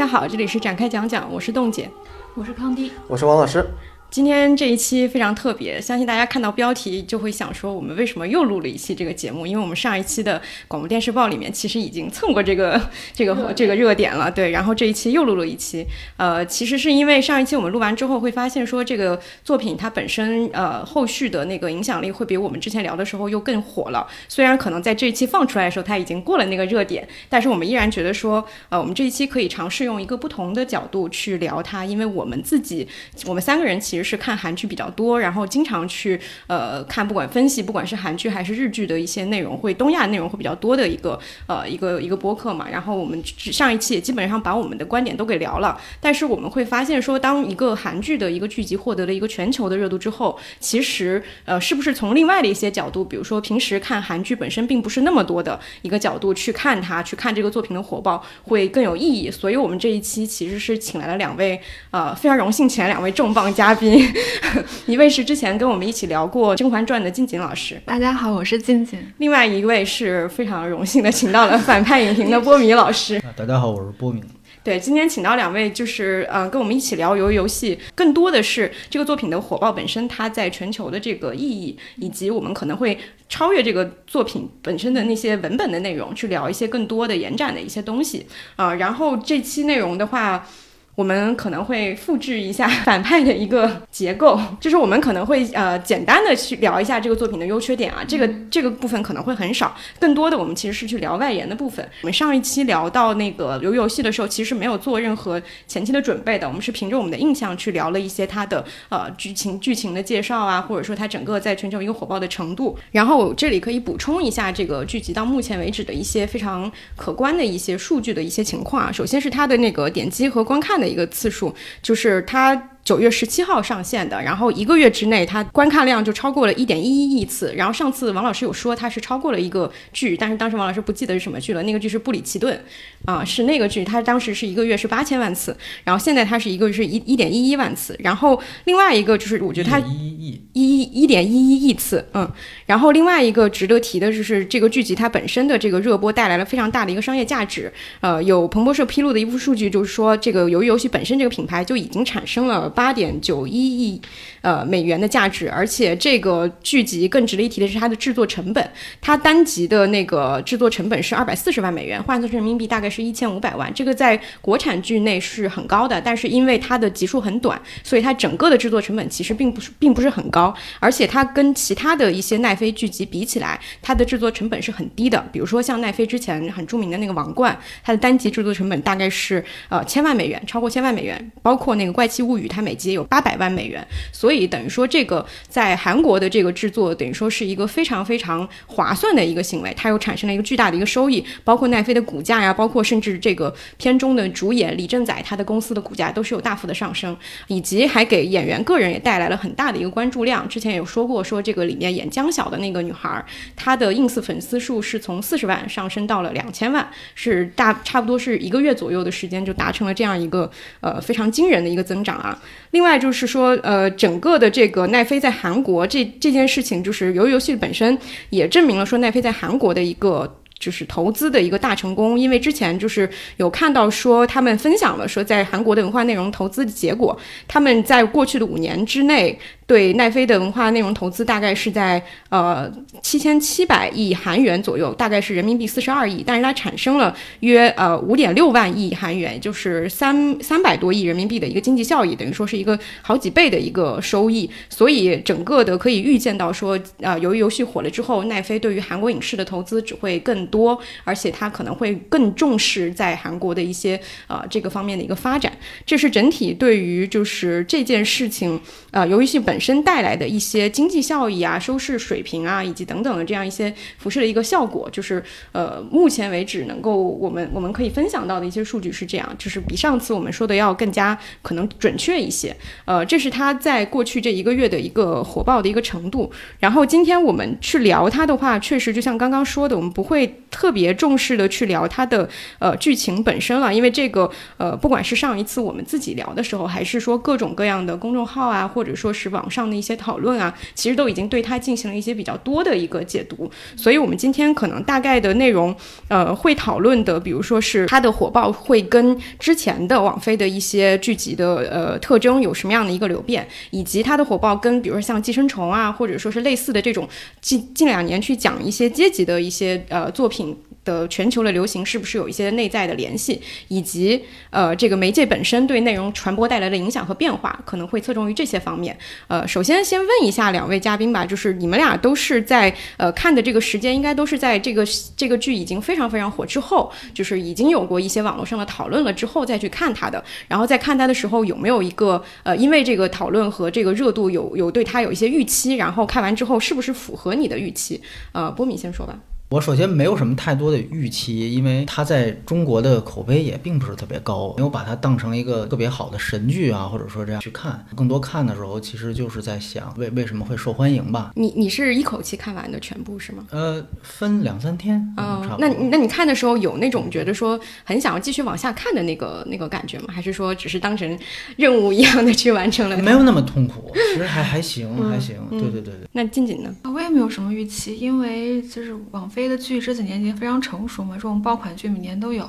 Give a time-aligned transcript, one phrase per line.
[0.00, 1.90] 大家好，这里是展开讲讲，我是冻姐，
[2.34, 3.62] 我是康迪，我是王老师。
[4.10, 9.46] 今天这一期非常特别，相信大家看到标题就会想说，我们为什么又录了一期这个节目？
[9.46, 14.50] 因为我们上一期的广播电视报里面其实已经蹭过这个 这个这个热点了，对。
[14.50, 24.04] 然后这一期又录了一期，呃，其实是因为上一期我们录完之后会发现说，这个作品它本身呃后续的那个影响力会比我们之前聊的时候又更火了。
[24.28, 32.88] 虽然可能在这一期放出来的时候它已经过了那个热点，但是我们依然觉得说，呃，我们这一期可以尝试用一个不同的角度去聊它，因为我们自己
[33.24, 33.99] 我们三个人其实。
[34.02, 42.68] 是看韩剧比较多，然后经常去呃看，不管分析，不管是韩剧还是日剧的一些内容，会东亚内容会比较多的一个呃一个一个播客嘛。
[42.70, 59.30] 然后我们上一期也基本上把我们的观点都给聊了，但是我们会发现说，当一个韩剧的一个剧集获得了一个全球的热度之后，其实呃是不是从另外的一些角度，比如说平时看韩剧本身并不是那么多的一个角度去看它，去看这个作品的火爆会更有意义。
[59.30, 63.89] 所以我们这一期其实是请来了两位呃非常荣幸请来两位重磅嘉宾。
[64.86, 68.98] 一位是之前跟我们一起聊过《甄嬛传》的静静老师，大家好，我是静静。
[69.18, 73.20] 另外一位是非常荣幸的，请到了反派影评的波米老师。
[73.36, 74.22] 大家好，我是波米。
[74.62, 82.96] 对，今天请到两位，就是呃，跟我们一起聊游游戏，更多的是这个作品的火爆本身，它在全球的这个意义，以及我们可能会
[83.28, 88.74] 超越这个作品本身的那些文本的内容，去聊一些更多的延展的一些东西啊。
[88.74, 90.46] 然后这期内容的话。
[90.94, 101.88] 我们可能会复制一下 反派的一个结构，就是我们可能会呃简单的去聊一下这个作品的优缺点啊，这个这个部分可能会很少，更多的我们其实是去聊外延的部分。
[102.02, 112.76] 我们上一期聊到那个游游戏的时候，其实没有做任何前期的准备的，我们是凭着我们的印象去聊了一些它的呃剧情剧情的介绍啊，或者说它整个在全球一个火爆的程度。
[112.90, 120.88] 然后这里可以补充一下这个剧集到目前为止的一些非常可观的一些数据的一些情况啊，首先是它的那个点击和观看的。
[120.88, 122.70] 一个次数，就是他。
[122.90, 127.54] 九月十七号上线的，然后一个月之内，它观看量就超过了一点一一亿次。
[127.54, 131.62] 然后上次王老师有说它是超过了一个剧，但是当时王老师不记得是什么剧了。
[131.62, 132.60] 那个剧是布里奇顿，
[133.04, 137.96] 啊，是那个剧，它当时是一个月是八千万次，然后现在它是一个是一一点一一万次。
[138.00, 142.28] 然后另外一个就是我觉得它一亿一一点一一亿次，嗯。
[142.66, 147.72] 然后另外一个值得提的就是这个剧集它本身的这个热播带来了非常大的一个商业价值。
[148.00, 152.68] 呃，有彭博社披露的一部数据，就是说这个由于游戏本身这个品牌就已经产生了。
[152.80, 154.00] 八点九一亿
[154.40, 158.70] 呃美元的价值，而且这个剧集更值得一提的是它的制作成本，
[159.02, 163.70] 它单集的那个制作成本是二百四十万美元，换算成人民币大概是一千五百万。
[163.74, 175.22] 这个在国产剧内是很高的，但是因为它的集数很短，所以它整个的制作成本其实并不是并不是很高，而且它跟其他的一些奈飞剧集比起来，它的制作成本是很低的。
[175.30, 177.52] 比如说像奈飞之前很著名的那个《王冠》，
[177.84, 197.16] 它的单集制作成本大概是呃千万美元，超过千万美元，包括那个《怪奇物语》，它每集有八百万美元，所以等于说这个在韩国的这个制作，等于说是一个非常非常划算的一个行为，它又产生了一个巨大的一个收益，包括奈飞的股价呀，包括甚至这个片中的主演李正宰他的公司的股价都是有大幅的上升，
[197.48, 200.48] 以及还给演员个人也带来了很大的一个关注量。
[200.48, 203.24] 之前有说过，说这个里面演江晓的那个女孩，
[203.56, 210.50] 她的 ins 粉丝数是从四十万上升到了两千万，是大差不多是一个月左右的时间就达成了这样一个
[210.80, 212.38] 呃非常惊人的一个增长啊。
[212.72, 217.98] 另外就是说，呃，整个的这个奈飞在韩国这这件事情，就是由于游戏本身
[218.30, 222.18] 也证明了说奈飞在韩国的一个就是投资的一个大成功。
[222.18, 227.18] 因为之前就是有看到说他们分享了说在韩国的文化内容投资的结果，
[227.48, 229.38] 他们在过去的五年之内。
[229.70, 232.68] 对奈飞的文化内容投资大概是在呃
[233.00, 244.50] 七千七百亿韩元左右，大概是人民币四十二亿，但是它产生了约呃五点六万亿韩元，就是三三百多亿人民币的一个经济效益，等于说是一个好几倍的一个收益。
[244.68, 255.52] 所以整个的可以预见到说，呃，由于游戏火了之后，奈飞对于韩国影视的投资只会更多，而且它可能会更重视在韩国的一些呃这个方面的一个发展。
[255.86, 259.59] 这是整体对于就是这件事情，呃，由于戏本。
[259.60, 265.22] 身带来的一些经济效益啊、收视水平啊，以及等等的这样一些辐射的一个效果，就是
[265.52, 272.56] 呃，目前为止能够我们我们可以分享到的一些数据是这样，就是比上次我们说的要更加可能准确一些。
[272.84, 276.32] 呃，这是它在过去这一个月的一个火爆的一个程度。
[276.58, 282.28] 然后今天我们去聊它的话，确实就像刚刚说的，我们不会特别重视的去聊它的
[282.58, 293.50] 呃剧情本身了，因为这个呃，不管是上一次我们自己聊的时候，还是说各种各样的公众号啊，或者说是网上的一些讨论啊，其实都已经对它进行了一些比较多的一个解读。
[293.76, 295.74] 所以，我们今天可能大概的内容，
[296.08, 307.08] 呃，会讨论的，比如说是它的火爆会跟之前的网飞的一些剧集的呃特征有什么样的一个流变，以及它的火爆跟比如说像寄生虫啊，或者说是类似的这种
[307.40, 310.56] 近近两年去讲一些阶级的一些呃作品。
[310.84, 318.96] 的全球的流行是不是有一些内在的联系，以及呃这个媒介本身对内容传播带来的影响和变化，可能会侧重于这些方面。
[319.28, 324.84] 呃，首先先问一下两位嘉宾吧，就是你们俩都是在呃看的这个时间，应该都是在这个
[325.16, 330.22] 这个剧已经非常非常火之后，就是已经有过一些网络上的讨论了之后再去看它的。
[330.48, 338.00] 然后在看它的时候，有没有一个呃因为这个讨论和这个热度有有对它有一些预期，然后看完之后是不是符合你的预期？
[338.32, 339.18] 呃，波米先说吧。
[339.50, 347.84] 我首先没有什么太多的预期，因为它在中国的口碑也并不是特别高，没有把它当成一个特别好的神剧啊，或者说这样去看。
[347.96, 351.32] 更多看的时候，其实就是在想为为什么会受欢迎吧。
[351.34, 353.44] 你你是一口气看完的全部是吗？
[353.50, 355.04] 呃，分两三天。
[355.16, 360.06] 哦，那那你看的时候有那种觉得说很想要继续往下看的那个那个感觉吗？
[360.10, 361.18] 还是说只是当成
[361.56, 362.96] 任务一样的去完成了？
[362.98, 365.34] 没有那么痛苦，其实还还行，还行。
[365.50, 366.08] 对对对对。
[366.12, 366.72] 那静静呢？
[366.84, 369.39] 我也没有什么预期，因为就是网飞。
[369.48, 372.48] 的剧这几年已经非常成熟嘛，这种爆款剧每年都有，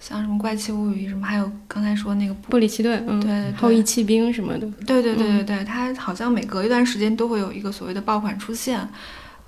[0.00, 8.86] 像什么《怪奇物语》什么，还有刚才说那个《布里奇顿》，对《后羿弃兵》什么的，对对对对对，它好像每隔一段时间都会有一个所谓的爆款出现。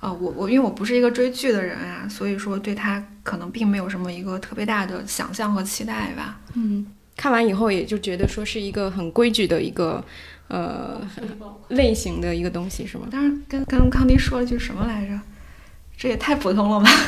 [0.01, 6.39] 呃，我我因为我不是一个追剧的人啊，所以说对它可能并没有什么一个特别大的想象和期待吧。
[6.53, 6.85] 嗯，
[7.15, 10.03] 看完以后也就觉得说是一个很规矩的一个
[10.49, 11.01] 呃
[11.69, 13.07] 类型的一个东西，是吗？
[13.09, 15.19] 当时跟跟康迪说了句什么来着？
[15.97, 16.89] 这也太普通了吧！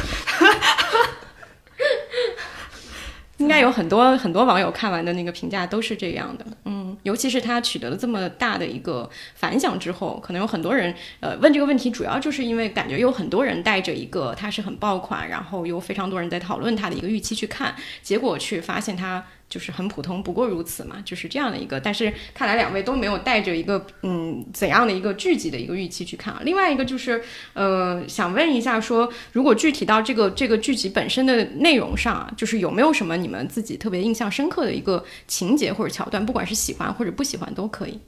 [3.38, 19.24] 应该有很多很多网友看完的那个评价都是这样的，嗯，尤其是他取得了这么大的一个反响之后，可能有很多人呃问这个问题，主要就是因为感觉有很多人带着一个它是很爆款，然后有非常多人在讨论它的一个预期去看，结果去发现它。
[19.50, 21.80] 就是很普通，不过如此嘛，就是这样的一个。
[21.80, 26.42] 但是看来两位都没有带着一个嗯怎样的一个剧集的一个预期去看啊。
[26.44, 27.24] 另外一个就是，
[27.54, 38.00] 呃，想问一下，说如果具体到这个这个剧集本身的内容上啊，就是有没有什么你们自己特别印象深刻的一个情节或者桥段，不管是喜欢或者不喜欢都可以。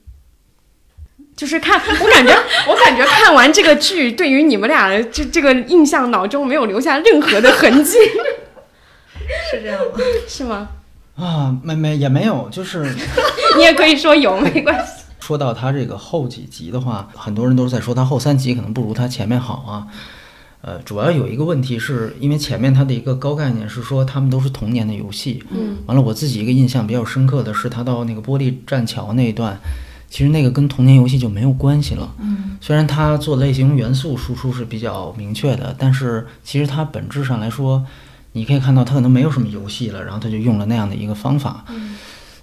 [1.38, 2.38] 就是看我感觉，
[2.68, 7.98] 我感觉看完这个剧，对于你们俩的这这个印象脑中没有留下任何的痕迹，
[9.50, 9.98] 是这样吗？
[10.28, 10.68] 是吗？
[11.20, 12.84] 啊，没没也没有，就是
[13.58, 15.04] 你也可以说有，没关系。
[15.20, 19.88] 说到他这个后几集的话，很多人都是在说他后三集可能不如他前面好啊。
[20.62, 25.44] 呃，主要有一个问题是因为前面他的一个高概念是说他们都是童年的游戏。
[25.52, 25.78] 嗯。
[25.86, 29.60] 完了，我自己一个印象比较深刻的是他到那个玻璃栈桥那一段，
[30.10, 32.12] 其实那个跟童年游戏就没有关系了。
[32.20, 32.58] 嗯。
[32.60, 37.86] 虽然他做类型元素输出是比较明确的，但是其实它本质上来说。
[38.34, 41.66] 你可以看到他可能没有什么游戏了，然后他就用了那样的一个方法，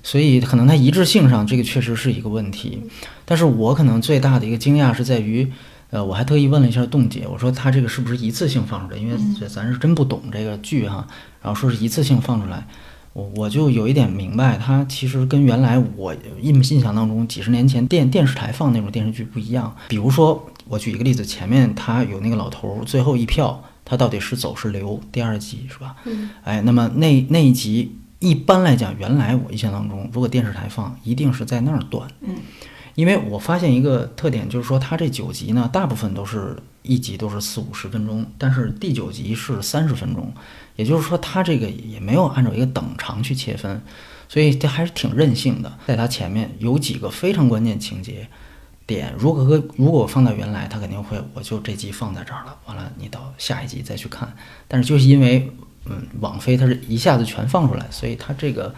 [0.02, 2.82] 所以可能他一致性上这个确实是一个问题。
[3.24, 5.50] 但是我可能最大的一个惊讶是在于，
[5.90, 9.00] 呃，我还特意问了一下冻姐，我说他这个是不是一次性放出来？
[9.00, 9.16] 因为
[9.48, 11.06] 咱是真不懂这个剧哈，
[11.40, 12.66] 然后说是一次性放出来，
[13.12, 19.74] 我我就有一点明白，它其实跟原来我印印象当中几十年前电电视台放那种电视剧不一样。
[19.88, 23.62] 比如说，我举一个例子，前面他有那个老头最后一票。
[23.88, 25.00] 它到底是走是留？
[25.12, 25.94] 第二集是吧？
[26.04, 32.10] 嗯，哎，那么那那一集一般来讲，原来我印象当中，如果电视台放，一定是在那儿断。
[32.20, 32.34] 嗯，
[32.96, 40.34] 因为我发现一个特点，就是说它这九集呢，大部分都是一集都是四五十分钟，但是第九集是三十分钟，
[40.74, 43.80] 也就是说它这个也没有按照一个等长去切分，
[44.28, 45.78] 所以这还是挺任性的。
[45.86, 48.26] 在它前面有几个非常关键情节。
[48.86, 49.44] 点如果
[49.76, 52.56] 如果我放到原来，他肯定会，我就这集放在这儿了。
[52.66, 54.32] 完了，你到下一集再去看。
[54.68, 55.50] 但是就是因为，
[55.86, 58.74] 嗯，网飞它是一下子全放出来，所以它这个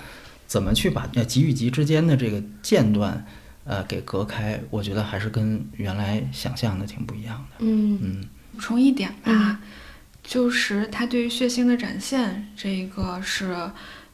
[0.46, 3.26] 怎么去把呃集与集之间的这个间断，
[3.64, 7.56] 呃，给隔开，我觉得还是跟原来想象的挺不一样的。
[7.58, 8.24] 嗯嗯。
[8.54, 9.60] 补充一点吧，
[10.22, 13.70] 就是它对于血腥的展现，这个是。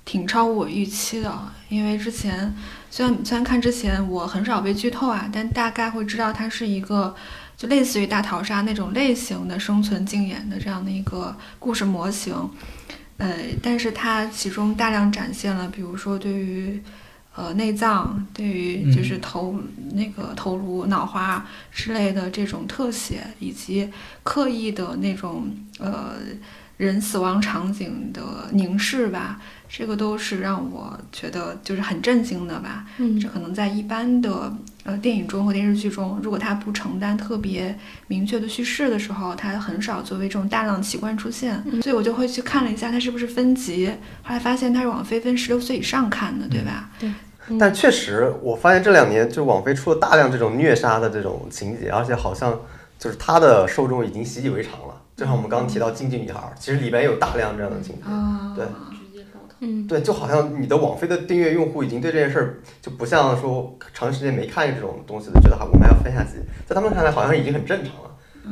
[0.07, 2.55] 挺超乎我预期的，因为之前
[2.95, 7.13] 虽然虽然看之前我很少被剧透啊，但大概会知道它是一个
[7.57, 12.33] 就类似于大逃杀那种类型的生存竞演的这样的一个故事模型，
[13.17, 16.81] 呃，但是它其中大量展现了，比如说对于
[17.35, 19.61] 呃内脏，对于就是头
[19.93, 23.91] 那个头颅、脑花之类的这种特写，以及
[24.23, 26.13] 刻意的那种呃。
[26.77, 32.87] 人死亡场景的凝视吧，这个都是让我觉得就是很震惊的吧。
[32.99, 34.53] 嗯这可能在一般的
[34.85, 41.63] 呃电影中或电视剧中，如果它不承担特别明确的叙事的时候，它很少作为这种大量的奇观出现。
[41.83, 43.89] 所以我就会去看了一下它是不是分级，
[44.23, 46.91] 后来发现它是网飞分十六岁以上看的，对吧？
[47.01, 47.11] 对
[47.59, 52.59] 但确实，我发现这两年就网飞出了大量这种虐杀的这种情节，而且好像
[52.99, 54.95] 就是它的受众已经习以为常了。
[55.15, 58.03] 就像我们刚刚提到《经济女孩》，其实里边有大量这样的情节。
[58.09, 58.65] 啊，对
[59.61, 68.11] 嗯对，就好像你的网飞的订阅用户已经对这件事儿就不像说长时间没看这种东西的，觉得哈我们还要分下集，在他们看来好像已经很正常了。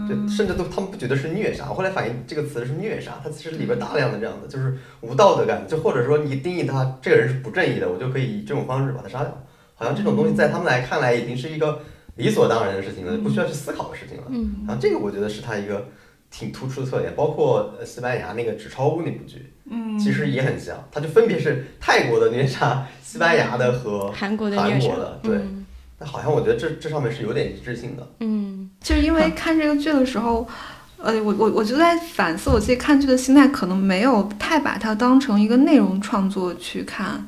[0.08, 1.66] 对，甚至都他们不觉得是虐杀。
[1.68, 9.44] 我后来反映这个词是虐杀，它其实里边大量的这样的就是无道德感，就或者说你定义他这个人是不正义的，我就可以以这种方式把他杀掉。
[9.74, 11.78] 好像这种东西在他们来看来已经是一个
[12.14, 14.24] 理所当然的事情了，不需要去思考的事情了。
[14.30, 15.86] 嗯然后这个我觉得是他一个
[16.32, 25.36] 挺突出的特点，包括呃西班牙那个《纸钞屋》那部剧，嗯，其实也很像，它就分别是泰国的虐杀、西班牙的和韩国的虐杀韩国的，对。
[25.36, 25.58] 嗯
[25.98, 28.04] 那好像我觉得这这上面是有点一致性的。
[28.18, 30.48] 嗯就是因为看这个剧的时候，
[30.96, 37.24] 呃，我我我就在反思我自己看剧的心态，可能没有太把它当成一个内容创作去看。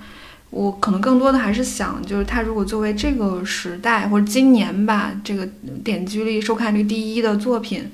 [0.50, 5.46] 我可能更多的还是想，就是它如果作为这个时代或者今年吧，这个
[5.84, 7.88] 点击率、收看率第一的作品，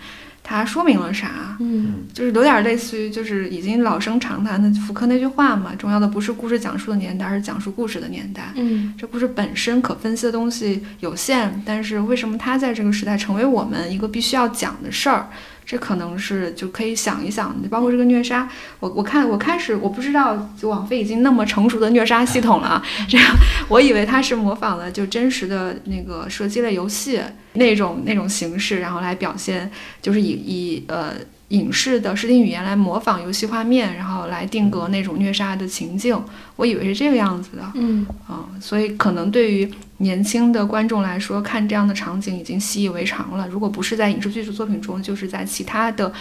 [0.52, 1.57] 它说明了啥？
[1.61, 8.50] 嗯就是有点类似于，就是已经老生常谈的福柯那句话嘛，重要的不是故事讲述的年代，而是讲述故事的年代。
[8.57, 15.28] 嗯这故事本身可分析的东西有限，但是为什么它在这个时代成为我们一个必须要讲的事儿？
[15.70, 18.48] 这可能是就可以想一想，包括这个虐杀，
[18.80, 23.24] 我我看我开始我不知道，就网飞已经那么成熟的虐杀系统了啊， 这样
[23.68, 27.20] 我以为它是模仿了就真实的那个射击类游戏
[27.52, 29.70] 那种那种形式，然后来表现，
[30.02, 31.12] 就是以以呃
[31.50, 36.21] 影视的视听语言来模仿游戏画面，然后来定格那种虐杀的情境，
[36.57, 37.62] 我以为是这个样子的。
[37.75, 43.47] 嗯啊、所以可能对于年轻的观众来说，看这样的场景已经习以为常了。
[43.49, 46.12] 如果不是在影视剧作品中，就是在其他的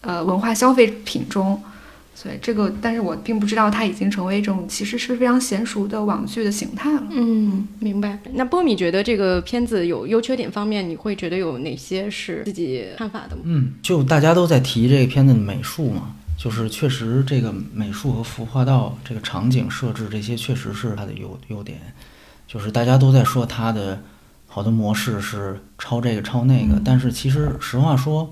[0.00, 1.62] 呃文化消费品中。
[2.14, 7.02] 所以这个，但是我并不知道它已经成为一种其实是非常娴熟的网剧的形态了。
[7.10, 8.18] 嗯，明白。
[8.34, 13.42] 那波米觉得这个片子有优缺点方面，你会觉得有哪些是自己看法的吗？
[13.44, 21.78] 嗯，就大家都在提这个片子的美术嘛，就是确实这个美术和服化道这个场景设置这些确实是它的优优点，
[22.46, 24.00] 就是大家都在说它的
[24.46, 28.30] 好多模式是抄这个抄那个，但是其实实话说，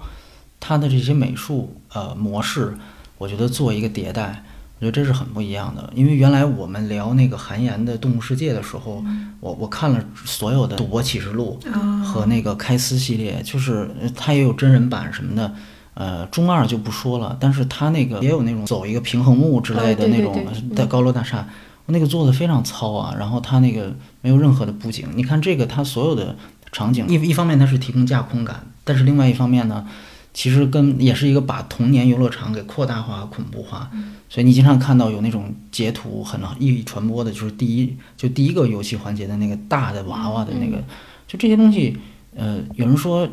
[0.60, 2.74] 它的这些美术呃模式，
[3.22, 4.42] 我觉得做一个迭代。
[4.78, 9.00] 我觉得这是很不一样的，因为原来我们聊那个韩延的《动物世界》的时候，
[9.38, 11.56] 我我看了所有的《赌博启示录》
[12.02, 15.54] 和那个开司系列，就是呃它也有真人版什么的，
[15.94, 21.46] 呃，中二就不说了，但是它那个也有那种走一个平衡木之类的那种对在高楼大厦，
[21.86, 26.34] 那个做的非常糙啊，然后它那个没有任何的布景，你看这个它所有的
[26.72, 29.86] 场景，一一方面它是提供架空感，但是另外一方面呢，
[30.34, 33.90] 其实跟也是一个把童年游乐场给扩大化、恐怖化，
[34.28, 40.82] 所以你经常看到有那种截图很易传播的，就是第一就第一个游戏环节的那个大的娃娃的那个，
[41.26, 41.96] 就这些东西，
[42.34, 43.28] 呃，有人说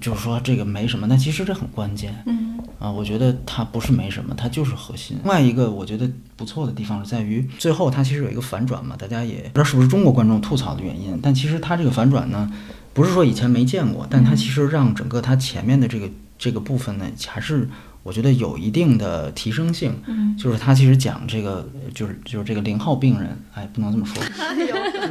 [0.00, 2.14] 就是说这个没什么，但其实这很关键。
[2.26, 5.16] 嗯啊，我觉得它不是没什么，它就是核心。
[5.24, 12.48] 另外一个我觉得不错的地方是在于，最后它其实有一个反转嘛，大家也不知道是不是中国观众吐槽的原因，但其实它这个反转呢，
[12.94, 17.68] 不是说以前没见过，但它其实让整个它前面的这个这个部分呢，还是
[18.02, 19.94] 我觉得有一定的提升性。
[20.06, 24.22] 嗯就是他其实讲这个，就是就是这个零号病人，哎，不能这么说，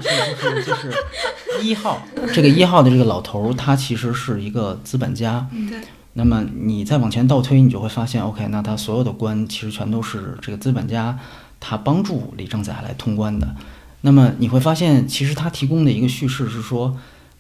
[0.02, 0.94] 就是就是就是
[1.62, 2.02] 一号，
[2.34, 5.46] 这个一号的这个老头儿，他其实是一个资本家。
[5.70, 5.80] 对，
[6.14, 11.20] 那么你再往前倒推，你就会发现，OK，那他所有的关其实全都是这个资本家
[11.60, 13.54] 他帮助李正宰来通关的。
[14.02, 16.96] 那么你会发现，其实他提供的一个叙事是说，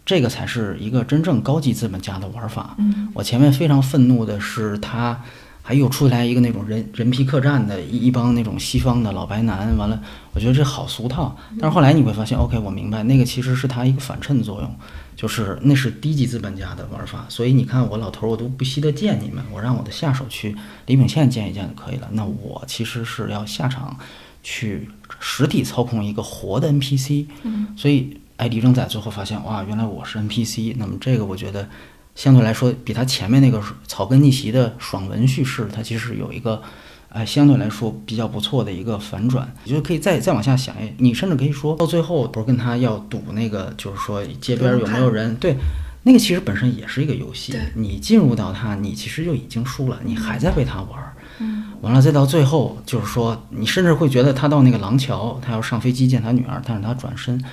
[0.08, 2.74] 这个才是一个真正高级资本家的玩法。
[2.80, 5.22] 嗯我前面非常愤怒的是他。
[5.68, 11.38] 还又出来一个那种人人皮客栈的一一帮那种西方的老白男，完了，我觉得这好俗套。
[11.60, 14.76] 但是后来你会发现，OK，我明白那个其实是他一个反衬作用，
[15.14, 17.26] 就是那是低级资本家的玩法。
[17.28, 22.08] 所以你看，我老头儿我都不惜得见你们，我让我的下手去李秉宪见一见就可以了。
[22.14, 23.94] 那我其实是要下场
[24.42, 30.76] 去实体操控一个活的 NPC，嗯所以哎，李正在最后发现，哇，原来我是 NPC。
[30.78, 31.68] 那么这个我觉得
[32.16, 36.62] 相对来说，比他前面那个草根逆袭的爽文叙事，它其实有一个，
[37.10, 39.52] 哎，相对来说比较不错的一个反转。
[39.64, 45.56] 你就可以再再往下想，哎，你甚至可以说到最后，不是跟他要赌那个，就是说街边有没有人对。
[46.04, 51.14] 那个其实本身也是一个游戏，你进入到它，你其实就已经输了，你还在被它玩儿。
[51.40, 57.44] 嗯，完了再到最后，就是说你甚至会觉得他到那个廊桥，他要上飞机见他女儿，但是他转身，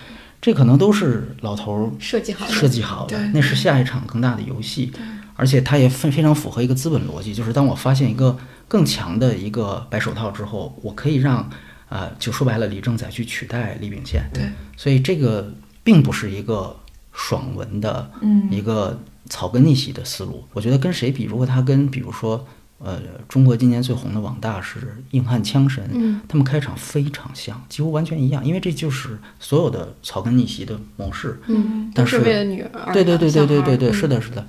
[0.45, 4.93] 这可能都是老头儿设计好的设计好的，那是下一场更大的游戏，
[5.37, 8.37] 而且它也非非常符合一个资本逻辑，就是当我发现一个
[8.69, 11.49] 更强的一个白手套之后，我可以让
[11.89, 14.43] 呃，就说白了，李正宰去取代李秉宪，对，
[14.77, 15.51] 所以这个
[15.83, 16.77] 并不是一个
[17.15, 20.45] 爽文的嗯一个草根逆袭的思路。
[20.53, 22.47] 我觉得跟谁比，如果他跟比如说
[22.79, 31.41] 呃中国今年最红的网大是硬汉枪神，嗯他们开场非常像，几乎完全一样，因为这就是所有的草根逆袭的模式。
[31.47, 34.47] 嗯，但是都是为了女儿，对对对对对对对，是的，是的。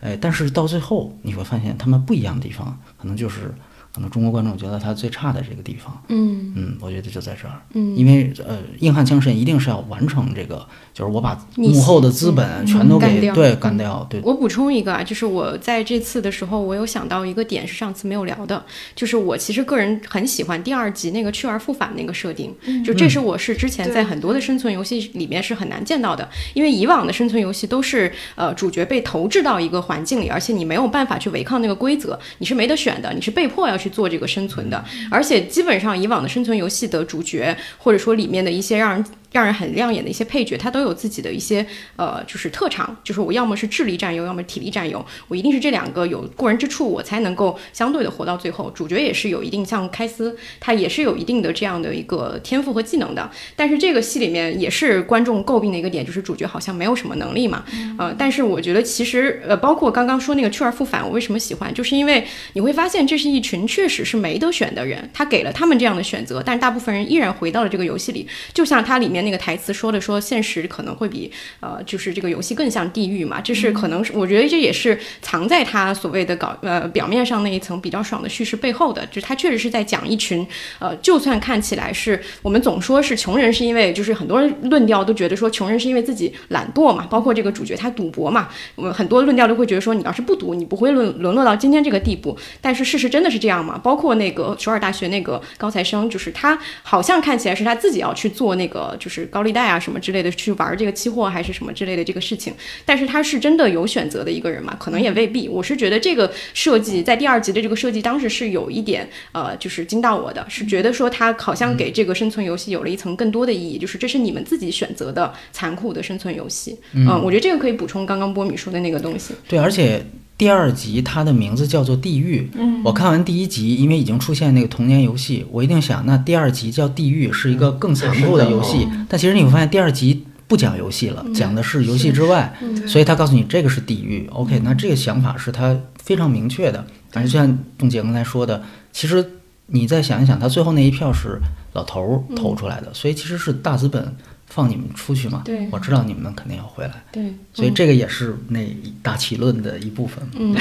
[0.00, 3.54] 哎，但是到最后你会发现他们不一样的地方，可能就是
[3.96, 6.02] 可能中国观众觉得他最差的这个地方。
[6.08, 18.62] 嗯嗯，我觉得就在这儿，嗯，因为呃，硬汉精神一定是要完成这个，就是我把幕后的资本全都干掉给对嗯干掉，对，我补充一个啊，就是我在这次的时候，我有想到一个点是上次没有聊的，
[18.94, 39.04] 就是我其实个人很喜欢第二集那个去而复返那个设定，就这是我是之前在很多的生存游戏里面是很难见到的，因为以往的生存游戏都是呃主角被投掷到一个环境里，而且你没有办法去违抗那个规则，你是没得选的，你是被迫要去去做这个生存的，而且基本上以往的生存游戏的主角或者说里面的一些让人
[39.36, 41.64] 让人很亮眼的一些配角，他都有自己的一些
[41.96, 48.70] 呃，就是特长，就是我要么是智力占优，要么体力占优，我一定是这两个有过人之处，我才能够相对的活到最后。
[48.70, 53.30] 主角也是有一定，像开司，他也是有一定的这样的一个天赋和技能的。
[53.54, 57.62] 但是这个戏里面也是观众诟病的一个点，就是主角好像没有什么能力嘛，
[57.98, 71.30] 呃，但是我觉得其实呃，包括刚刚说那个去而复返，我为什么喜欢，就是因为你会发现这是一群确实是没得选的人，他给了他们这样的选择，但是大部分人依然回到了这个游戏里，就像它里面那个台词说的，说现实可能会比
[71.60, 73.40] 呃，就是这个游戏更像地狱嘛。
[73.40, 80.46] 这是可能是我觉得这也是藏在他所谓的搞呃表面上那一层比较爽的叙事背后的，就是他确实是在讲一群
[80.78, 92.36] 呃，就算看起来是我们总说是穷人，是因为就是很多人论调都觉得说穷人是因为自己懒惰嘛，包括这个主角他赌博嘛，我们很多论调都会觉得说你要是不赌，你不会沦沦落到今天这个地步。
[92.60, 93.80] 但是事实真的是这样吗？
[93.82, 102.52] 包括那个首尔大学那个高材生，就是他好像看起来是他自己要去做那个就是高利贷啊什么之类的，去玩这个期货还是什么之类的这个事情。
[102.84, 104.76] 但是他是真的有选择的一个人嘛？
[104.78, 105.48] 可能也未必。
[105.48, 116.78] 我是觉得这个设计在第二集的这个设计，当时是有一点呃，就是惊到我的，是觉得说他好像给这个生存游戏有了一层更多的意义，就是这是你们自己选择的残酷的生存游戏。
[116.92, 119.34] 嗯，我觉得这个可以补充刚刚波米说的那个东西。
[119.48, 120.04] 对，而且
[120.38, 122.50] 第二集它的名字叫做《地狱》。
[122.58, 128.86] 嗯，我看完第一集，因为已经出现那个童年游戏，我一定想，那第二集叫《地狱》是一个更残酷的游戏。
[129.08, 132.54] 但其实你会发现，第二集不讲游戏了，讲的是游戏之外，
[132.86, 134.28] 所以他告诉你这个是地狱。
[134.30, 136.84] OK，那这个想法是他非常明确的。
[137.14, 139.24] 而且就像董姐刚才说的，其实
[139.68, 141.40] 你再想一想，他最后那一票是
[141.72, 144.14] 老头儿投出来的，所以其实是大资本
[144.48, 145.42] 放你们出去嘛。
[145.44, 146.92] 对我知道你们肯定要回来。
[147.12, 150.30] 对，所以这个也是那一大起论的一部分嘛。
[150.36, 150.54] 嗯，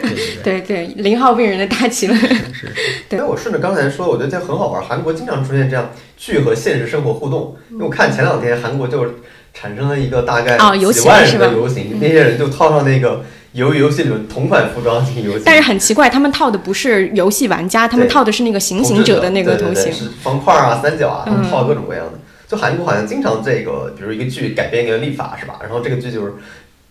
[0.00, 2.18] 对对对对，零号病人的大气论。
[2.18, 2.74] 是，是。
[3.08, 4.82] 对哎，我顺着刚才说，我觉得这很好玩。
[4.82, 7.56] 韩国经常出现这样剧和现实生活互动。
[7.70, 9.14] 因为我看前两天韩国就
[9.54, 15.42] 产生了一个大概哦游几万人行是吧的游行，那些人就套上那个游游戏里面同款服装进行游行。
[15.44, 19.74] 但是很奇怪，他们套的不是游戏玩家，他们套的是那个行刑者的那个头型。
[19.74, 22.18] 对对对是方块啊、三角啊，他们嗯套各种各样的。
[22.52, 25.58] 就韩国好像经常这个，比如一个剧改编一个立法是吧？
[25.62, 26.34] 然后这个剧就是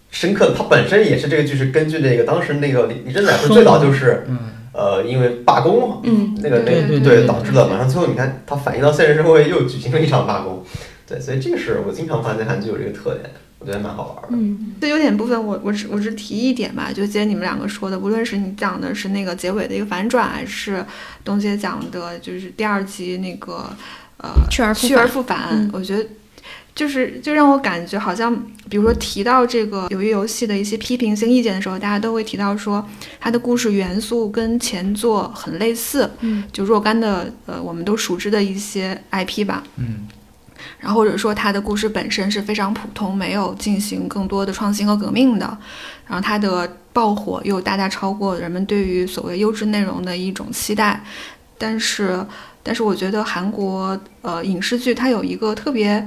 [0.10, 4.40] 深刻的，它本身也是这个剧是根据那个当时那个李李正宰不是最早就是嗯，
[4.74, 10.66] 呃因为罢工，嗯，那个那对个对对导致了嘛，然后最后你看它反映到现实社会又举行了一场罢工，
[11.08, 14.36] 对，所以这个是我经常发现韩剧有这个特点，我觉得蛮好玩的。
[14.36, 20.84] 嗯这优点部分我，我只我只提一点吧，就接你们两个说的，无论是你讲的是那个结尾的一个反转，还是
[21.24, 23.70] 东姐讲的，就是第二集那个
[24.22, 25.70] 呃去而复去而返复返，嗯。
[25.74, 26.06] 我觉得
[26.74, 28.34] 就是就让我感觉好像，
[28.70, 32.88] 比如说提到这个鱿鱼游戏的一些批评性意见的时候，大家都会提到说
[33.20, 40.08] 它的故事元素跟前作很类似，嗯，就若干的呃我们都熟知的一些 IP 吧，嗯，
[40.80, 45.46] 然后或者说它的故事本身是非常普通，没有进行更多的创新和革命的，
[46.08, 51.04] 然后它的爆火又大大超过人们对于所谓优质内容的一种期待，
[51.58, 52.26] 但是
[52.64, 56.06] 但是我觉得韩国呃影视剧它有一个特别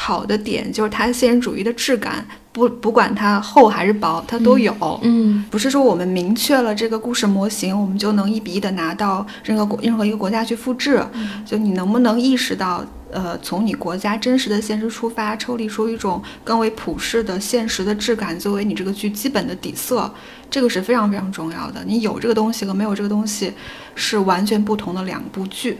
[0.00, 4.72] 好的点就是它现实主义的质感，不不管它厚还是薄，它都有。
[5.02, 11.04] 嗯不是说我们明确了这个故事模型，我们就能一比一的拿到任何国任何一个国家去复制。
[11.44, 20.08] 就你能不能意识到，呃，从你国家真实的现实出发，抽离出一种更为普世的现实的质感，作为你这个剧基本的底色，
[20.48, 21.82] 这个是非常非常重要的。
[21.84, 23.52] 你有这个东西和没有这个东西
[23.96, 25.76] 是完全不同的两部剧。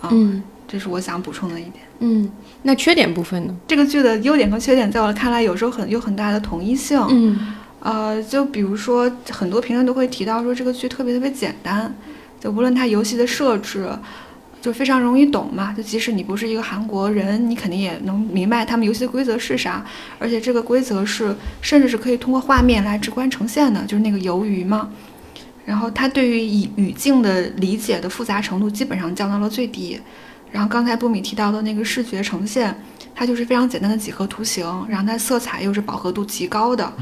[0.00, 1.84] 啊，嗯这是我想补充的一点。
[2.00, 2.30] 嗯，
[2.62, 3.54] 那缺点部分呢？
[3.66, 7.00] 这个剧的优点和缺点，在我看来，有时候很有很大的统一性。
[7.10, 11.94] 嗯呃，就比如说，很多评论都会提到说这个剧特别特别简单，
[12.40, 13.88] 就无论它游戏的设置，
[14.60, 15.72] 就非常容易懂嘛。
[15.72, 19.86] 就即使你不是一个韩国人，你肯定也能明白他们游戏的规则是啥。
[20.18, 24.90] 而且这个规则是甚至是可以通过画面来直观呈现的，就是那个鱿鱼嘛。
[25.64, 30.00] 然后它对于语语境的理解的复杂程度基本上降到了最低。
[30.50, 32.74] 然后刚才波米提到的那个视觉呈现，
[33.14, 36.92] 它就是非常简单的几何图形，然后它色彩又是饱和度极高的。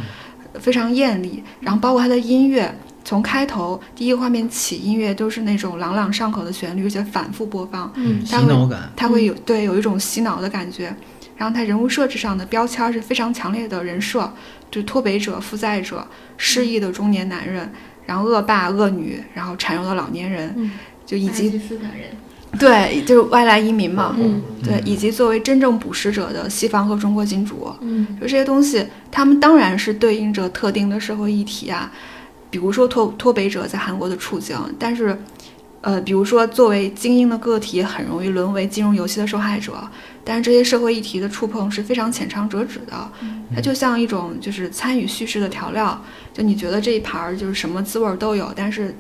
[0.59, 10.96] 非常艳丽，然后包括它的音乐，从开头第一个画面起，音乐都是那种朗朗上口的旋律，而且反复播放，嗯洗它会脑感，它会有对有一种洗脑的感觉。
[11.37, 14.32] 然后它人物设置上的标签是非常强烈的人设，
[14.70, 17.70] 就是脱北者、负债者、失意的中年男人，
[18.06, 20.72] 然后恶霸、恶女，然后缠绕的老年人，嗯
[21.04, 22.09] 就以及斯坦人，
[22.59, 24.42] 对就是外来移民嘛，嗯。
[24.62, 28.06] 对，以及作为真正捕食者的西方和中国金主，嗯。
[28.20, 31.92] 就这些东西，他们当然是对应着特定的社会议题啊，
[32.50, 35.18] 比如说脱脱北者在韩国的处境，但是，
[35.82, 39.72] 呃，比如说作为精英的个体，很容易沦为金融游戏的受害者。
[40.24, 43.09] 但是这些社会议题的触碰是非常浅尝辄止的，
[43.54, 46.02] 它就像一种就是参与叙事的调料，
[46.35, 48.92] 就你觉得这一盘儿就是什么滋味儿都有，但是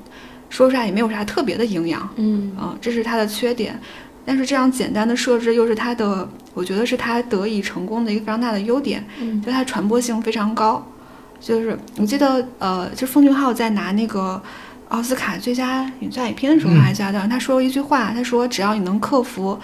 [0.56, 2.08] 说出来也没有啥特别的营养。
[2.16, 3.78] 嗯啊，这是它的缺点。
[4.24, 10.84] 但是这样简单的设置又是它的，我觉得是它得以成功的一个非常大的优点，嗯就它传播性非常高。
[11.38, 14.42] 就是我记得，呃，就是奉俊昊在拿那个
[14.88, 19.56] 奥斯卡最佳影像影片的时候嗯还是佳导演，他说了一句话，他说只要你能克服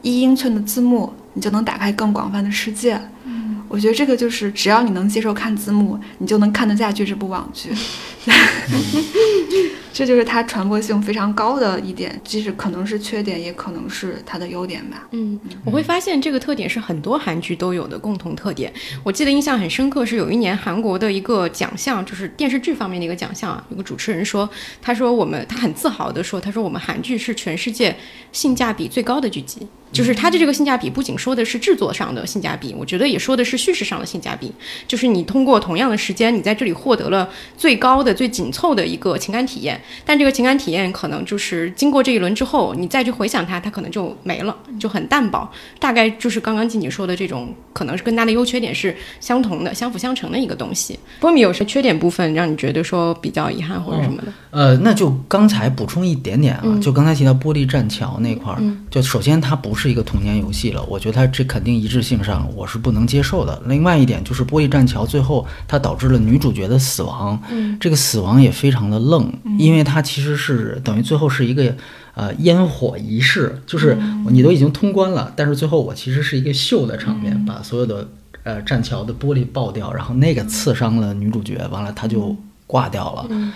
[0.00, 2.98] 一英寸的字幕，你就能打开更广泛的世界。
[3.26, 7.70] 嗯我觉得这个就是只要你能接受看字幕，你就能看得下去这部网剧。
[9.92, 15.06] 这就是它传播性非常高的一点，即使可能是缺点，也可能是它的优点吧。
[15.10, 18.72] 嗯，我会发现这个特点是很多韩剧都有的共同特点。
[19.02, 23.62] 我记得印象很深刻，是有一年韩国的一个奖项，就是电视剧方面的一个奖项啊。
[23.68, 24.48] 有个主持人说，
[24.80, 27.94] 他说我们他很自豪的说，他说我们韩剧是全世界
[28.32, 29.66] 性价比最高的剧集。
[29.92, 34.52] 就是它的这个性价比，不仅说的是制作上的性价比，我觉得也说的是叙事上的性价比。
[34.86, 37.28] 就是你通过同样的时间，你在这里获得了
[37.58, 45.48] 最高的、最紧凑的一个情感体验，但这个情感体验可能就是经过这一轮之后，你再去回想它，它可能就没了，就很淡薄。
[45.78, 50.98] 大概就是刚刚静姐说的这种，可能是跟它的优缺点是相同的、相辅相成的一个东西。
[51.20, 54.32] 波米有什么缺点部分让你觉得说比较遗憾或者什么的？
[54.50, 63.60] 呃，那就刚才补充一点点啊，嗯就刚才提到玻璃栈桥那块儿，嗯就首先它不是一个童年游戏了，我觉得它这肯定一致性上我是不能接受的。
[63.66, 71.74] 另外一点就是玻璃栈桥最后它导致了女主角的死亡，嗯这个死亡也非常的愣，因为它其实是等于最后是一个
[72.14, 73.96] 呃烟火仪式，就是
[74.30, 78.08] 你都已经通关了，但是最后我其实是一个秀的场面，把所有的
[78.44, 82.34] 呃栈桥的玻璃爆掉，然后那个刺伤了女主角，完了她就
[82.66, 83.26] 挂掉了。
[83.28, 83.52] 嗯。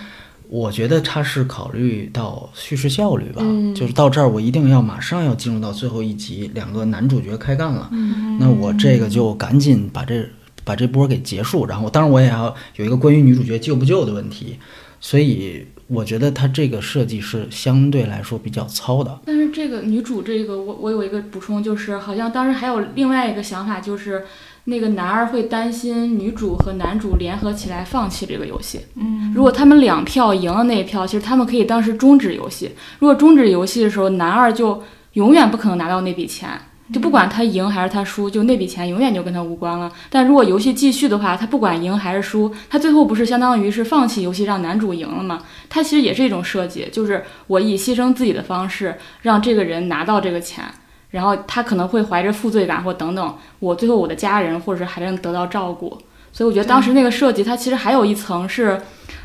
[0.51, 8.37] 我觉得他是考虑到叙事效率吧，嗯就是到这儿我一定要马上要进入到最后一集，两个男主角开干了，嗯。
[8.39, 10.29] 那我这个就赶紧把这
[10.65, 14.59] 把这波给结束，然后当然我也要有一个关于女主角救不救的问题，
[15.01, 19.21] 所以我觉得他这个设计是相对来说比较糙的。
[19.27, 24.25] 但是这个女主这个，我我有一个补充，就是好像当时还有另外一个想法，就是
[24.65, 28.81] 那个男二会担心女主和男主联合起来放弃这个游戏。
[28.95, 32.71] 嗯，如果他们两票赢了那一票，其实他们可以当时终止游戏。
[32.99, 36.49] 如果终止游戏的时候，男二就永远不可能拿到那笔钱，
[36.93, 39.91] 就不管他赢还是他输，就那笔钱永远就跟他无关了。
[40.11, 45.43] 但如果游戏继续的话，他不管赢还是输，他最后不是相当于是放弃游戏让男主赢了吗？
[45.69, 50.65] 他其实也是一种设计，就是我以牺牲自己的方式让这个人拿到这个钱。
[51.11, 55.97] 然后他可能会怀着负罪感或等等，我最后我的家人或者是还能得到照顾，
[56.33, 58.83] 所以我觉得当时那个设计它其实还有一层是，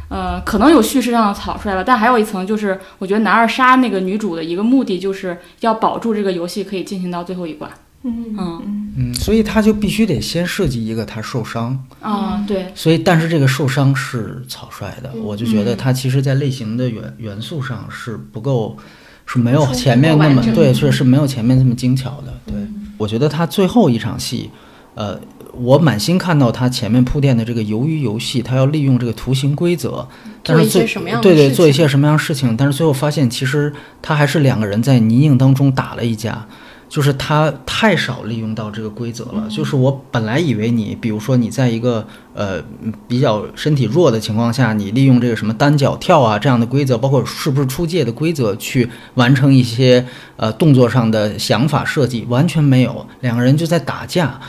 [0.10, 7.69] 呃，可能有叙事上的草率了，但还有一层就是，我觉得男二杀那个女主的一个目的就是要保住这个游戏可以进行到最后一关。
[8.04, 18.78] 嗯嗯嗯，所以他就必须得先设计一个他受伤，啊，对，所以但是这个受伤是草率的，嗯我就觉得他其实在类型的元元素上是不够，
[19.26, 22.56] 是没有前面那么完整对，是是没有前面那么精巧的，对。
[22.56, 24.50] 嗯我觉得他最后一场戏，
[24.95, 25.19] 呃，
[25.54, 30.08] 我满心看到他前面铺垫的这个鱿鱼游戏，他要利用这个图形规则，
[30.43, 33.71] 但做一些是最什么样的对对做一些什么样的事情，但是最后发现其实
[34.02, 36.45] 他还是两个人在泥泞当中打了一架。
[36.89, 39.47] 就是他太少利用到这个规则了。
[39.47, 42.60] 就是我本来以为你，比如说你在一个呃
[43.08, 50.04] 比较身体弱的情况下，你利用这个什么单脚跳啊这样的规则，包括是不是出界的规则去完成一些
[50.36, 53.06] 呃动作上的想法设计，完全没有。
[53.21, 54.39] 两个人就在打架，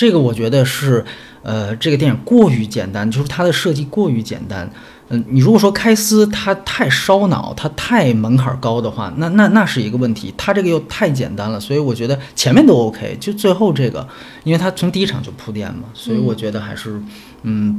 [0.00, 1.04] 这个我觉得是
[1.42, 4.70] 呃这个电影过于简单，就是它的设计过于简单。
[5.10, 10.32] 嗯，你如果说开司他太烧脑，他太门槛高的话，那那那是一个问题。
[10.38, 14.08] 他这个又太简单了，所以我觉得前面都 OK，就最后这个，
[14.44, 17.06] 因为它从第一场就铺垫嘛，所以我觉得还是嗯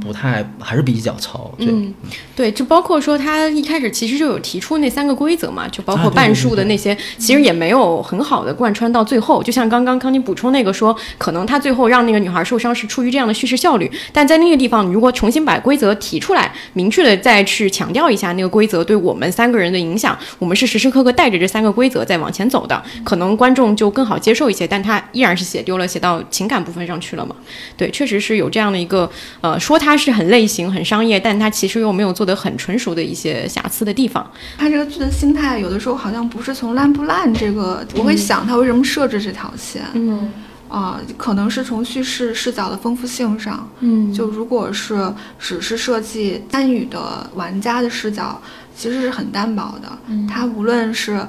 [0.00, 1.52] 不太还是比较糙。
[1.56, 1.94] 对，嗯，
[2.34, 9.42] 对，就包括说他一开始其实就有提出那三个规则嘛，就包括半数的对那些，其实也没有很好的贯穿到最后。
[9.42, 24.66] 就像刚刚康妮补充那个说，可能他最后让那个女孩受伤是出于这样的叙事效率，但在那个地方，你如果重新把规则提出来，明确的再去强调一下那个规则对我们三个人的影响，我们是时时刻刻带着这三个规则在往前走的，可能观众就更好接受一些。
[24.66, 27.36] 但他依然是写丢了，写到情感部分上去了嘛？
[27.76, 34.28] 对，确实是有这样的一个呃，说它是很类型、很商业，但它其实又没有做得很纯熟的一些瑕疵的地方。
[34.58, 40.32] 它这个剧的心态，有的时候好像不是从烂不烂这个，我会想它为什么设置这条线嗯
[40.68, 48.40] 啊、可能是从叙事视角的丰富性上，嗯就如果是只是设计参与的玩家的视角，
[48.74, 49.98] 其实是很单薄的。
[50.06, 51.20] 嗯它无论是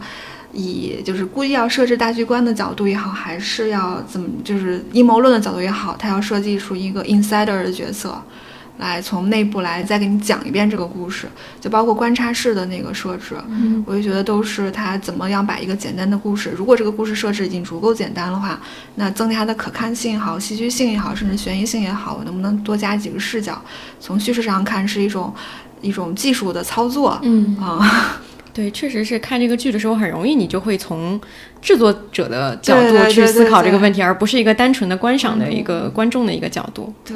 [0.53, 8.21] 以就是故意要设置大局观的角度也好，还是要怎么就是阴谋论的角度也好，他要设计出一个 insider 的角色。
[8.79, 11.27] 来从内部来再给你讲一遍这个故事，
[11.61, 18.59] 就包括观察室的那个设置，嗯我就觉得都是他怎么样把一个简单的故事，如果这个故事设置已经足够简单的话，
[18.95, 23.61] 那增加它的可看性也好，戏剧性也好，甚至悬疑性也好，我能不能多加几个视角？
[23.99, 25.31] 从叙事上看是一种
[25.79, 28.19] 一种技术的操作嗯啊、嗯，
[28.53, 31.19] 对，确实是看这个剧的时候，很容易你就会从
[31.61, 36.93] 制作者的角度去思考这个问题，而不是一个单纯的观赏的一个观众的一个角度。
[37.03, 37.15] 对。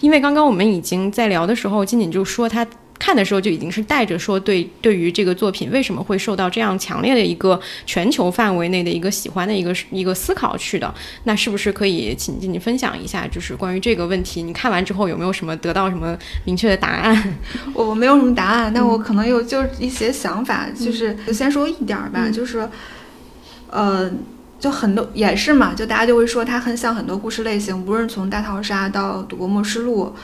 [0.00, 2.66] 因为刚刚我们已经在聊的时候，金锦就说他
[2.98, 10.94] 看的时候就已经是带着说对对于这个作品为什么会受到这样强烈的一个全球范围内的一个喜欢的一个一个思考去的。
[11.24, 17.38] 那是不是可以请金锦分享一下，就是关于这个问题，你看完之后有没有什么得到什么明确的答案？
[17.74, 22.68] 我我没有什么答案，但我可能有就是一些想法，就是就先说一点儿吧，嗯就是，
[23.68, 24.08] 呃，
[24.60, 30.14] 就很多也是嘛，就大家就会说它很像很多故事类型，无论从大逃杀到赌博默示录。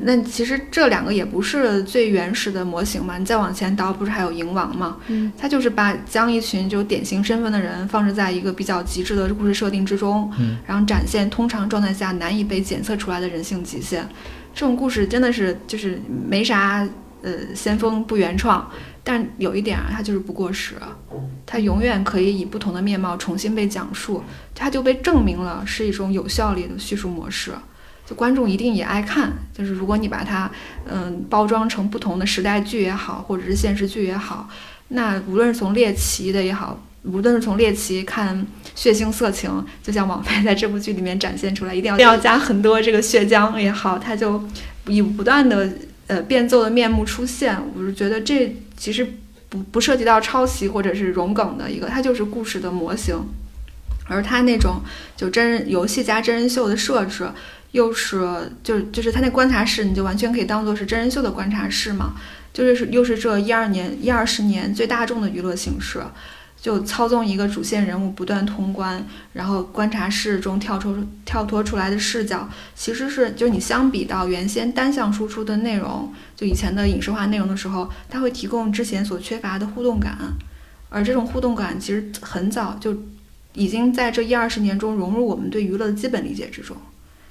[0.00, 4.96] 那其实这两个也不是最原始的模型嘛，你再往前倒，不是还有蝇王嘛？
[5.06, 14.08] 嗯，它就是把将一群就典型身份的人放置在一个比较极致的故事设定之中，嗯然后展现通常状态下难以被检测出来的人性极限。
[14.52, 16.88] 这种故事真的是就是没啥
[17.22, 18.68] 呃先锋不原创，
[19.04, 20.74] 但有一点啊，它就是不过时，
[21.46, 24.22] 它永远可以以不同的面貌重新被讲述，
[24.54, 27.52] 它就被证明了是一种有效率的叙述模式。
[28.06, 30.50] 就观众一定也爱看，就是如果你把它
[30.86, 34.48] 嗯包装成不同的时代剧也好，或者是现实剧也好，
[34.88, 39.50] 那无论是从猎奇的也好，无论是从猎奇看血腥色情，
[39.82, 44.42] 就像网飞在这部剧里面展现出来，一定要一定要加很多这个血浆也好，它就
[44.86, 45.72] 以不断的
[46.06, 47.56] 呃变奏的面目出现。
[47.74, 49.14] 我是觉得这其实
[49.48, 53.16] 不不涉及到抄袭或者是融梗的一个，它就是故事的模型。
[54.06, 54.82] 而它那种
[55.16, 57.26] 就真人游戏加真人秀的设置，
[57.74, 62.14] 又是就是就是它那观察室，你就完全可以当做是真人秀的观察室嘛，
[62.52, 66.00] 就是又是这一二年一二十年最大众的娱乐形式。
[66.64, 80.16] 就操纵一个主线人物不断通关，然后观察室中跳出跳脱出来的视角，其实是就是你相比到原先单向输出的内容，就以前的影视化内容的时候，它会提供之前所缺乏的互动感，
[80.88, 82.96] 而这种互动感其实很早就
[83.52, 86.74] 已经在这一二十年中融入我们对娱乐的基本理解之中。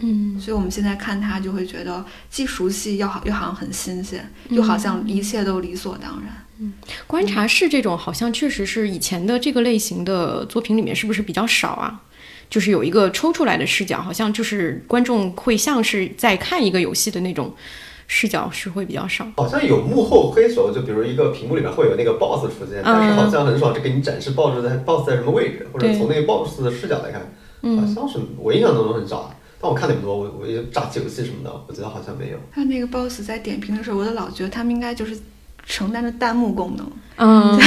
[0.06, 6.46] 嗯所以我们现在看它就会觉得既熟悉又好，又好像很新鲜，又好像一切都理所当然。
[6.60, 6.74] 嗯
[7.08, 12.02] 观察室这种好像确实是以前的这个类型的作品里面是不是比较少啊？
[12.50, 17.52] 就是有一个抽出来的视角，好像就是观众会像是在看一个游戏的那种
[18.08, 19.26] 视角是会比较少。
[19.38, 27.22] 好像有幕后黑手，就比如一个屏幕里面会有那个 BOSS 出现，但是好像很少就给你展示 BOSS 在 BOSS 在什么位置，或者从那个 BOSS 的视角来看，
[27.76, 29.36] 好像是我印象当中很少啊。
[29.64, 32.38] 但我看那么多，我我也炸游戏什么的，我觉得好像没有。
[32.52, 35.18] 他那个 boss 在点评的时候，我都老觉得他们应该就是
[35.66, 37.58] 承担着弹幕功能，嗯，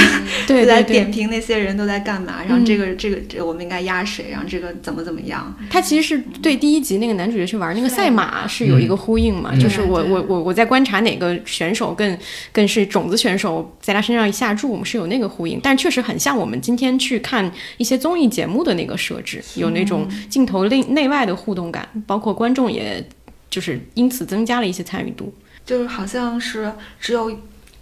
[0.47, 0.89] 对就在对。
[0.89, 8.67] 对，点评那些人都在干嘛，然后这个这个这个我们应该压谁，然后这个怎么怎么样，他其实是对第一集那个男主角去玩那个赛马是。
[8.67, 9.61] 有一个呼应嘛，嗯。
[9.61, 12.19] 就是我我我我在观察哪个选手更
[12.53, 23.03] 更是种子选手，在他身上一下注我们是有那个呼应，但确实很像我们今天去看一些综艺节目的那个设置，有那种镜头内内外的互动感，包括观众也
[23.49, 25.33] 就是因此增加了一些参与度。
[25.65, 27.31] 就是好像是只有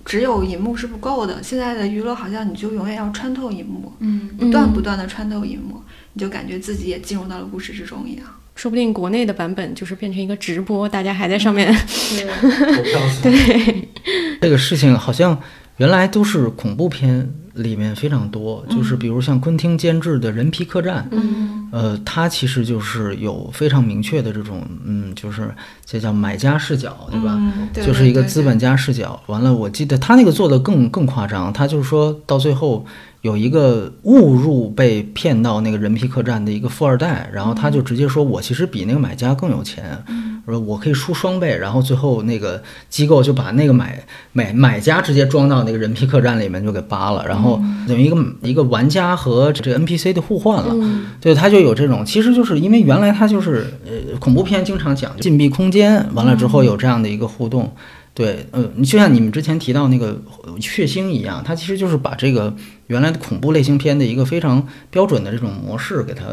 [0.05, 8.27] 只有银幕是不够的，现在的娱乐好像你就永远要穿透银幕，嗯，不断不断的穿透银幕，你就感觉自己也进入到了故事之中一样。
[8.55, 11.75] 说不定国内的版本就是变成一个直播，大家还在上面。
[11.75, 13.89] 投票对
[14.41, 15.37] 这个事情好像
[15.77, 25.53] 原来都是恐怖片里面非常多，就是比如像昆汀监制的《人皮客栈》，嗯，呃，它其实就是有非常明确的这种，嗯，就是
[25.85, 27.37] 这叫买家视角，对吧？
[27.39, 29.21] 嗯，对就是一个资本家视角。
[29.27, 32.85] 完了，我记得他那个做的更更夸张，他就是说到最后
[33.25, 39.97] 有一个误入被骗到那个人皮客栈的一个富二代，然后他就直接说我其实比那个买家更有钱，
[40.45, 43.99] 说我可以出双倍，然后最后那个机构就把那个买
[44.35, 47.59] 买买家直接装到那个人皮客栈里面就给扒了，然后
[47.89, 50.75] 等于一个一个玩家和这个 NPC 的互换了。
[51.19, 57.73] 对，他就有这种，其实就是因为原来他就是呃，恐怖片经常讲禁闭空间，完了之后有这样的一个互动。
[58.15, 62.55] 对，呃，你就像你们之前提到那个呃血腥一样，它其实就是把这个
[62.87, 66.25] 原来的恐怖类型片的一个非常标准的这种模式给它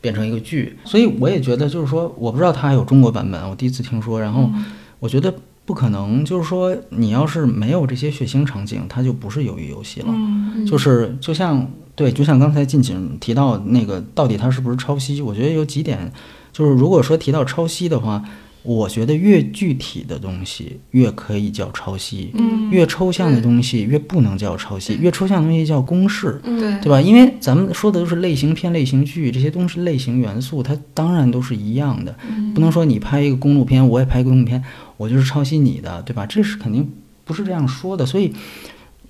[0.00, 0.76] 变成一个剧。
[0.84, 4.20] 所以我也觉得，就是说，我不知道它还有中国版本，我第一次听说。
[4.20, 4.50] 然后
[4.98, 5.32] 我觉得
[5.64, 10.06] 不可能，就是说你要是没有这些血腥场景，它就不是鱿鱼游戏了。
[10.08, 15.22] 嗯就是就像对，就像刚才近景提到那个，到底它是不是抄袭？
[15.22, 16.12] 我觉得有几点，
[16.52, 18.24] 就是如果说提到抄袭的话，
[18.68, 26.38] 我觉得越具体的东西越可以叫抄袭，嗯越抽象的东西越不能叫抄袭，越抽象的东西叫公式。
[26.44, 27.00] 对对吧？
[27.00, 32.14] 因为咱们说的都是类型片、类型剧，这些东西类型元素，它当然都是一样的，
[32.54, 34.62] 不能说你拍一个公路片，我也拍个公路片，
[34.98, 36.26] 我就是抄袭你的，对吧？
[36.26, 36.86] 这是肯定
[37.24, 38.04] 不是这样说的。
[38.04, 38.34] 所以，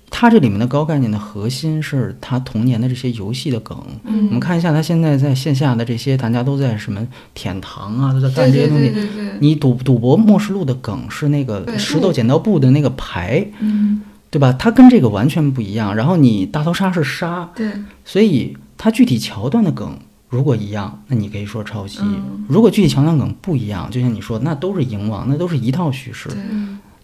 [0.09, 3.77] 它这里面的高概念的核心是它童年的这些游戏的梗。
[4.03, 8.89] 嗯我们看一下它现在在线下的这些，大家都在什么舔糖啊，都在干这些东西。
[8.89, 14.53] 对对对，你赌赌博末世录的梗是那个石头剪刀布的那个牌，嗯对吧？
[14.53, 15.95] 它跟这个完全不一样。
[15.95, 17.71] 然后你大逃杀是杀，对
[18.05, 19.97] 所以它具体桥段的梗
[20.29, 26.29] 如果一样，那你可以说抄袭；嗯如果具体桥段梗不一样，就像你说，那都是赢王，那都是一套叙事。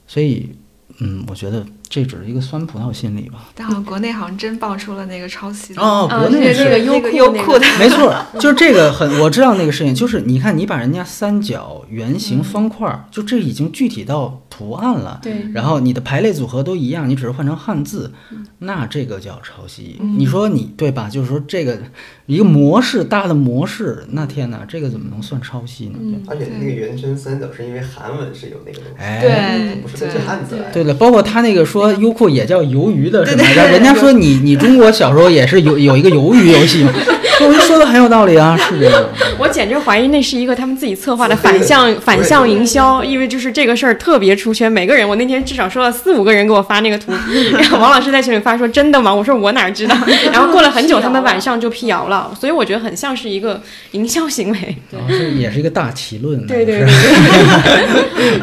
[0.08, 0.52] 所以，
[1.00, 3.50] 嗯，我觉得这只是一个酸葡萄心理吧。
[3.56, 15.19] 但好像国内好像真爆出了那个抄袭的哦，啊国内是那个优那个酷优酷的， 没错，就是这个很，我知道那个事情，就是你看，你把人家三角、圆形、方块儿，就这已经具体到图案了。
[15.21, 18.12] 对，然后你的排列组合都一样，你只是换成汉字，
[18.60, 20.00] 那这个叫抄袭。
[20.17, 21.10] 你说你对吧？
[21.10, 21.78] 就是说这个
[22.26, 26.00] 一个模式大的模式，那天哪，这个怎么能算抄袭呢？
[26.02, 30.71] 对而且那个圆圈三角是因为韩文是有那个东西，哎，对不是根据汉字来的。
[30.71, 33.44] 对了，包括他那个说优酷也叫鱿鱼的是吗？
[33.70, 36.94] 人家说你你中国小时候也是有有一个鱿鱼游戏嘛，
[37.42, 39.04] 我 就说的很有道理啊，是这样。
[39.38, 47.12] 我简直怀疑那是一个他们自己策划的反向反向营销，因为就是这个事儿特别出圈，每个人我那天至少收了四五个人给我发那个图，
[47.60, 49.14] 然后王老师在群里发说真的吗？
[49.14, 49.96] 我说我哪知道，
[50.32, 53.62] 然后过了很久，他们晚上就辟谣了，所以我觉得很像是一个
[53.92, 54.78] 营销行为。
[54.92, 58.40] 然后是也是一个大奇论，对对对。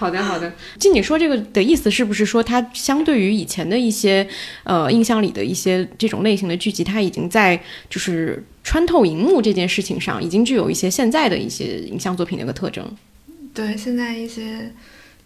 [0.00, 4.26] 好的好的，就你说这个的意思是不是说它相对于以前的一些
[4.64, 12.82] 呃印象里的一些这种类型的剧集，它已经在就是穿透荧幕这件事情上，已经具有一些现在的一些影像作品的一个特征。
[13.52, 14.72] 对，现在一些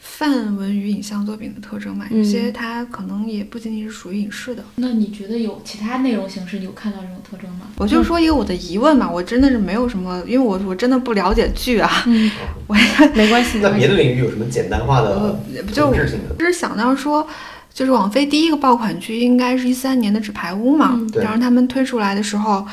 [0.06, 4.62] 泛文娱影像作品的特征嘛，有嗯些它可能也不仅仅是属于影视的。
[4.76, 7.66] 那你觉得有其他内容形式有看到这种特征吗？
[7.78, 12.30] 我就说一个我的疑问嘛，我真的是没有什么，因为我我真的不了解剧啊，嗯，
[12.68, 12.76] 我
[13.14, 13.70] 没关系，没那。
[13.70, 17.26] 别的领域有什么简单化的呃就是想到说，
[17.72, 22.64] 就是网飞第一个爆款剧应该是一三年的《纸牌屋》嘛，嗯对然后他们推出来的时候，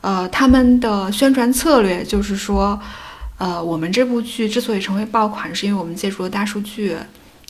[0.00, 2.80] 呃，他们的宣传策略就是说，
[3.38, 6.96] 呃，我们这部剧之所以成为爆款，是因为我们借助了大数据。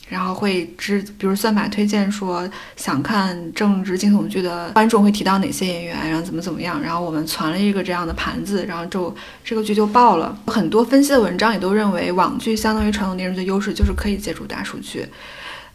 [0.09, 10.33] 然后会知，比如算法推荐说想看政治惊悚剧的观众会提到哪些演员，然后怎么怎么样，然后我们攒了一个这样的盘子，然后就这个剧就爆了。
[10.47, 15.05] 很多分析的文章也都认为，网剧相当于传统电视剧的优势就是可以借助大数据。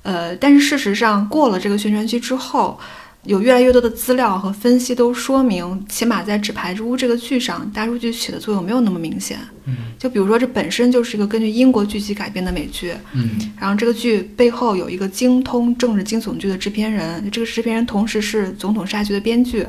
[0.02, 2.80] 呃，但是事实上过了这个宣传期之后，
[3.24, 9.38] 有越来越多的资料和分析都说明，起码在《纸牌屋》这个剧上，大数据起的作用没有那么明显。
[9.64, 19.64] 嗯，就比如说，这本身就是一个根据英国剧集改编的美剧，嗯，然后这个剧背后有一个精通政治惊悚剧的制片人，这个制片人同时是《总统杀局》的编剧，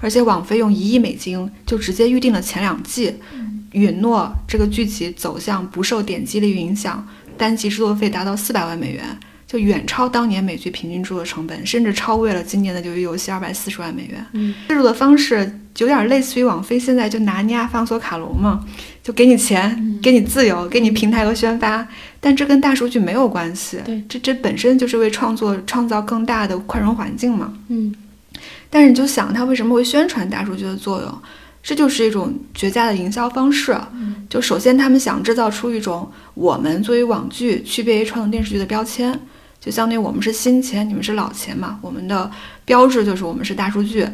[0.00, 3.14] 而且网飞用一亿美金就直接预定了前两季，
[3.70, 7.06] 允诺这个剧集走向不受点击率影响，
[7.38, 9.04] 单集制作费达到四百万美元。
[9.52, 14.24] 就远超当年美剧平均制作成本，甚至超越了今年的《鱿鱼游戏》二百四十万美元。
[14.32, 18.64] 嗯，制作的方式有点类似于网飞现在就拿尼亚方索卡隆嘛，
[19.02, 21.86] 就给你钱，给你自由，给你平台和宣发，
[22.18, 23.78] 但这跟大数据没有关系。
[23.84, 27.52] 对，这这本身就是为创作创造更大的宽容环境嘛。
[27.68, 27.94] 嗯，
[28.70, 31.18] 但是你就想，它为什么会宣传大数据的作用？
[31.62, 33.76] 这就是一种绝佳的营销方式。
[34.30, 39.12] 就首先，他们想制造出一种我们作为网剧区别于传统电视剧的标签。
[39.64, 41.78] 就相当于我们是新钱，你们是老钱嘛？
[41.80, 42.28] 我们的
[42.64, 44.04] 标志就是我们是大数据。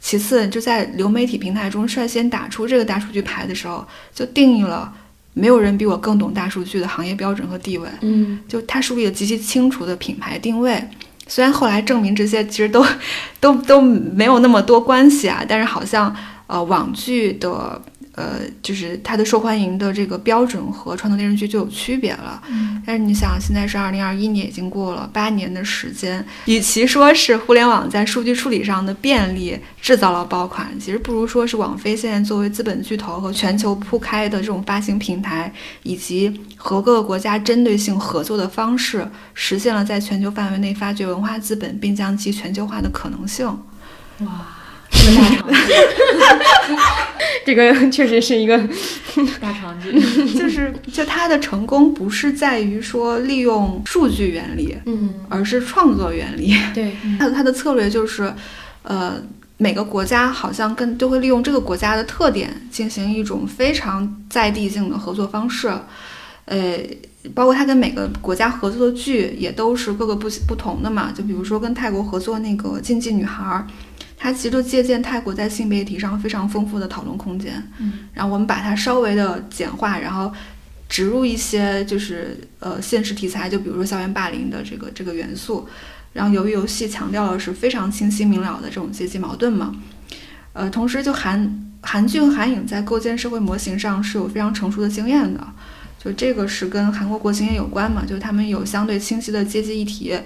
[0.00, 3.84] 其次，就在流媒体平台中率先打出这个大数据牌的时候，
[4.14, 4.92] 就定义了
[5.32, 7.88] 没有人比我更懂大数据的行业标准和地位。
[8.02, 10.80] 嗯，就它树立了极其清楚的品牌定位。
[11.26, 12.86] 虽然后来证明这些其实都
[13.40, 16.14] 都都没有那么多关系啊，但是好像
[16.46, 17.82] 呃网剧的。
[18.16, 22.42] 呃，就是它的受欢迎的这个标准和传统电视剧就有区别了。
[22.48, 35.52] 嗯，但是你想，现在是二零二一年，已经过了八年的时间，与其说是互联网在数据处理上的便利制造了爆款，其实不如说是网飞现在作为资本巨头和全球铺开的这种发行平台，
[35.82, 43.46] 以及和各个国家针对性合作的方式，实现了在全球范围内发掘文化资本，并将其全球化的可能性。
[44.20, 44.55] 哇！
[45.06, 46.80] 这个大场景，
[47.46, 48.58] 这个确实是一个
[49.40, 49.92] 大场景，
[50.36, 56.54] 就是就它的成功不是在于说利用数据原理，嗯，而是创作原理。
[56.74, 58.32] 对， 它它的策略就是，
[58.82, 59.22] 呃，
[59.58, 65.72] 每个国家好像跟都会利用这个国家的特点进行一种非常在地性的合作方式，
[66.46, 66.78] 呃。
[67.34, 73.66] 包括他跟每个国家合作的剧也都是各个不不同的嘛，就比如说跟泰国合作那个《禁忌女孩》。
[74.16, 80.32] 它其实就借鉴泰国在性别议题上非常丰富的讨论空间，嗯，然后我们把它稍微的简化，然后
[80.88, 85.68] 植入一些就是呃现实题材，就比如说校园霸凌的这个这个元素，
[86.14, 89.76] 然后由于游戏强调的是非常清晰明了的这种阶级矛盾嘛，
[90.54, 95.46] 呃，同时就韩韩剧和韩影在构建社会模型上是有非常成熟的经验的，
[96.02, 100.18] 就这个是跟韩国国情也有关嘛，就他们有相对清晰的阶级议题。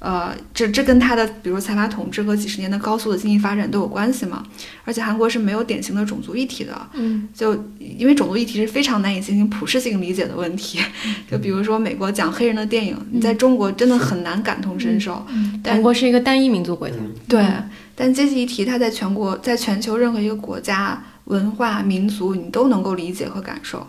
[0.00, 4.42] 呃，这这跟他的比如财阀统治和几十年的高速的经济发展都有关系嘛。
[4.84, 10.80] 而且韩国是没有典型的种族议题的，嗯，就因为种族议题是非常难以进行普适性理解的问题。
[11.30, 15.24] 就比如说美国讲黑人的电影，你在中国真的很难感同身受。
[15.62, 16.96] 但韩国是一个单一民族国家，
[17.28, 17.46] 对，
[17.94, 23.86] 但阶级议题它在全国在全球任何一个国家文化民族你都能够理解和感受。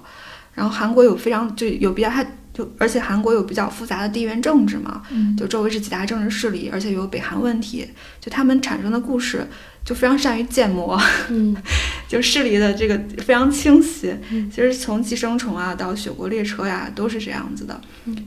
[0.53, 2.25] 然后韩国有非常就有比较它。
[2.53, 5.01] 就而且韩国有比较复杂的地缘政治嘛，
[5.37, 7.87] 就周围是几大政治势力，而且有北韩问题，
[8.19, 9.47] 就他们产生的故事
[9.85, 10.99] 就非常善于建模，
[11.29, 11.55] 嗯，
[12.09, 14.13] 就势力的这个非常清晰。
[14.49, 17.79] 其实从寄生虫啊到雪国列车呀都是这样子的，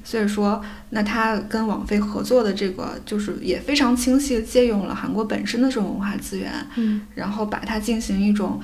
[0.02, 8.60] 所以说那他跟网飞合作的这个就是也非常清晰的借用了韩国本身的这种文化资源，嗯，然后把它进行一种。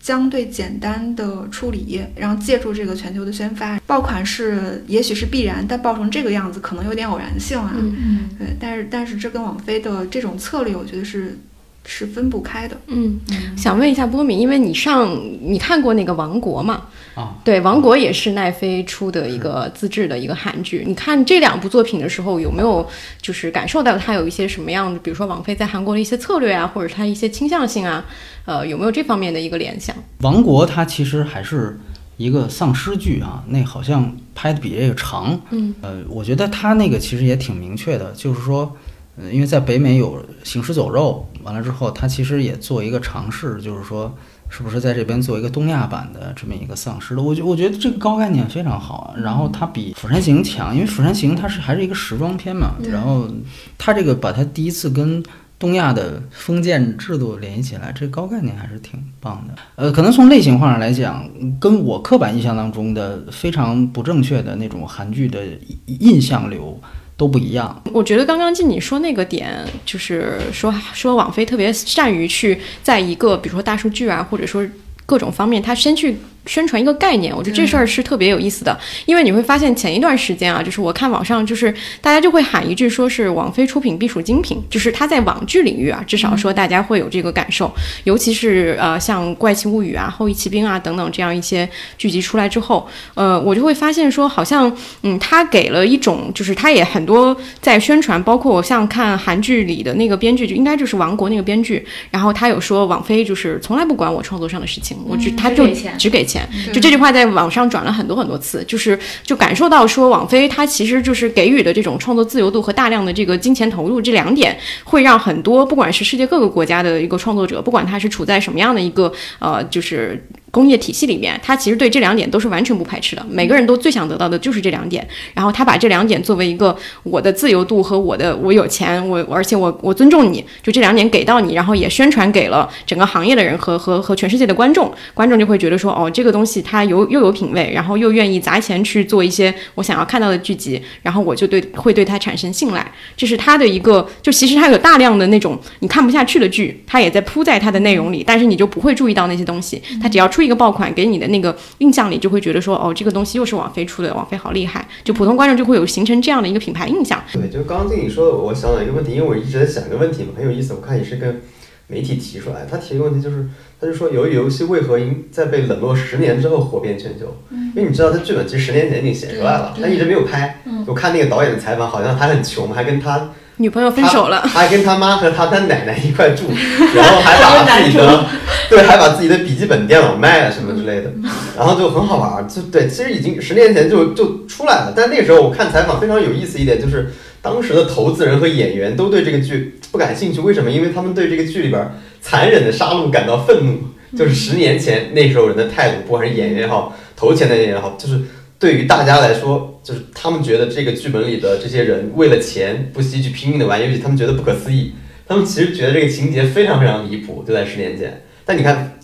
[0.00, 7.72] 相对简单的处理，然后借助这个全球的宣发，爆款是也许是必然，但爆成这个样子可能有点偶然性啊。
[7.76, 11.38] 嗯，对，但是但是这跟网飞的这种策略，我觉得是
[11.84, 12.76] 是分不开的。
[12.86, 13.18] 嗯，
[13.56, 16.82] 想问一下波米，因为你上你看过那个《王国》嘛？
[17.14, 20.84] 啊，对，《王国》也是奈飞出的一个自制的一个韩剧。
[20.86, 22.86] 你看这两部作品的时候，有没有
[23.20, 28.04] 就是感受到它有一些什么样的，比如说王菲在韩国的一些策略啊，或者它一些倾向性啊？
[28.46, 29.94] 呃，有没有这方面的一个联想？
[30.20, 31.78] 王国它其实还是
[32.16, 35.38] 一个丧尸剧啊，那好像拍的比这个长。
[35.50, 38.76] 嗯，呃，我觉得它那个其实也挺明确的，就是说，
[39.16, 44.16] 呃，因为在北美有行尸走肉，完了之后，他其实也做一个尝试，就是说，
[44.48, 47.22] 是不是在这边做一个东亚版的这么一个丧尸的？
[47.22, 53.28] 我觉我觉得这个高概念非常好，然后它比《釜山行》强，因为《釜山行》它是还是一个时装片嘛，然后
[53.76, 55.22] 它这个把它第一次跟
[55.58, 59.54] 东亚的封建制度联系起来，这高概念还是挺棒的。
[59.76, 61.28] 呃，可能从类型化上来讲，
[61.60, 65.44] 跟我刻板印象当中的非常不正确的那种韩剧的
[65.84, 66.80] 印象流
[67.20, 67.82] 都不一样。
[67.92, 69.54] 我觉得刚刚进你说那个点，
[69.84, 74.66] 就是说说网飞特别善于去在一个比如说大数据啊，或者说
[75.04, 76.16] 各种方面，他先去
[76.50, 78.76] 宣传一个概念，我觉得这事儿是特别有意思的，
[79.06, 87.72] 因为你会发现前一段时间啊，就是我看网上就是大家就会喊一句说是网飞出品必属精品，就是它在网剧领域啊，至少说大家会有这个感受，
[88.02, 92.84] 尤其是呃像《怪奇物语》啊、《后翼骑兵》啊等等这样一些剧集出来之后，
[93.14, 105.64] 呃，我就会发现说好像嗯，它给了一种就是它也很多在宣传，包括我像看韩剧里的那个编剧，就应该就是王国那个编剧，然后他有说网飞就是从来不管我创作上的事情，我只他就
[105.96, 120.26] 只给钱钱，就这句话在网上转了很多很多次，就是就感受到说网飞它其实就是给予的这种创作自由度和大量的这个金钱投入这两点，会让很多不管是世界各个国家的一个创作者，不管他是处在什么样的一个呃就是。
[120.50, 123.24] 工业体系里面，他其实对这两点都是完全不排斥的。
[123.30, 142.84] 每个人都最想得到的就是这两点，然后他把这两点作为一个我的自由度和我的我有钱，我而且我我尊重你，就这两点给到你，然后也宣传给了整个行业的人和和和全世界的观众，观众就会觉得说，哦，这个东西它有又有品位，然后又愿意砸钱去做一些我想要看到的剧集，然后我就对会对他产生信赖，
[143.16, 157.22] 这是他的一个，就其实他有大量的那种你看不下去的剧，他也在铺在他的内容里，但是你就不会注意到那些东西，他只要出一个爆款给你的那个印象里，就会觉得说，哦，这个东西又是网飞出的，网飞好厉害，就普通观众就会有形成这样的一个品牌印象。
[157.32, 160.74] 对，就刚刚经理说的，我想到一个问题，因为我一直在想一个问题嘛，很有意思。
[160.74, 161.40] 我看也是跟
[161.86, 163.48] 媒体提出来，他提一个问题就是，
[163.80, 167.26] 他就说，由于游戏为何因在被冷落十年之后火遍全球？
[167.74, 170.62] 因为你知道，他剧本其实十年前已经写出来了，对但一直没有拍。
[170.86, 173.30] 我看那个导演的采访，好像他很穷，还跟他
[173.60, 176.44] 女朋友分手了，他还跟他妈和他他奶奶一块住，
[176.96, 178.24] 然后还把自己的
[178.70, 181.12] 对，还把自己的笔记本电脑卖了什么之类的，
[181.58, 190.70] 然后就很好玩儿，就对，其实已经十年前就就出来了，但那个时候我看采访非常有意思一点，就是当时的投资人和演员都对这个剧 不感兴趣，为什么？
[190.70, 191.86] 因为他们对这个剧里边
[192.22, 193.78] 残忍的杀戮感到愤怒，
[194.16, 198.18] 就是十年前那时候人的态度，不管是演员也好，投钱的演员也好，就是。
[198.60, 204.92] 对于大家来说，就是他们觉得这个剧本里的这些人为了钱不惜去拼命的玩游戏，他们觉得不可思议。
[205.26, 208.22] 他们其实觉得这个情节非常非常离谱，就在十年前。
[208.44, 208.98] 但你看，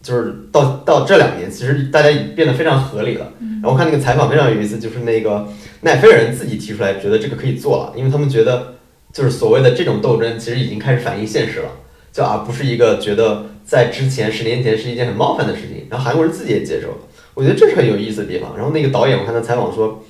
[0.00, 3.32] 就是到到这两年，其实大家已变得非常合理了。
[3.62, 5.48] 然后看那个采访非常有意思，就是那个
[5.82, 8.74] 奈飞人自己提出来，觉得这个可以做了，因为他们觉得
[9.12, 11.68] 就是所谓的这种斗争，其实已经开始反映现实了，
[12.12, 15.86] 就而不是一个觉得在之前十年前是一件很冒犯的事情。
[15.90, 16.96] 然后韩国人自己也接受了。
[17.34, 18.56] 我觉得这是很有意思的地方。
[18.56, 20.04] 然后那个导演，我看他采访说，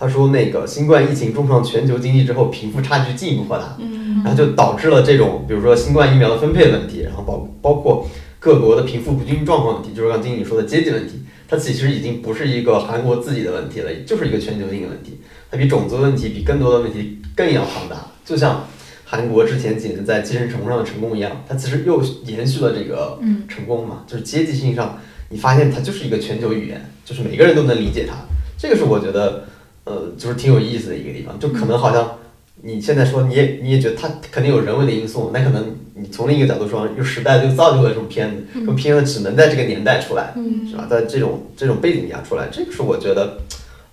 [0.00, 15.20] 他说那个新冠疫情重创全球经济之后，贫富差距进一步扩大，嗯，然后就导致了这种比如说新冠疫苗的分配问题，然后包包括各国的贫富不均状况问题，就是刚经理说的阶级问题，它其实已经不是一个韩国自己的问题了，就是一个全球性的问题，
[15.50, 18.06] 它比种族问题、比更多的问题更要庞大。
[18.24, 18.66] 就像
[19.04, 24.98] 韩国之前几年在寄生虫上的成功一样，它其实又延续了这个嗯成功嘛，就是阶级性上。
[25.28, 28.14] 你发现它就是一个全球语言，就是每个人都能理解它，
[28.58, 29.44] 这个是我觉得，
[29.84, 31.38] 呃，就是挺有意思的一个地方。
[31.38, 32.18] 就可能好像
[32.62, 40.34] 你现在说你也你也觉得它肯定有人为的因素，那可能你从另一个角度说，就时代就造就了这种片子，这种片子只能在这个年代出来，
[40.68, 40.86] 是吧？
[40.90, 43.38] 在这种这种背景下出来，这个是我觉得，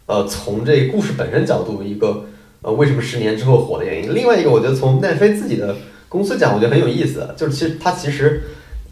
[0.06, 2.26] 呃，从这故事本身角度一个，
[2.62, 4.14] 呃，为什么十年之后火的原因。
[4.14, 5.76] 另外一个，我觉得从奈飞自己的
[6.10, 8.44] 公司讲，我觉得很有意思，就是其实它其实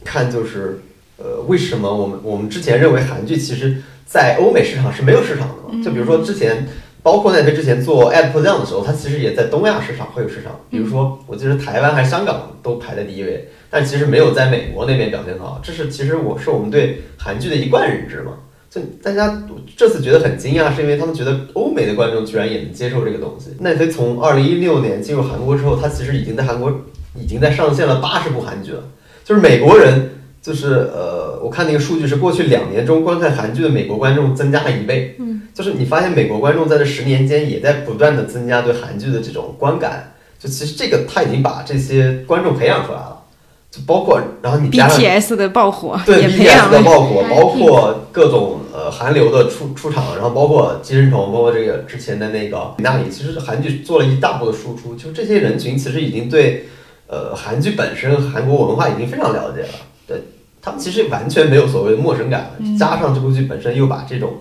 [0.03, 0.79] 看就是。
[1.17, 5.81] 呃，为什么我们我们之前认为韩剧其实，在欧美市场是没有市场的嘛？
[5.81, 6.67] 就比如说之前，
[7.05, 10.59] 包括奈飞之前做《爱的迫降》的时候，它其实也在东亚市场会有市场。
[10.71, 15.61] 比如说，我记得台湾还是香港都排在第一位，但其实没有在美国那边表现好。
[15.61, 18.31] 这是其实我是我们对韩剧的一贯认知嘛。
[18.71, 19.43] 就大家
[19.77, 23.51] 这次觉得很惊讶，是因为他们觉得欧美的观众居然也能接受这个东西。
[23.59, 26.73] 奈飞从二零一六年进入韩国之后，它其实已经在韩国
[27.15, 28.83] 已经在上线了八十部韩剧了，
[29.23, 30.09] 就是美国人。
[30.45, 35.15] 就是呃，我看那个数据是过去两年中观看韩剧的美国观众增加了一倍。
[35.17, 40.11] 嗯，就是你发现美国观众在这十年间也在不断的增加对韩剧的这种观感。
[40.37, 43.23] 就其实这个他已经把这些观众培养出来了，
[43.71, 46.83] 就包括然后你加上 BTS 的爆火，对 BTS 的。
[46.83, 54.93] 爆火，包括各种呃韩流的出出场，然后包括寄生虫，包括这个之前的那个那里，其实韩剧做了一大步的输出。
[54.95, 56.67] 就这些人群其实已经对
[57.07, 59.69] 呃韩剧本身韩国文化已经非常了解了。
[60.05, 60.21] 对。
[60.61, 64.33] 他们其实完全没有所谓的陌生感，加上这部剧本身又把这种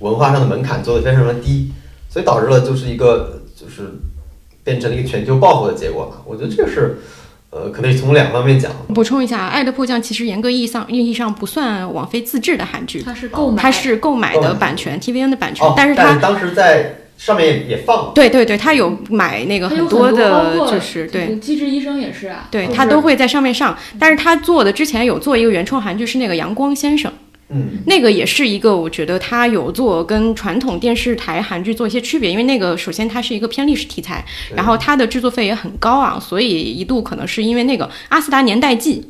[0.00, 1.70] 文化上的门槛做得非常的低，
[2.10, 4.00] 所以导致了就是一个就是
[4.64, 6.22] 变成了一个全球爆火的结果嘛。
[6.26, 6.98] 我觉得这个是
[7.50, 8.70] 呃，可能从两方面讲。
[8.94, 18.12] 补充一下，《爱的迫降》其实严格意义上意义上不算网飞自制的韩剧，它是购买，它是购买的版权，TVN 的版权，哦，但是它当时在上面也也放了。
[18.14, 21.36] 对对对，他有买那个它有多包的，括就是对。
[21.36, 27.10] 机智医生也是啊，对就是他都会在上面上，但是他做的之前有做一个原创韩剧，是那个《阳光先生》，
[27.50, 34.24] 嗯，那个也是一个，我觉得它有做跟传统电视台韩剧做一些区别，因为那个首先它是一个偏历史题材，
[34.54, 39.04] 然后它的制作费也很高昂，所以一度可能是因为那个《阿斯达年代记》。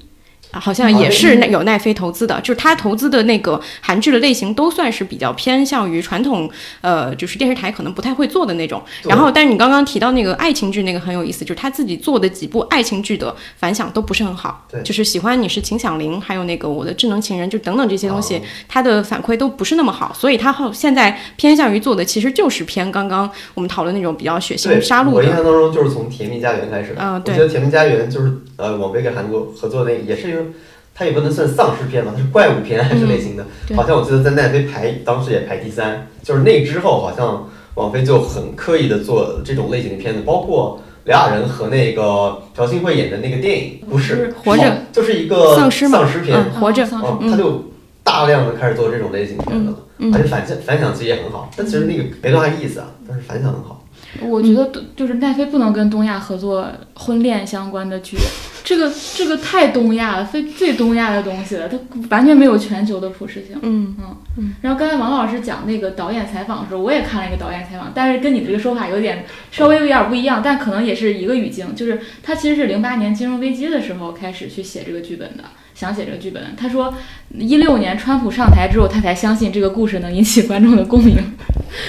[0.52, 8.82] 啊好像也是那有奈飞投资的，就是他投资的那个韩剧的类型都算是比较偏向于传统，呃，就是电视台可能不太会做的那种。
[9.04, 14.66] 然后，但是你刚刚提到那个爱情剧，那个很有意思，就是他自己做的几部爱情剧的反响都不是很好。
[14.70, 25.42] 对就是喜欢你是秦响铃，还有那个我的智能情人，就等等这些东西，哦他的反馈都不是那么好，所以他后现在偏向于做的其实就是偏刚刚我们讨论那种比较血对，腥杀戮我印象。
[25.42, 27.00] 当中就是从《甜蜜家园》开始的。
[27.00, 30.48] 嗯对我觉得《甜蜜家园》就是呃，网飞跟韩国合作那个，也是一个，
[30.94, 33.44] 它也不能算丧尸片吧，它是怪物片还是类型的。
[33.68, 40.80] 嗯好像我记得在奈飞排当时也排第三，就是那之后好像网飞就很刻意的做这种类型的片子，包括。
[41.04, 44.68] 刘亚仁和那个朴信惠演的那个电影，不是活着。
[44.68, 47.72] 哦就是一个丧尸丧尸片，嗯，活着，丧尸哦，他就
[48.04, 53.79] 大量的开始做这种类型片子了，嗯而且反响反响其实也很好，但其实那个没多大意思啊，但是反响很好。
[54.20, 58.16] 我觉得就是奈飞不能跟东亚合作婚恋相关的剧，
[58.64, 61.78] 这个这个太东亚了，非最东亚的东西了，它
[62.10, 63.56] 完全没有全球的普适性。
[63.62, 63.94] 嗯
[64.36, 75.44] 嗯然后刚才王老师讲那个导演采访的时候，我也看了一个导演采访，但是跟你这个说法有点稍微有点不一样，但可能也是一个语境，就是他其实是零八年金融危机的时候开始去写这个剧本的，
[75.80, 76.42] 想写这个剧本。
[76.58, 76.92] 他说
[77.38, 81.16] 一六年川普上台之后，他才相信这个故事能引起观众的共鸣。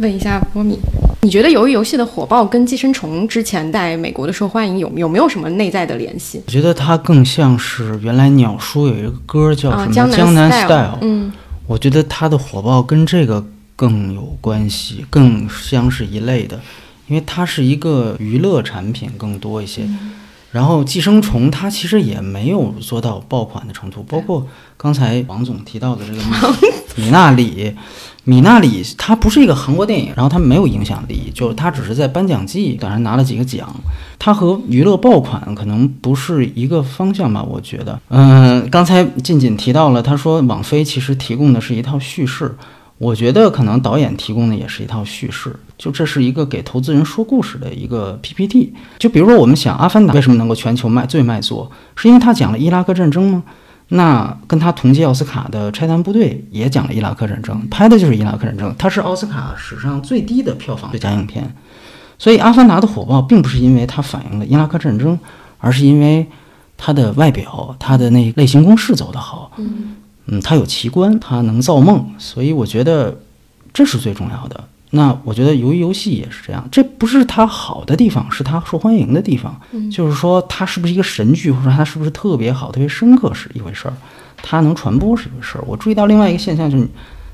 [0.01, 0.79] 问一下波米，
[1.23, 6.41] 你觉得《鱿鱼游戏》的火爆跟《寄生虫》之前在美国的受欢迎有有没有什么内在的联系？
[6.45, 11.29] 我觉得它更像是原来鸟叔有一个歌叫啊，什么江《江南 Style，Style》，嗯
[11.67, 16.57] 我觉得它的火爆跟这个更有关系，更像是一类的，
[17.07, 19.83] 因为它是一个娱乐产品更多一些。
[20.51, 24.45] 然后《寄生虫》它其实也没有做到爆款的程度，包括
[24.77, 26.21] 刚才王总提到的这个
[26.95, 27.73] 米纳里，
[28.25, 33.73] 米纳里它不是一个韩国电影，然后它没有影响力，就是它只是在颁奖季当然拿了几个奖，
[34.19, 37.97] 它和娱乐爆款可能不是一个方向吧，我觉得。
[38.09, 42.53] 嗯、刚才静静提到了，他说网飞其实提供的是一套叙事，
[43.01, 48.71] 我觉得可能导演提供的也是一套叙事，就这是一个给投资人说故事的一个 PPT。
[48.99, 53.43] 就比如说我们想《阿凡达》为什么能够全球卖最卖座，是因为他讲了伊拉克战争吗？
[53.87, 61.51] 那跟他同届奥斯卡的《拆弹部队》也讲了伊拉克战争，拍的就是伊拉克战争，它是奥斯卡史上最低的票房最佳影片。
[62.19, 65.17] 所以《阿凡达》的火爆并不是因为它反映了伊拉克战争，
[65.57, 66.27] 而是因为
[66.77, 69.51] 它的外表、它的那类型公式走得好。
[70.41, 73.19] 它有奇观，它能造梦，所以我觉得
[73.73, 74.63] 这是最重要的。
[74.93, 79.57] 那我觉得鱿鱼游戏也是这样，这不是它好的地方，是它受欢迎的地方。
[79.89, 83.93] 就是说它是不是一个神剧，或者说它是不是特别好、特别深刻是一回事儿，
[84.43, 85.63] 它能传播是一回事儿。
[85.65, 86.85] 我注意到另外一个现象就是，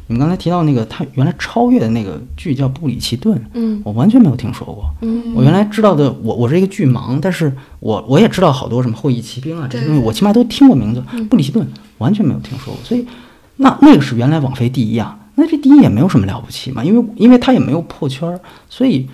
[0.07, 3.81] 你们刚才提到那个他原来超越的那个剧叫《布里奇顿》，嗯。
[3.83, 4.89] 我完全没有听说过。
[5.01, 5.33] 嗯。
[5.35, 11.03] 我原来知道的，我我是一个剧盲，但是我我也知道好多什么后裔骑兵啊这些东西，我起码都听过名字。
[11.29, 13.05] 布里奇顿完全没有听说过，所以
[13.57, 18.39] 那那个是原来网飞第一啊，那这第一也没有什么了不起嘛，因为因为他也没有破圈儿，
[18.69, 19.07] 所以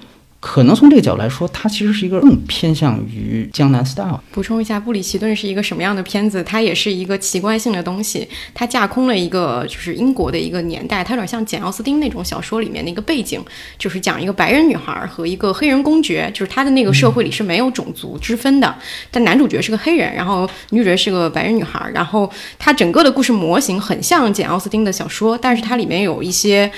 [0.46, 4.20] 可能从这个角度来说，它其实是一个更偏向于江南 style。
[4.34, 6.44] 补充一下，布里奇顿是一个什么样的片子？
[6.44, 13.41] 它也是一个奇观性的东西，它架空了一个就是英国的一个年代，它有点像简奥斯汀那种小说里面的一个背景，
[13.80, 18.76] 就是讲一个白人女孩和一个黑人公爵，就是他的那个社会里是没有种族之分的，
[19.10, 22.30] 但男主角是个黑人，然后女主角是个白人女孩，然后
[22.60, 26.70] 它整个的故事模型很像简奥斯汀的小说，但是它里面有一些。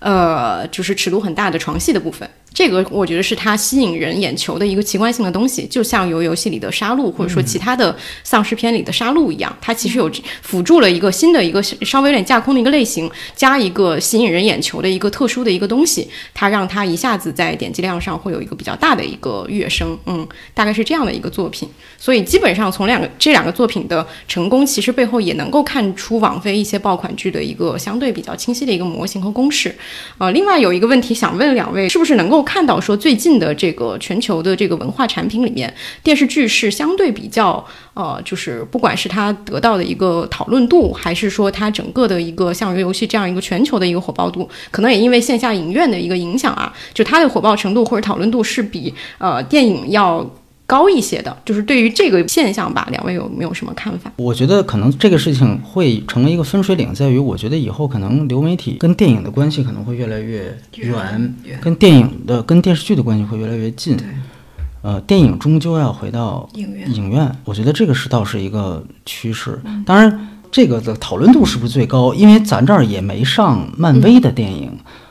[0.00, 10.10] 呃，就是尺度很大的床戏的部分，这个我觉得是它吸引人眼球的一个奇观性的东西，就像游游戏里的杀戮，或者说其他的丧尸片里的杀戮一样，它其实有
[10.42, 21.68] 辅助了一个新的一个稍微有点架空的一个类型，加一个吸引人眼球的一个特殊的一个东西，它让它一下子在点击量上会有一个比较大的一个跃升，嗯，大概是这样的一个作品。
[21.96, 29.72] 所以基本上从两个这两个作品的成功，其实背后也能够看出网飞一些爆款剧的一个相对比较清晰的一个模型和公式。
[30.18, 35.72] 呃，另外有一个问题想问两位，是不是能够看到说最近的这个全球的这个文化产品里面，
[36.02, 50.26] 电视剧是相对比较呃，就是不管是它得到的一个讨论度，还是说它整个的一个像游戏这样一个全球的一个火爆度，可能也因为线下影院的一个影响啊，就它的火爆程度或者讨论度是比呃电影要。
[50.68, 54.12] 高一些的，就是对于这个现象吧，两位有没有什么看法？
[54.16, 63.96] 我觉得可能这个事情会成为一个分水岭，在于我觉得以后可能流媒体跟电影的关系可能会越来越远，跟电影的跟电视剧的关系会越来越近。
[64.82, 69.58] 呃，电影终究要回到影院影院，我觉得这个是倒是一个趋势。
[69.84, 72.12] 当然，这个的讨论度是不是最高？
[72.14, 74.70] 因为咱这儿也没上漫威的电影，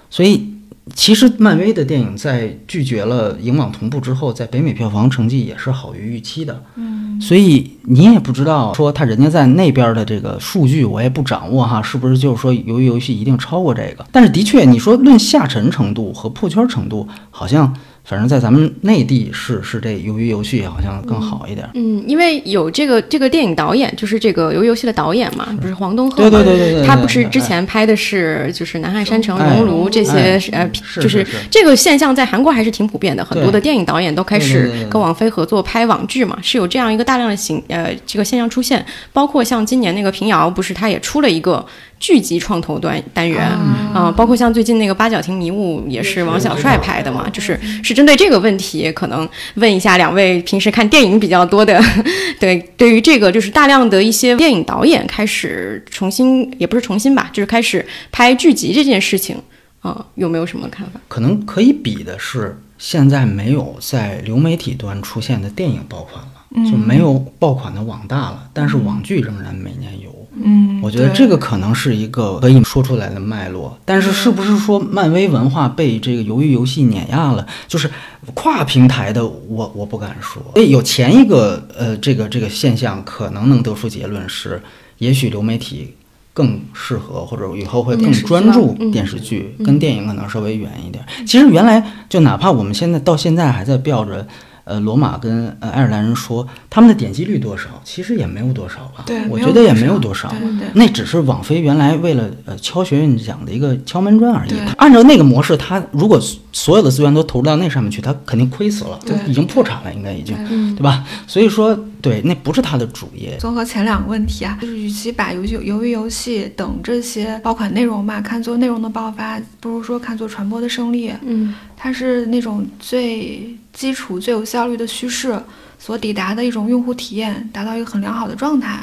[0.10, 0.47] 所以
[0.95, 6.63] 其实漫威的电影在拒绝了影网同步之后，在北美票房成绩也是好于预期的。
[6.75, 14.05] 嗯，所以你也不知道说他人家在那边的这个数据，我也不掌握哈，是不是就是说由于游戏一定超过这个？
[14.11, 17.73] 但是的确，你说论下沉程度和破圈程度，好像
[18.08, 21.70] 反正在咱们内地是是这鱿鱼游戏好像更好一点。
[21.74, 26.41] 嗯，因为有这个这个电影导演，就是这个鱿鱼游戏的导演嘛，不是黄东赫对嘛？
[26.41, 38.86] 对对对对，他不是之前拍的是就是南汉山城、哎熔炉这些哎呃，是就是是这个现象在韩国还是挺普遍的，很多的电影导演都开始跟网飞合作拍网剧嘛，是有这样一个大量的形呃这个现象出现。
[39.12, 41.66] 包括像今年那个平遥，不是他也出了一个
[41.99, 43.47] 剧集创投端单元。
[43.93, 51.81] 啊、包括像最近那个八角亭迷雾也是王小帅拍的嘛，就是是针对这个问题，可能问一下两位平时看电影比较多的，
[52.39, 59.35] 对，对于这个就是大量的一些电影导演开始重新，也不是重新吧，就是开始拍剧集这件事情
[59.81, 60.99] 啊、有没有什么看法？
[61.07, 70.16] 可能可以比的是，现在没有在流媒体端出现的电影爆款了，就没有爆款的网大了，但是网剧仍然每年有。
[70.43, 77.45] 嗯，我觉得这个可能是一个可以说出来的脉络，但是是不是说漫威文化被这个鱿鱼游戏碾压了？
[77.67, 77.89] 就是
[78.33, 80.41] 跨平台的我，我不敢说。
[80.53, 84.61] 所以有前一个呃，这个这个现象，可能能得出结论是，
[84.97, 85.93] 也许流媒体
[86.33, 91.03] 更适合，或者以后会更专注嗯电视剧，跟电影可能稍微远一点。
[91.25, 94.27] 其实原来就哪怕我们现在到现在还在标着。
[94.68, 99.03] 呃，罗马跟呃爱尔兰人说他们的点击率多少，其实也没有多少吧。
[99.05, 100.32] 对我觉得也没有多少
[100.74, 106.20] 那只是网飞原来为了呃敲学院奖的一个敲门砖而已按照那个模式，他如果
[106.60, 111.05] 所有的资源都投入到那上面去，他肯定亏死了，对已经破产了，应该已经，嗯对吧？
[111.28, 113.38] 所以说，对，那不是他的主业。
[113.38, 121.14] 综合前两个问题啊，就是与其把游戏、鱿鱼游戏等这些爆款内容嘛看作内容的爆发，不如说看作传播的胜利。
[121.22, 125.39] 嗯它是那种最基础、最有效率的叙事
[125.78, 128.80] 所抵达的一种用户体验，达到一个很良好的状态，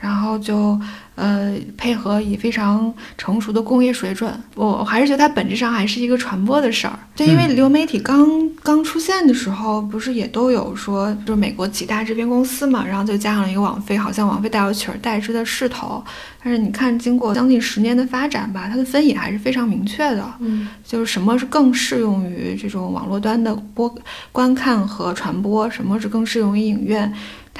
[0.00, 0.80] 然后就
[1.14, 6.98] 呃配合以非常成熟的工业水准，我我还是觉得它本质上还是一个传播的事儿。
[7.14, 8.26] 对，因为流媒体刚
[8.62, 16.02] 刚出现的时候，不是也都有说，就是美国几大制片公司嘛，然后就加上了一个网飞，好像网飞带有取而代之的势头。
[16.42, 20.24] 但是你看，经过将近十年的发展吧，它的分野还是非常明确的。
[20.38, 23.94] 嗯就是什么是更适用于这种网络端的播
[24.32, 27.12] 观看和传播，什么是更适用于影院，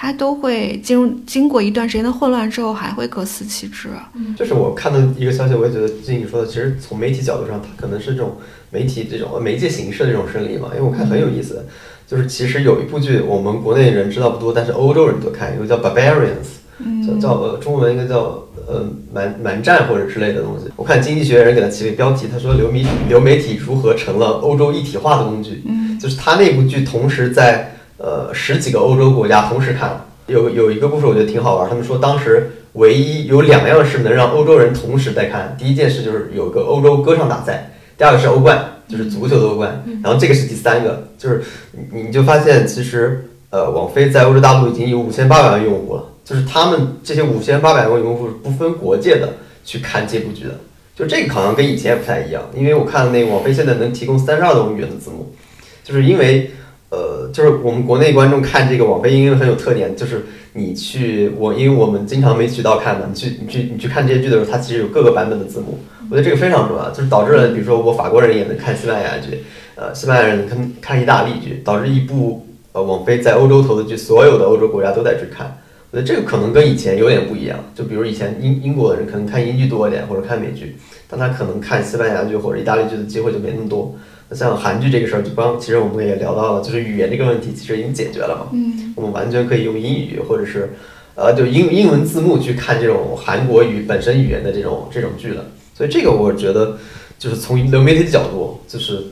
[0.03, 3.91] 它都会进入经过一段时间的混乱之后，还会各司其职。
[4.35, 8.39] 就是我看到一个消息，我也觉得静怡说的，其实从媒体角度上，它可能是这种
[8.71, 10.71] 媒体这种呃媒介形式的这种胜利嘛。
[10.73, 11.67] 因为我看很有意思，
[12.07, 20.65] 就是其实有一部剧，我们国内人知道不多，但是欧洲人都看，一个叫《Barbarians》，叫叫呃中文应该叫呃蛮蛮战或者之类的东西。
[20.77, 25.63] 我看经济学人给它起了个标题，他说流媒流媒体如何成了欧洲一体化的工具。
[25.67, 30.07] 嗯就是他那部剧同时在呃十几个欧洲国家同时看了。
[30.27, 41.43] 有有一个故事我觉得挺好玩，他们说当时唯一有两样是能让欧洲人同时在看，第一件事就是有个欧洲歌唱大赛，第二个是欧冠，就是足球的欧冠，然后这个是第三个，就是
[41.73, 49.31] 你你就发现其实呃网飞在欧洲大陆已经有五千八百万用户了，就是他们这些五千八百万用户是不分国界的
[49.65, 50.55] 去看这部剧的，
[50.95, 55.35] 就这个好像跟以前也不太一样，因为我看那个网飞现在能提供三十二种语言的字幕，
[55.83, 56.53] 就是因为。
[56.91, 65.79] 呃，就是我们国内观众看这个网飞音乐很有特点，就是你去我，因为我们经常没渠道看嘛，你去你去你去看这些剧的时候，它其实有各个版本的字幕，
[66.11, 69.45] 我觉得这个非常重要，就是导致了，比如说我法国人也能看西班牙剧，
[69.77, 75.59] 呃，西班牙人看看意大利剧，导致一部呃网飞在欧洲投的剧，所有的欧洲国家都在去看，
[75.93, 80.77] 我觉得这个可能跟以前有点不一样，就比如以前英英国的人可能看英剧多一点，或者看美剧，
[81.09, 83.95] 但他可能看西班牙剧或者意大利剧的机会就没那么多。
[84.31, 88.47] 那像韩剧这个事儿，就刚其实我们也聊到了，就是语言这个问题其实已经解决了嘛。
[88.53, 90.71] 嗯我们完全可以用英语或者是
[91.17, 95.45] 呃就英英文字幕去看这种韩国语本身语言的这种这种剧了。
[95.75, 96.79] 所以这个我觉得
[97.19, 99.03] 就是从流媒体的角度，就是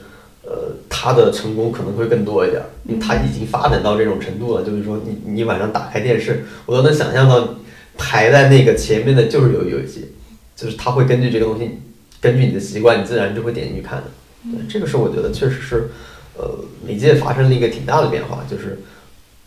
[0.45, 4.63] 呃它的成功可能会更多一点，因为它已经发展到这种程度了。
[4.63, 7.57] 就比如说你你晚上打开电视，我都能想象到
[7.97, 10.13] 排在那个前面的就是有游戏，
[10.55, 11.79] 就是它会根据这个东西，
[12.21, 14.05] 根据你的习惯，你自然就会点进去看的。
[14.51, 15.91] 对，这个是我觉得确实是，
[16.37, 18.81] 呃，媒介发生了一个挺大的变化，就是，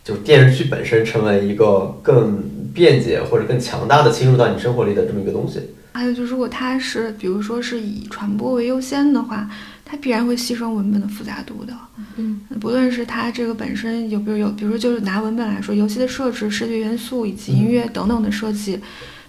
[0.04, 2.42] 就是电视剧本身成为一个更
[2.72, 5.60] 便捷或者更强大的侵入到你生活里的这么一个东西。
[5.94, 9.48] 还有就是，如果它是比如说是以传播为优先的话，
[9.84, 11.74] 它必然会牺牲文本的复杂度的。
[12.16, 18.80] 嗯，不论是它这个本身有，比如有，比如说就是拿文本来说，游戏的设置、视觉元素以及音乐等等的设计，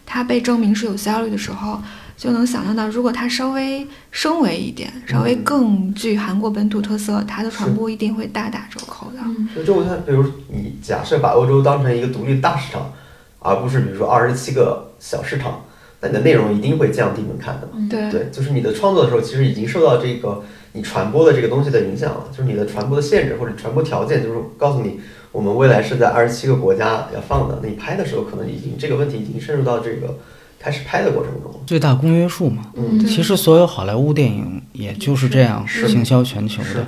[0.05, 1.81] 它被证明是有效率的时候，
[2.23, 9.17] 就能想象到，如果它稍微升维一点，稍微更具韩国本土特色，它的传播一定会大打折扣的。
[9.53, 12.93] 就中国它，比如你假设把欧洲当成一个独立的大市场，
[13.39, 15.65] 而不是比如说二十七个小市场，
[15.99, 17.73] 那你的内容一定会降低门槛的嘛。
[17.89, 24.97] 对对，就是你的创作的时候，其实已经受到这个你传播的这个东西的影响了，就是你的传播的限制或者传播条件，就是告诉你，
[25.33, 30.17] 我们未来是在二十七个国家要放的，那你拍的时候可能已经这个问题已经深入到这个
[30.63, 31.51] 开始拍的过程中。
[31.65, 32.71] 最大公约数嘛。
[32.75, 36.87] 嗯其实所有好莱坞电影也就是这样是行销全球的，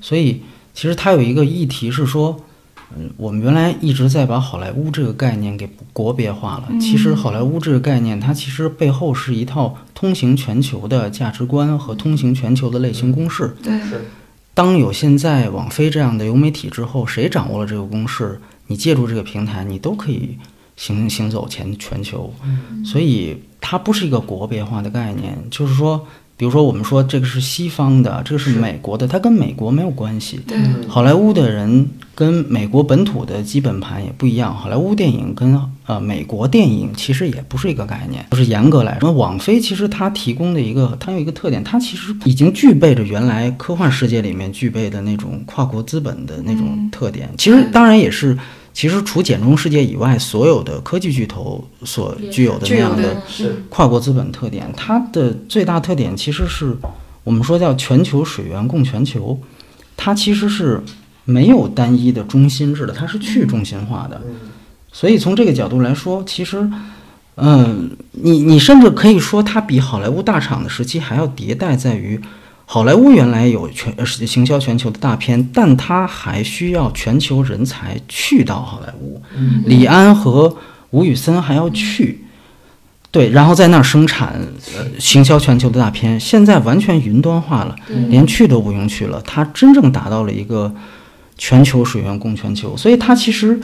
[0.00, 0.42] 所以
[0.74, 2.36] 其实它有一个议题是说，
[2.96, 6.68] 嗯，我们原来一直在把好莱坞这个概念给国别化了。
[6.78, 13.54] 其实好莱坞这个概念，它其实背后是一套通行全球的价值观和通行全球的类型公式。
[13.62, 14.04] 对是
[14.52, 20.38] 当有现在网飞这样的流媒体之后，谁掌握了这个公式，你借助这个平台，你都可以
[20.76, 22.32] 行行走全全球。
[22.84, 26.06] 所以它不是一个国别化的概念，就是说，
[26.36, 30.40] 比如说我们说这个是西方的，这个是美国的，它跟美国没有关系。
[30.46, 48.36] 对好莱坞的人跟美国本土的基本盘也不一样，好莱坞电影跟呃美国电影其实也不是一个概念，就是严格来说，网飞其实它提供的一个，它有一个特点，它其实已经具备着原来科幻世界里面具备的那种跨国资本的那种嗯特点，其实当然也是。
[48.74, 53.22] 其实，除简中世界以外，所有的科技巨头所具有的那样的
[53.68, 56.76] 跨国资本特点，它的最大特点其实是
[57.22, 59.38] 我们说叫全球水源供全球，
[59.96, 60.82] 它其实是
[61.24, 64.20] 没有单一的中心制的，它是去中心化的。
[64.90, 66.68] 所以从这个角度来说，其实，
[67.36, 72.20] 嗯，你你甚至可以说它比好莱坞大厂的时期还要迭代，在于
[72.66, 79.20] 好莱坞原来有全呃是行销全球的大片，但它还需要全球人才去到好莱坞。
[79.66, 80.56] 李安和
[80.90, 82.20] 吴宇森还要去。
[83.10, 84.40] 对，然后在那儿生产
[84.76, 87.76] 呃行销全球的大片，现在完全云端化了，
[88.08, 90.74] 连去都不用去了，它真正达到了一个
[91.38, 93.60] 全球水源供全球，所以它其实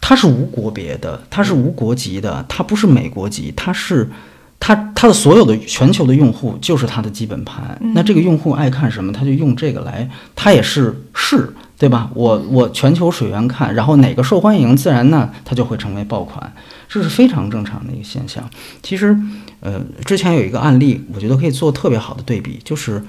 [0.00, 4.10] 它是无国别的，它是无国籍的，它不是美国籍，它是
[4.64, 7.76] 它它的所有的全球的用户就是它的基本盘。
[7.96, 12.08] 那这个用户爱看什么，他就用这个来，它也是是，对吧？
[12.14, 16.52] 我我全球水源看，然后哪个受欢迎，自然呢它就会成为爆款，
[16.88, 18.48] 这是非常正常的一个现象。
[18.84, 19.18] 其实，
[19.58, 23.02] 呃，之前有一个案例，我觉得可以做特别好的对比，就是，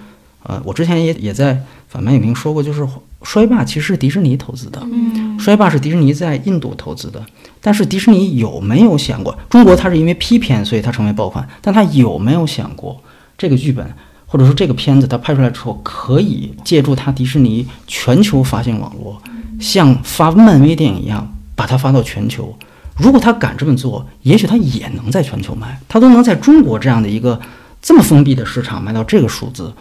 [0.44, 2.86] 呃，我之前也也在反派影评说过，就是
[3.24, 7.24] 衰霸其实是迪士尼投资的，嗯衰霸是迪士尼在印度投资的，
[7.62, 13.02] 但是迪士尼有没有想过，中国它是因为批片所以它成为爆款，但它有没有想过
[13.38, 13.86] 这个剧本
[14.26, 19.22] 或者说这个片子它拍出来之后，可以借助它迪士尼全球发行网络，
[19.60, 22.54] 像发漫威电影一样把它发到全球。
[22.98, 27.40] 如果他敢这么做，也许他也能在全球卖，他都能在中国这样的一个
[27.82, 29.74] 这么封闭的市场卖到这个数字，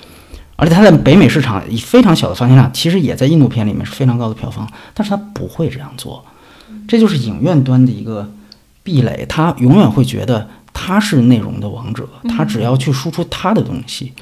[0.62, 6.24] 而且它在北美市场以非常小的发行量，其实也在印度片里面是非常高的票房，但是它不会这样做，
[6.86, 8.32] 这就是影院端的一个
[8.84, 14.12] 壁垒，它永远会觉得它是内容的王者，它只要去输出它的东西，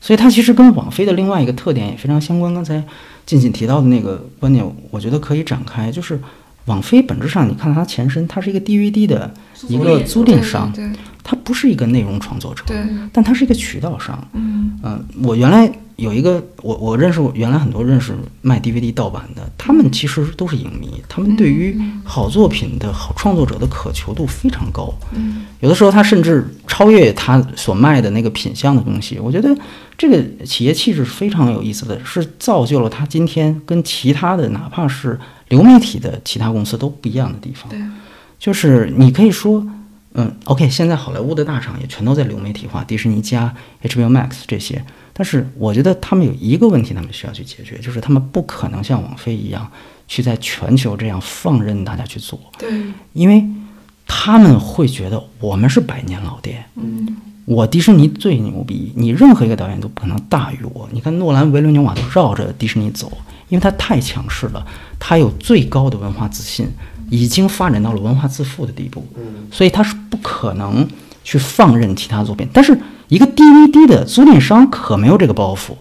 [0.00, 2.54] 所以它其实跟网飞的另外一个特点也非常相关。
[2.54, 2.80] 刚才
[3.26, 6.20] 静静提到的那个观点，我觉得可以展开，就是
[6.66, 9.34] 网飞本质上，你看它前身，它是一个 DVD 的
[9.66, 10.72] 一个租赁商，
[11.28, 12.76] 对它不是一个内容创作者，对，
[13.12, 14.26] 但他是一个渠道商。
[14.32, 24.90] 嗯嗯，我原来有一个，我我认识原来很多认识卖 DVD 盗版的，他们其实都是影迷，他们对于好作品的好创作者的渴求度非常高。
[25.12, 29.18] 嗯有的时候他甚至超越他所卖的那个品相的东西。
[29.18, 29.54] 我觉得
[29.98, 35.18] 这个企业气质是非常有意思的，是造就了他今天跟其他的哪怕是
[35.48, 37.68] 流媒体的其他公司都不一样的地方。
[37.68, 37.78] 对，
[38.38, 39.66] 就是你可以说，
[40.20, 44.84] 嗯，OK，现在好莱坞的大厂也全都在流媒体化，迪士尼加 HBO Max 这些。
[45.12, 49.70] 但是我觉得他们有一个问题，他们需要去解决，就是他们不可能像网飞一样
[50.08, 52.68] 去在全球这样放任大家去做，对，
[53.12, 53.44] 因为
[54.08, 60.86] 他们会觉得我们是百年老店，嗯我迪士尼最牛逼，你任何一个导演都不可能大于我。
[60.92, 63.10] 你看诺兰、维伦纽瓦都绕着迪士尼走，
[63.48, 64.66] 因为他太强势了，
[64.98, 66.68] 他有最高的文化自信，
[67.10, 69.06] 已经发展到了文化自负的地步，
[69.50, 70.86] 所以他是不可能
[71.24, 72.48] 去放任其他作品。
[72.52, 72.78] 但是
[73.08, 75.72] 一个 DVD 的租赁商可没有这个包袱，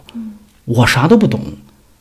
[0.65, 1.41] 我啥都不懂，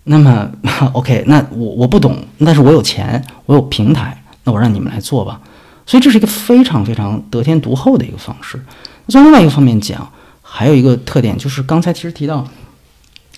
[0.05, 0.51] 那么
[0.95, 5.41] OK，那我我不懂，但是我有钱，我有平台，那我让你们来做吧。
[5.85, 8.61] 所以这是一个非常非常得天独厚的一个方式。
[9.09, 10.11] 从另外一个方面讲，
[10.43, 12.45] 还有一个特点就是刚才其实提到，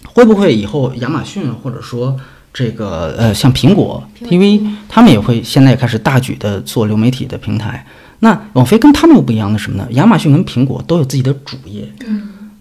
[0.04, 2.16] 会不会以后亚马逊或者说
[2.58, 7.86] 这个呃像苹果 TV，他们也会现在也开始大举的做流媒体的平台。
[8.18, 9.86] 那网飞跟他们又不一样的什么呢？
[9.92, 11.88] 亚马逊跟苹果都有自己的主业。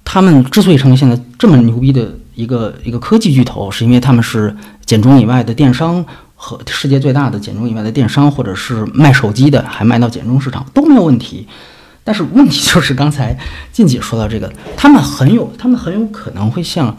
[0.06, 11.48] 他们之所以成为现在这么牛逼的一个一个科技巨头，是因为他们是简中以外的电商和世界最大的简中以外的电商，或者是卖手机的还卖到简中市场都没有问题。
[12.04, 13.36] 但是问题就是刚才
[13.74, 16.96] 静姐说到这个，他们很有他们很有可能会像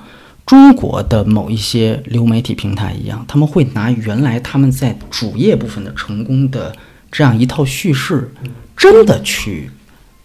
[0.48, 6.74] 中国的某一些流媒体平台一样，他们会拿原来他们在主业部分的成功的
[7.12, 8.32] 这样一套叙事，
[8.74, 9.70] 真的去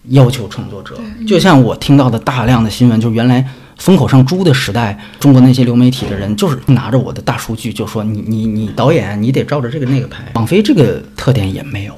[0.07, 0.97] 要求创作者。
[1.27, 3.45] 就像我听到的大量的新闻，就是原来
[3.77, 10.23] 风口上猪的时代，中国那些流媒体的人就是拿着我的大数据，就说你你你导演你得照着这个那个拍。
[10.35, 11.93] 网飞这个特点也没有。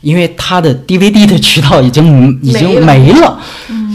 [0.00, 3.38] 因为它的 DVD 的渠道已经已经没了，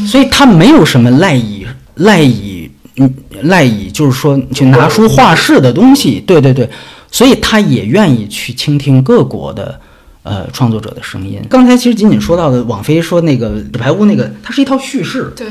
[0.06, 1.66] 所以它没有什么赖以
[1.96, 2.53] 赖以
[2.98, 6.70] 嗯赖以就是说去拿出画室的东西，对对对，
[7.12, 9.80] 所以他也愿意去倾听各国的
[10.22, 11.42] 呃创作者的声音。
[11.50, 15.48] 刚才其实仅仅说到的网飞说那个纸牌屋那个，它是一套叙事，对，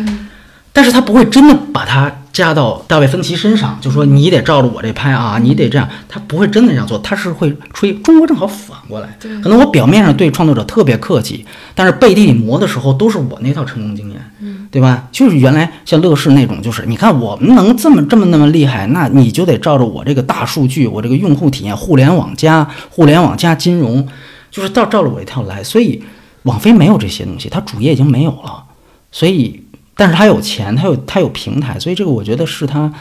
[0.72, 7.92] 但是他不会真的把它加到大卫芬奇身上，就说你得照着我这拍啊，你得这样，他不会真的这样做，他是会吹。
[7.96, 15.06] 中国正好反过来，对可能我表面上对创作者特别客气，但是背地里磨的时候都是我那套成功经验，嗯，对吧？
[15.12, 24.08] 就是原来像乐视那种，就是你看我们能这么这么那么厉害，那你就得照着我这个大数据，我这个用户体验，互联网加互联网加金融，
[24.50, 25.62] 就是照照着我一套来。
[25.62, 26.02] 所以
[26.44, 28.64] 网飞没有这些东西，它主业已经没有了，
[29.10, 29.61] 所以。
[29.94, 32.92] 但是他有钱，他有他有平台，所以这个我觉得是他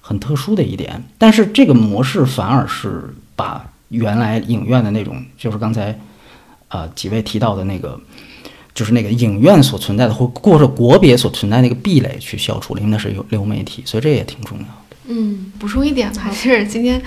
[0.00, 1.02] 很特殊的一点。
[1.16, 5.96] 但是这个模式反而是把原来影院的那种，就是刚才
[6.68, 7.98] 呃几位提到的那个，
[8.74, 14.96] 就是那个影院所存在的或或者国别所存在那个壁垒去消除了，因为那是有流媒体，所以这也挺重要的。
[15.06, 17.00] 嗯，补充一点吧，是今天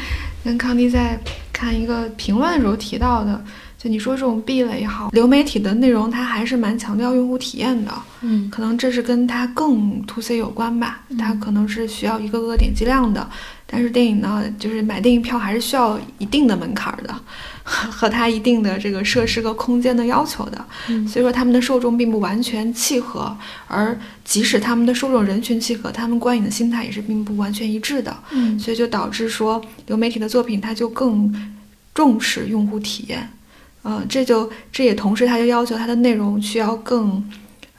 [0.44, 1.20] 跟康迪在
[1.52, 3.44] 看一个评论的时候提到的。
[3.84, 13.30] 就你说这种壁垒也好，流媒体的内容它还是蛮强调用户体验的，嗯，可能这是跟它更 to C 有关吧，它可能是需要一个个点击量的，
[13.68, 17.14] 但是电影呢，就是买电影票还是需要一定的门槛的，
[17.66, 20.66] 和它一定的这个设施和空间的要求的，
[21.06, 23.36] 所以说他们的受众并不完全契合，
[23.68, 31.52] 而即使他们的受众人群契合，他们观影的心态也是并不完全一致的，嗯，所以就导致说流媒体的作品它就更
[31.94, 33.30] 重视用户体验。
[33.84, 37.24] 呃，这就这也同时，它就要求它的内容需要更，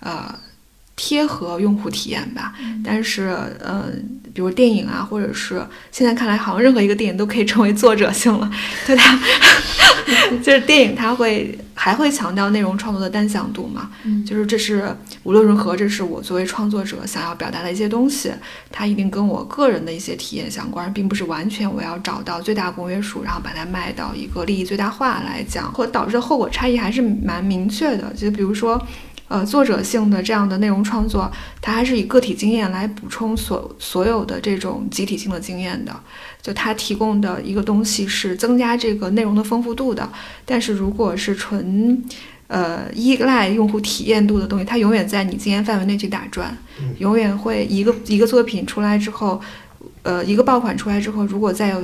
[0.00, 0.32] 呃，
[0.94, 2.54] 贴合用户体验吧。
[2.84, 3.90] 但是，呃，
[4.34, 8.50] 比如电影啊，或者是现在看来，好像任何一个电影都可以成为作者性了，
[8.84, 9.18] 对它，
[10.42, 13.90] 就是电影它会还会强调内容创作的单向度嘛。
[14.26, 18.32] 就是这是无论如何，这是我作为创作者想要表达的一些东西，
[18.72, 28.12] 它一定跟我个人的一些体验相关，并不是完全我要找到最大公约数，然后把它卖到一个利益最大化来讲，或导致的后果差异还是蛮明确的。
[28.14, 28.80] 就比如说，
[29.28, 35.94] 呃，作者性的这样的内容创作，它还是以个体经验来补充所所有的这种集体性的经验的。
[36.42, 40.08] 就它提供的一个东西是增加这个内容的丰富度的，
[40.44, 42.04] 但是如果是纯
[42.46, 46.54] 呃，依赖用户体验度的东西，它永远在你经验范围内去打转，
[46.98, 49.40] 永远会一个一个作品出来之后，
[50.02, 51.82] 呃，一个爆款出来之后，如果再有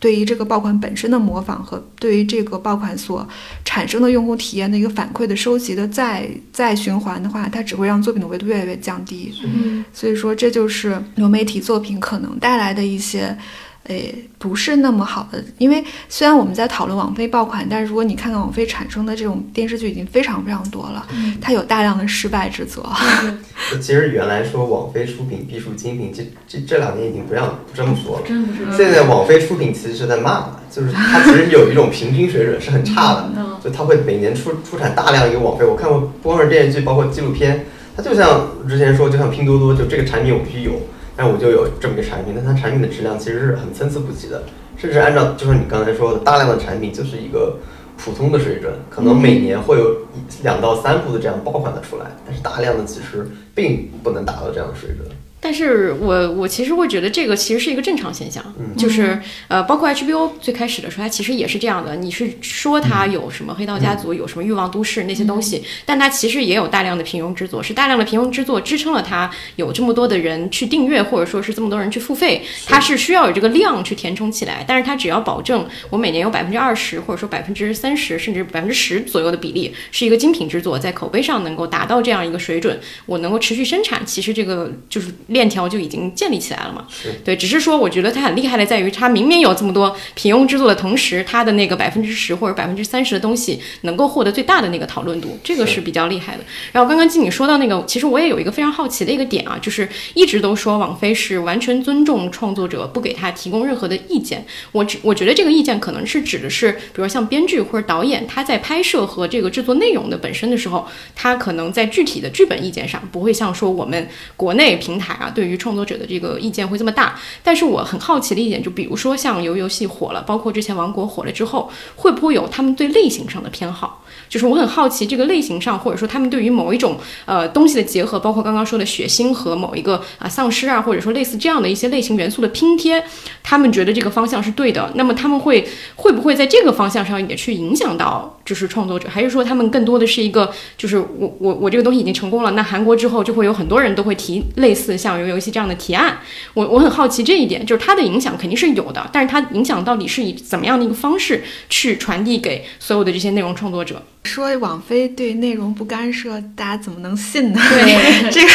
[0.00, 3.24] 对于这个爆款本身的模仿和对于这个爆款所
[3.64, 9.32] 产生的用户体验的一个反馈的收集的再再循环的话，它只会让作品的维度越来越降低。
[9.44, 13.36] 嗯，所以说这就是流媒体作品可能带来的一些。
[13.84, 21.06] 诶，不是那么好的，因为虽然我们在讨论网飞爆款，但是如果你看看网飞产生的这种电视剧已经非常非常多了，
[21.40, 22.88] 它有大量的失败之作。
[23.80, 28.22] 其实原来说网飞出品必属精品，这这这两年已经不让不这么说了。
[28.26, 28.76] 真不是。
[28.76, 33.32] 现在网飞出品其实是在骂了，就是它其实有一种平均水准是很差的，
[33.64, 35.64] 就它会每年出出产大量一个网飞。
[35.64, 37.66] 我看过不光是电视剧，包括纪录片，
[37.96, 40.72] 它就像之前说，就像拼多多，就这个产品我必须有。
[41.20, 44.42] 那我就有这么一个产品，但它产品的质量其实是很参差不齐的，
[44.78, 47.58] 甚至按照就是你刚才说的，大量的产品就是一个
[47.98, 49.94] 普通的水准，可能每年会有
[50.42, 55.06] 两到三部的这样爆款的出来，但是大量的其实并不能达到这样的水准。
[55.42, 58.44] 但是我我其实会觉得这个其实是一个正常现象，
[58.76, 59.18] 就是
[59.48, 61.96] 呃，包括 HBO 最开始的时候，它其实也是这样的。
[61.96, 74.62] 你是说它有什么黑道家族，有什么欲望都市那些东西，但它其实也有大量的平庸之作，是大量的平庸之作支撑了它有这么多的人去订阅，或者说是这么多人去付费，它是需要有这个量去填充起来。
[74.68, 85.10] 但是它只要保证我每年有百分之二十，或者说百分之三十，甚至百分之十左右的比例是一个精品之作，在口碑上能够达到这样一个水准，我能够持续生产，其实这个就是。
[85.30, 86.86] 链条就已经建立起来了嘛。
[87.24, 96.44] 对，只是说我觉得它很厉害的在于，它明明有这么多平庸之作的同时，它的那个百分之十或者百分之三十的东西能够获得最大的那个讨论度，这个是是比较厉害的。
[96.72, 104.44] 然后刚刚经理说到那个，其实我也有一个非常好奇的一个点啊，就是一直都说网飞是完全尊重创作者，不给他提供任何的意见。
[104.72, 117.20] 我只我觉得这个意见可能是指的是，比如像编剧或者导演，他在拍摄和这个制作内容的本身的时候，他可能在具体的剧本意见上不会像说我们国内平台啊对于创作者的这个意见会这么大。
[117.44, 123.99] 但是我很好奇的一点，就比如说像游游戏火了，包括之前王国火了之后，会不会有他们对类型上的偏好？
[124.30, 133.04] 就是我很好奇这个类型上，或者说他们对于某一种呃东西的结合，包括刚刚说的血腥和某一个啊、丧尸啊，或者说类似这样的一些类型元素的拼贴，
[133.42, 134.90] 他们觉得这个方向是对的。
[134.94, 135.66] 那么他们会
[135.96, 146.18] 会不会在这个方向上也去影响到就是创作者，还是说他们更多的是一个就是我我我这个东西已经成功了，那韩国之后就会有很多人都会提类似像游游戏这样的提案。
[146.54, 154.00] 我我很好奇这一点，就是它的影响肯定是有的，但是它影响到底是以怎么样的一个方式去传递给所有的这些内容创作者？
[154.24, 157.60] 说网飞对内容不干涉，大家怎么能信呢？
[157.70, 158.52] 对 这个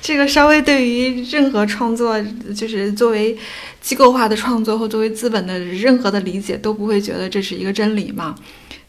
[0.00, 2.20] 这个稍微对于任何创作，
[2.56, 3.36] 就是作为
[3.80, 8.34] 机构化的创作或作为资本的任何的理解，都不会觉得这是一个真理嘛。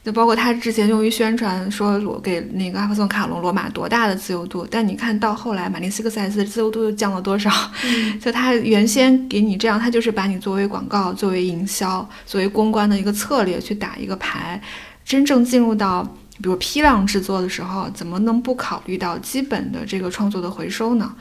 [0.04, 7.52] 就包括他之前用于宣传说我给那个阿克松卡隆罗马多大的自由度，但你看到后来马林斯克塞斯的自由度又降了多少？
[8.22, 14.62] 就他原先给你这样，他就是把你作为广告、作为营销、作为公关的一个策略去打一个牌。
[15.06, 16.04] 真正进入到
[16.42, 21.14] 比如批量制作的时候，怎么能不考虑到基本的这个创作的回收呢？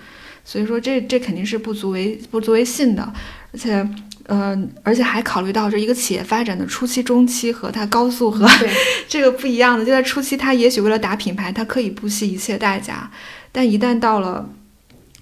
[0.45, 3.13] 所以说这这肯定是不足为不足为信的，
[3.53, 3.89] 而且。
[4.27, 8.49] 呃，而且还考虑到这一个企业发展的初期、中期和它高速和
[9.07, 9.85] 这个不一样的。
[9.85, 13.11] 就在初期，它也许为了打品牌，它可以不惜一切代价，
[13.53, 14.49] 但一旦到了，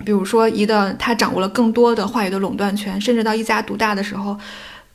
[0.05, 4.39] 比如说一旦它掌握了更多的话语的垄断权，甚至到一家独大的时候，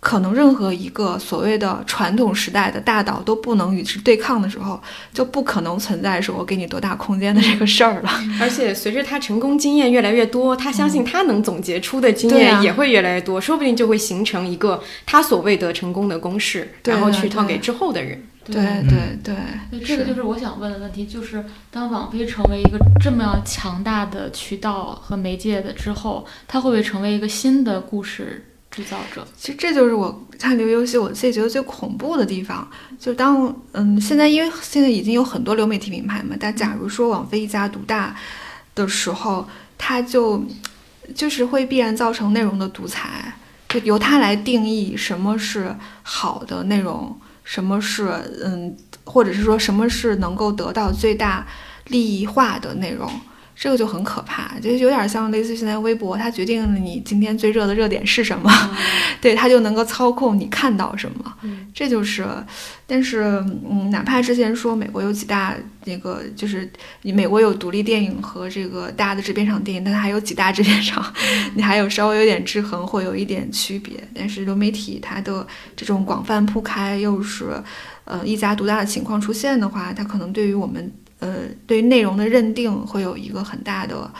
[0.07, 4.81] 可能任何一个所谓的传统时代的大岛都不能与之对抗的时候，
[5.11, 8.09] 就不可能存在说我给你多大空间的这个事儿了。
[8.39, 18.23] 而且随着他成功经验越来越多，他相信他能总结出的经验也会越来越多，说不定就会形成一个他所谓的成功的公式，对然后去套给之后的人。
[18.45, 19.35] 对对对，
[19.71, 28.45] 对，这个就是我想问的问题，就是当网飞成为一个这么样强大的渠道和媒介的之后，它会不会成为一个新的故事
[28.77, 29.25] 制造者？
[29.35, 32.69] 其实这就是我看流游戏我自己觉得最恐怖的地方，
[32.99, 38.15] 就当嗯，现在因为现在已经有很多流媒体品牌嘛，但假如说网飞一家独大
[38.75, 39.47] 的时候，
[39.79, 40.45] 它就
[41.15, 43.33] 就是会必然造成内容的独裁，
[43.67, 48.07] 就由它来定义什么是好的内容，什么是
[48.43, 51.47] 嗯，或者是说什么是能够得到最大
[51.87, 53.09] 利益化的内容。
[53.59, 58.51] 这个就很可怕，就有点像类似于现在微博，它决定了你今天最热的热点是什么，
[59.19, 61.33] 对，它就能够操控你看到什么。
[61.41, 62.27] 嗯这就是，
[62.85, 65.55] 但是嗯，哪怕之前说美国有几大
[65.85, 71.03] 那个，就是你美国有独立电影和这个大的制片厂电影，但它还有几大制片厂，
[71.55, 73.95] 你还有稍微有点制衡，会有一点区别。
[74.13, 75.45] 但是流媒体它的
[75.75, 77.61] 这种广泛铺开，又是
[78.05, 84.11] 呃一家独大的情况出现的话，它可能对于我们呃对内容的认定会有一个很大的。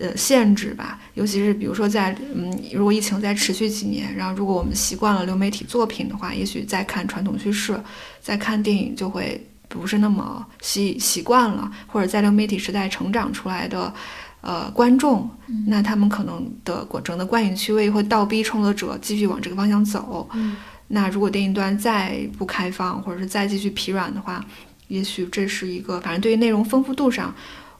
[0.00, 7.76] 呃，限制吧，尤其是比如说在嗯，如果疫情再持续几年，然后如果我们习惯了流媒体作品的话，也许再看传统叙事，
[8.20, 13.92] 再看电影就会不是那么习习惯了，或者在流媒体时代成长出来的
[14.40, 15.28] 呃观众，
[15.66, 20.28] 那他们可能的整个观影趣味会倒逼创作者继续往这个方向走。
[20.32, 20.54] 嗯
[20.90, 24.42] 那如果电影端再不开放，或者是再继续疲软的话，
[24.88, 27.34] 也许这是一个，反正对于内容丰富度上。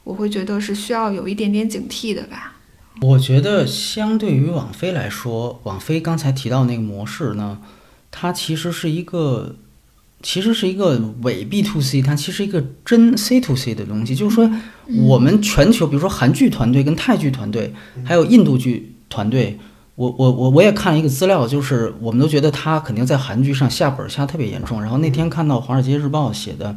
[0.04, 2.56] 我会觉得是需要有一点点警惕的吧。
[3.02, 7.59] 我觉得相对于网飞来说，网飞刚才提到那个模式呢，
[8.11, 9.56] 它其实是一个，
[10.22, 14.14] 其实是一个伪 B to C，它其实一个真 C to C 的东西。
[14.14, 14.50] 就是说，
[15.06, 19.59] 我们全球，比如说韩剧团队跟泰剧团队，还有印度剧团队，
[19.99, 24.81] 我我我我也看了一个资料，就是我们都觉得他肯定在韩剧上下本下特别严重。
[24.81, 26.74] 然后那天看到《华尔街日报》写的。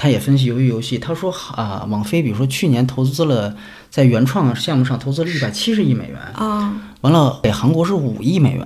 [0.00, 3.52] 他也分析鱿鱼游戏，他说啊，网飞比如说去年投资了
[3.90, 8.64] 在原创项目上投资了一百七十亿美元，啊，完了给韩国是五亿美元。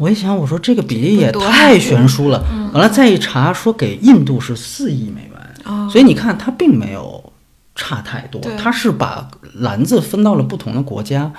[0.00, 2.44] 我一想，我说这个比例也太悬殊了。
[2.74, 7.32] 完了再一查，说给印度是四亿美元，啊，所以你看他并没有
[7.76, 11.32] 差太多对，它是把篮子分到了不同的国家。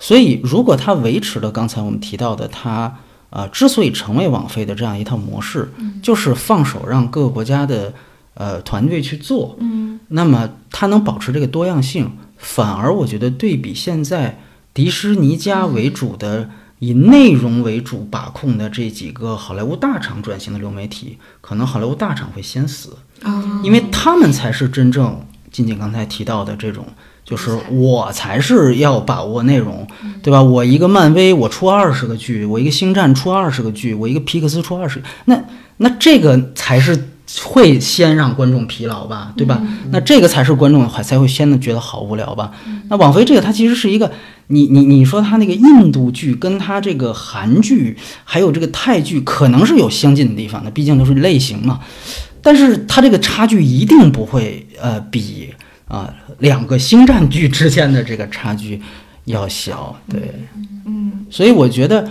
[0.00, 2.96] 嗯所以如果它维持了刚才我们提到的它。
[3.32, 5.70] 呃，之所以成为网飞的这样一套模式，
[6.02, 7.94] 就是放手让各个国家的
[8.34, 14.40] 呃团队去做，嗯那么它能保持这个多样性，反而我觉得对比现在
[14.74, 16.50] 迪士尼家为主的、
[16.80, 26.84] 以内容为主把控的这几个好莱坞大厂转型的流媒体，可能好莱坞大厂会先死，啊，因为他们才是真正仅仅刚才提到的这种。
[27.30, 29.86] 就是我才是要把握内容，
[30.20, 30.42] 对吧？
[30.42, 35.40] 我一个漫威，我出二十个剧；我一个星战出二十个剧；我一个皮克斯出二十，那
[35.76, 37.06] 那这个才是
[37.44, 39.62] 会先让观众疲劳吧，对吧？
[39.92, 42.50] 那这个才是观众还才会先的觉得好无聊吧？
[42.88, 44.10] 那网飞这个它其实是一个，
[44.48, 51.78] 你你你说它那个印度剧跟它这个韩剧还有这个泰剧可能是有相近的地方的，毕竟都是类型嘛，
[52.42, 55.54] 但是它这个差距一定不会呃比。
[55.90, 56.08] 啊，
[56.38, 58.80] 两个星战剧之间的这个差距
[59.24, 60.32] 要小，对，
[60.86, 62.08] 嗯，所以我觉得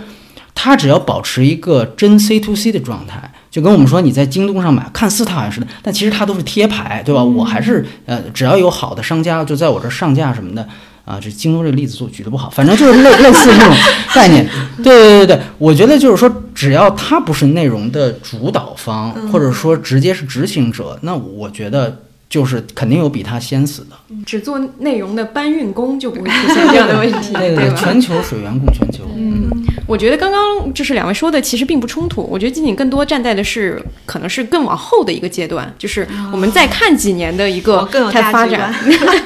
[0.54, 7.24] 他只要保持一个真 C to C 的状态，就跟我们说你在京东上买，看似它好像是的，但其实它都是贴牌，对吧？
[7.24, 10.68] 我还是呃，只要有好的商家就在我这上架什么的
[11.06, 13.74] 啊，这京东这个例子做举的不好，反正就是类类似这种
[14.14, 14.46] 概念，
[14.84, 22.02] 对对对对，我觉得就是说，只要它不是内容的主导方，或者说直接是执行者，那我觉得。
[22.30, 27.74] 就是肯定有比他先死的，只做内容的搬运工就不会出现 这样的问题，对对？
[27.74, 29.02] 全球水源供全球。
[29.16, 29.50] 嗯，
[29.86, 32.22] 我觉得刚刚就是两位说的其实并不冲突。
[32.30, 38.72] 我觉得仅仅更多站在的是可能是更往后的一个阶段，就是我们再看几年的一个它发展，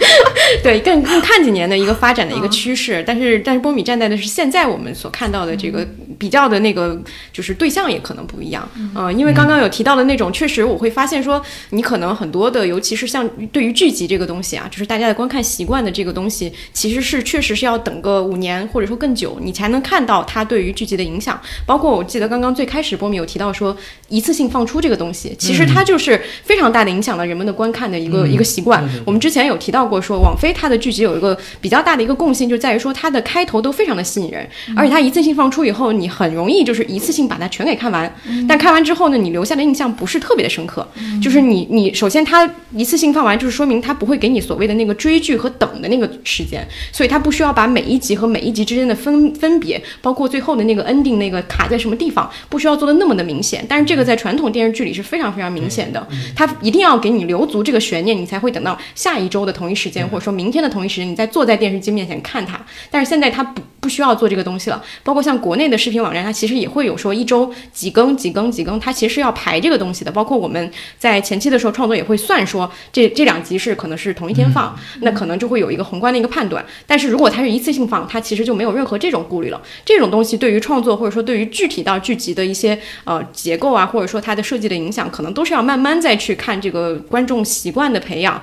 [0.64, 3.04] 对，更更看几年的一个发展的一个趋势。
[3.06, 5.86] 但是但是波米站在的是现在我们所看到的这个
[6.18, 6.98] 比较的那个
[7.32, 8.66] 就是对象也可能不一样。
[8.94, 12.94] 嗯，因为刚刚有提到的那种，确实我会发现说你可能很多的尤其。
[12.94, 21.38] 是像对于剧集这个东西啊，就是大家的观看习惯的这个东西，其实是确实是要等个五年或者说更久，你才能看到它对于剧集的影响。
[21.66, 23.76] 包括我记得刚刚最开始波米有提到说
[24.08, 28.88] 一次性放出这个东西，其实它就是非常大的影响了人们的观看的一个一个习惯。
[29.04, 38.14] 我们之前有提到过说网飞它的剧集有一个比较大的一个共性，就在于说它的开头都非常的吸引人，而且它一次性放出以后，你很容易就是一次性把它全给看完。
[38.46, 40.86] 但看完之后呢，你留下的印象不是特别的深刻，
[41.20, 42.84] 就是你你首先它一。
[42.84, 46.62] 一次性放完，就是说明它不会给你所谓的那个追剧和等的那个时间，
[46.92, 53.64] 所以它不需要把每一集和每一集之间的分分别，包括最后的那个 ending 那个卡在什么地方，不需要做的那么的明显。
[53.68, 56.04] 但是这个在传统电视剧里是非常非常明显的，
[56.34, 62.60] 它一定要给你留足这个悬念，你才会等到下一周的同一时间，或者说明天的同一时间，你再坐在电视机面前看它。
[62.90, 70.10] 但是现在它不不需要做这个东西了，包括像国内的视频网站，它其实也会有说一周几更几更几更，它其实是要排这个东西的。
[70.10, 72.72] 包括我们在前期的时候创作也会算说。
[72.90, 76.64] 这这两集是可能是同一天放，那可能就会有一个宏观的一个判断。
[76.86, 79.60] 但是如果它是一次性放，它其实就没有任何这种顾虑了。
[79.84, 88.40] 这种东西对于创作或者说对于具体到剧集的一些呃结构啊，或者说它的设计的影响，可能都是要慢慢再去看这个观众习惯的培养，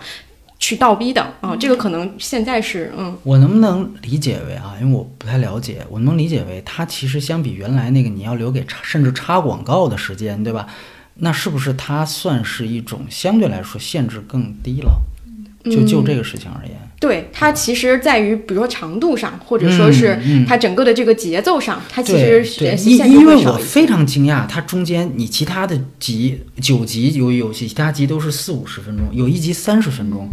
[0.61, 1.53] 去倒逼的啊。
[1.57, 4.77] 这个可能现在是嗯，我能不能理解为啊？
[4.79, 10.65] 因为我不太了解，我能理解为它其实相比原来那个你要留给插甚至插广告的时间，对吧？
[11.15, 15.01] 那是不是它算是一种相对来说限制更低了？
[15.65, 22.43] 就就这个事情而言，对它其实在于，比如说长度上，或者说是它整个的这个节奏上，它其实
[22.83, 30.27] 因因为我非常惊讶，它中间你其他的集九集由于游戏，其他集都是四五十分钟，有一集三十分钟，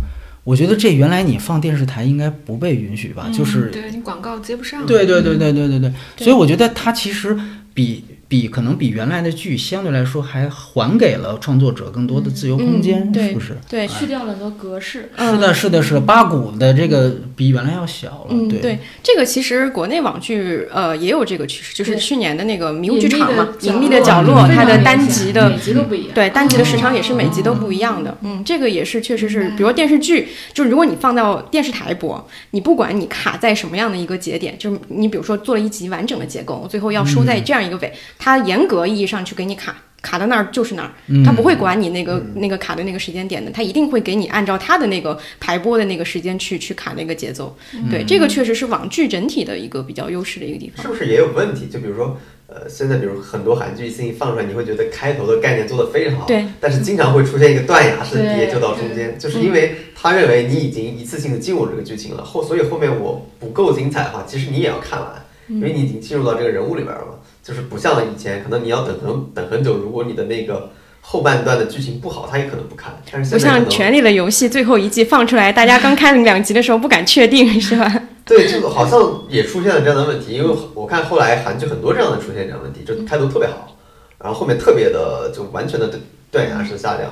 [0.49, 3.29] 我觉得这原来你放电视台应该不被允许吧？
[3.31, 4.87] 就是对你广告接不上。
[4.87, 7.39] 对对对对对对对，所以我觉得它其实
[7.75, 8.03] 比。
[8.29, 13.57] 比可能比原来的剧相对来说还还给了创作者更多的自由空间，是不是？
[13.67, 15.11] 对，去掉了很多格式。
[15.17, 16.01] 是的，是的，是的。
[16.03, 18.27] 八股的这个比原来要小了。
[18.29, 26.15] 嗯，对，这个其实国内网剧呃也有这个趋势，就是去年的那个迷雾剧场嘛，隐秘的角落，它的单集的每集都不一样。
[26.15, 28.15] 对，单集的时长也是每集都不一样的。
[28.21, 37.91] 嗯，这个也是确实是，比如电视剧，就是如果你放到电视台播，你不管你卡在什么样的一个节点，就是你比如说做了一集完整的结构，最后要收在这样一个尾。
[38.19, 40.91] 它严格意义上去给你卡卡到那儿就是那儿，
[41.25, 47.57] 他不会管你那个那个卡的那个时间点的，他一定会给你按照他的那个排播的那个时间去去卡那个节奏。
[47.91, 50.83] 对，这个确实是网剧整体的一个比较优势的一个地方。
[50.83, 51.67] 是不是也有问题？
[51.67, 52.17] 就比如说，
[52.47, 67.15] 呃，现在比如很多韩剧新放出来，你会觉得开头的概念做得非常好，对，但是经常会出现一个断崖式的跌，就到中间，就是因为他认为你已经一次性的进入这个剧情了，后所以后面我不够精彩的话，其实你也要看完，因为你已经进入到这个人物里边了嘛。
[67.49, 69.79] 就是不像以前，可能你要等很等很久。
[69.79, 70.71] 如果你的那个
[71.01, 73.01] 后半段的剧情不好，他也可能不看。
[73.11, 77.91] 但是不像《权力的游戏》最后一季放出来，大家刚看两集的时候不敢确定，是吧？
[78.27, 80.35] 对，就好像也出现了这样的问题。
[80.35, 83.79] 因为我看后来韩剧很多这样的出现这样问题，就开头特别好，
[84.23, 85.89] 然后后面特别的就完全的
[86.31, 87.11] 断崖式下降。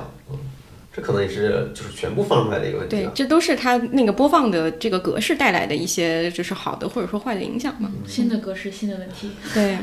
[0.97, 3.11] 嗯，这可能也是就是全部放出来的一个问题对啊，。
[3.13, 7.91] 这都是它那个播放的这个格式带来的一些就是好的或者说坏的影响嘛。
[8.07, 9.29] 新的格式，新的问题。
[9.53, 9.77] 对，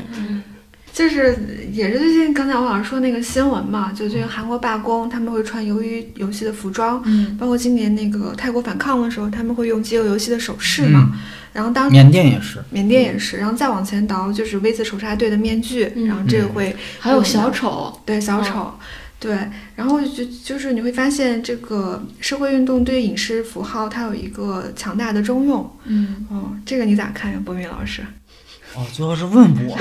[0.93, 1.37] 就是
[1.73, 11.11] 也是最近刚才我好像说那个新闻嘛，就最近韩国罢工，他们会穿鱿鱼游戏的服装，嗯，包括今年那个泰国反抗的时候，他们会用饥饿游戏的手势嘛，
[11.51, 16.07] 然后当缅甸也是，缅甸也是，然后再往前倒就是 V 字仇杀队的面具，嗯。
[16.07, 18.73] 然后这个会还有小丑，对小丑，
[19.25, 19.35] 对，
[19.75, 28.03] 然后就就是你会发现这个社会运动对于影视符号它有一个强大的中用，嗯，哦，这个你咋看呀，博明老师？
[28.75, 29.75] 哦，最后是问我，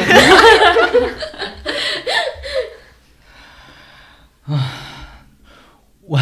[4.55, 4.73] 啊，
[6.07, 6.19] 我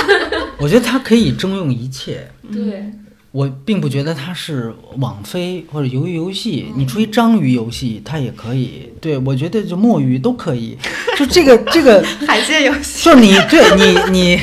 [0.56, 2.26] 我觉得它可以征用一切。
[2.50, 2.90] 对，
[3.34, 8.92] 我并不觉得它是网飞或者鱿鱼游戏，你出一章鱼游戏它也可以。
[9.00, 10.78] 对我觉得就墨鱼都可以，
[11.18, 14.40] 就这个这个海鲜游戏，就你对你 你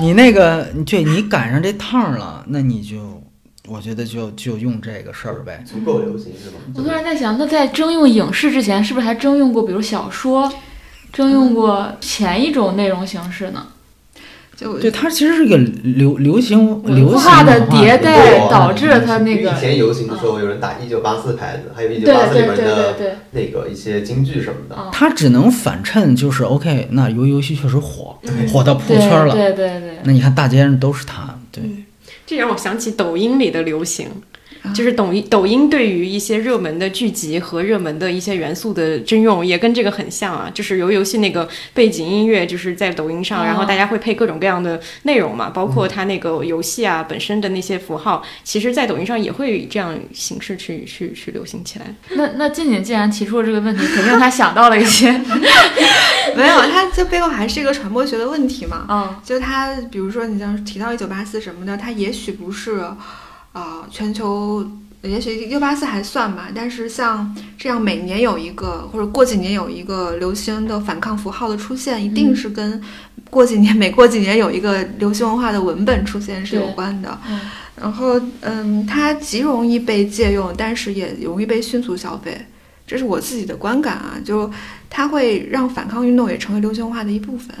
[0.00, 3.22] 你那个对你赶上这趟了，那你就
[3.68, 5.62] 我觉得就就用这个事儿呗。
[5.64, 6.56] 足够流行是吧？
[6.74, 10.52] 我突然在想，那在征用影视之前，是不是还征用过，比如小说，
[11.12, 13.68] 征用过前一种内容形式呢？
[14.56, 24.76] 就对，它其实是个流流行文流行化的迭代导致了它那个以前游行的时候，有人打一九八四牌子，还有一九八四里对对对面的对，那个一些京剧什么的。
[24.78, 28.16] 嗯它只能反衬，就是 OK，那游游戏确实火，
[28.52, 29.34] 火到破对圈了。
[29.34, 31.62] 对对对，那你看大街上都是它，对，
[32.24, 34.08] 这让我想起抖音里的流行。
[34.64, 40.50] 啊就是抖音，抖音对于一些热门的剧集和热门的一些元素的征用，也跟这个很像啊。
[40.54, 51.94] 就是游游戏那个背景音乐，就是在抖音上，哦然后大家会配各种各样的内容嘛，包括它那个游戏啊本身的那些符号，其实，在抖音上也会以这样形式去去去流行起来。
[52.10, 55.12] 那那静静既然提出了这个问题，肯定他想到了一些，
[56.34, 58.86] 没有，他这背后还是一个传播学的问题嘛。
[58.88, 62.82] 嗯就他，比如说你像提到一九八四什么的，他也许不是，
[63.54, 64.66] 啊、全球，
[65.02, 72.82] 也许一九八四还算吧，但是像这样每年有一个或者过几年有一个流行的反抗符号的出现，一定是跟
[73.30, 77.18] 过几年每过几年有一个流行文化的文本出现是有关的。
[77.28, 77.40] 嗯
[77.76, 82.46] 然后，嗯，它极容易被借用，但是也容易被迅速消费，
[82.86, 84.14] 这是我自己的观感啊。
[84.24, 84.48] 就
[84.88, 87.52] 它会让反抗运动也成为流行文化的一部分。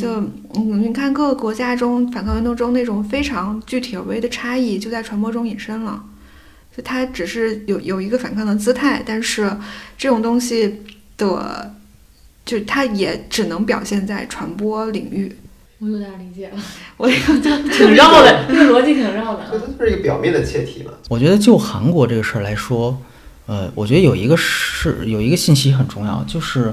[0.00, 0.14] 就
[0.54, 6.04] 嗯，你看各个国家中反抗运动中那种非常具体而微的差异，就在传播中隐身了。
[6.76, 9.54] 就它只是有有一个反抗的姿态，但是
[9.98, 10.80] 这种东西
[11.18, 11.74] 的，
[12.46, 15.36] 就它也只能表现在传播领域。
[15.78, 16.62] 我有点理解了，
[16.96, 19.44] 我挺绕的，这个逻辑挺绕的。
[19.50, 20.92] 这它就是一个表面的切题嘛。
[21.08, 22.96] 我觉得就韩国这个事儿来说，
[23.46, 26.72] 呃，我觉得有一个是有一个信息很重要，就是，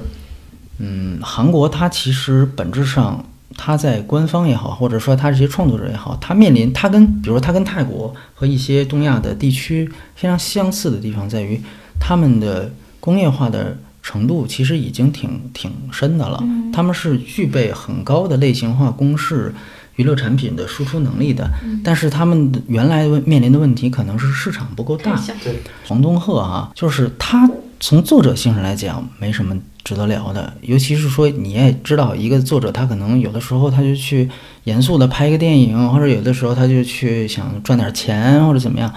[0.80, 3.24] 嗯，韩国它其实本质上，
[3.56, 11.62] 它在官方也好，或者说它这些创作者也好，它面临它跟比如说它跟泰国和一些东亚的地区非常相似的地方在于，
[12.00, 16.44] 他们的工业化的程度其实已经挺挺深的了，
[16.74, 19.54] 他们是具备很高的类型化公式。
[19.96, 21.46] 娱乐产品的输出能力的，
[21.84, 25.14] 但是他们原来面临的问题可能是市场不够大。
[25.44, 27.52] 对，黄东赫啊，就是他
[27.82, 29.54] 从作者性上来讲没什么
[29.84, 34.30] 值得聊的，尤其是说你也知道，一个作者他可能有的时候他就去
[34.66, 38.94] 严肃的拍一个电影，或者有的时候他就去想赚点钱或者怎么样，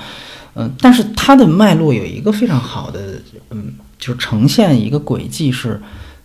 [0.54, 5.80] 嗯，但是他的脉络有一个非常好的，嗯，就是呈现一个轨迹是。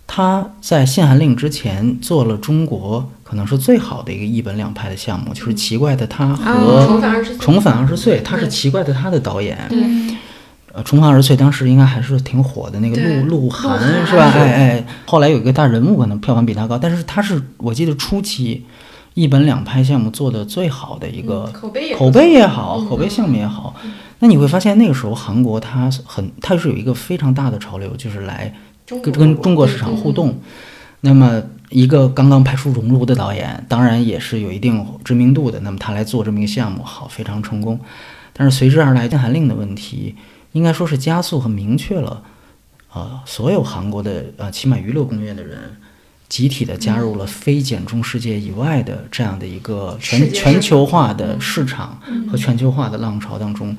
[0.09, 9.69] 他在限韩令之前做了中国可能是最好的一个一本两拍的项目，就是《奇怪的他》和重返二十《重返二十岁》，他是《奇怪的他》的导演。
[10.83, 14.31] 重返二十岁》当时应该还是挺火的，那个鹿鹿晗是吧？
[14.35, 18.65] 哎哎，后来有一个大人物，可能票房比他高，但是他是我记得初期
[19.13, 23.75] 一本两拍项目做的最好的一个，口碑也口碑也好，口碑项目也好。
[24.19, 28.53] 那你会发现那个时候韩国它很，它是有一个非常大的潮流，就是来
[28.87, 30.39] 跟跟中国市场互动。
[31.01, 35.59] 那么一个刚刚拍出《熔炉》的导演，当然也是有一定知名度的。
[35.59, 37.79] 那么他来做这么一个项目，好，非常成功。
[38.33, 40.15] 但是随之而来禁韩令的问题，
[40.53, 42.23] 应该说是加速和明确了，
[42.93, 45.77] 呃，所有韩国的呃，起码娱乐工业的人，
[46.29, 51.99] 集体的加入了非减中世界以外的这样的一个全全球化的市场
[52.29, 53.75] 和全球化的浪潮当中。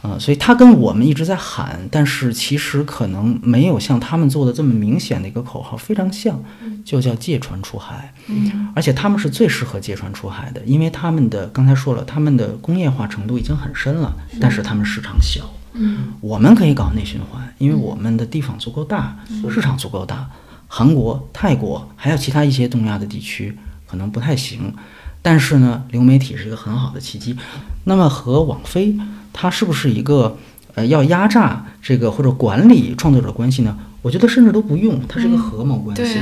[0.00, 6.40] 啊、所以他跟我们一直在喊，但是其实可能没有像他们做的这么明显的一个口号，非常像，
[6.84, 8.14] 就叫借船出海。
[8.28, 15.40] 嗯而且他们是最适合借船出海的，因为他们的刚才说了，他们的工业化程度已经很深了，但是他们市场小。
[15.78, 19.16] 嗯我们可以搞内循环，因为我们的地方足够大，
[19.50, 20.28] 市场足够大。
[20.66, 23.56] 韩国、泰国还有其他一些东亚的地区，
[23.86, 24.74] 可能不太行。
[25.22, 27.36] 但是呢，流媒体是一个很好的契机。
[27.84, 28.94] 那么和网飞，
[29.32, 30.36] 它是不是一个
[30.74, 33.76] 呃要压榨这个或者管理创作者关系呢？
[34.02, 36.20] 我觉得甚至都不用，它是一个合谋关系。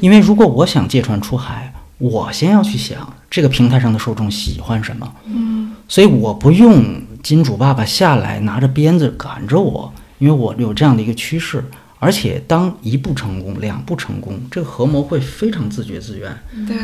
[0.00, 6.82] 因为如果我想借船出海，我先要去想这个平台上的受众喜欢什么，嗯所以我不用
[7.24, 11.64] 金主爸爸下来拿着鞭子赶着我，因为我有这样的一个趋势。
[11.98, 16.30] 而且当一步成功，两步成功，这个合谋会非常自觉自愿。
[16.66, 16.76] 对，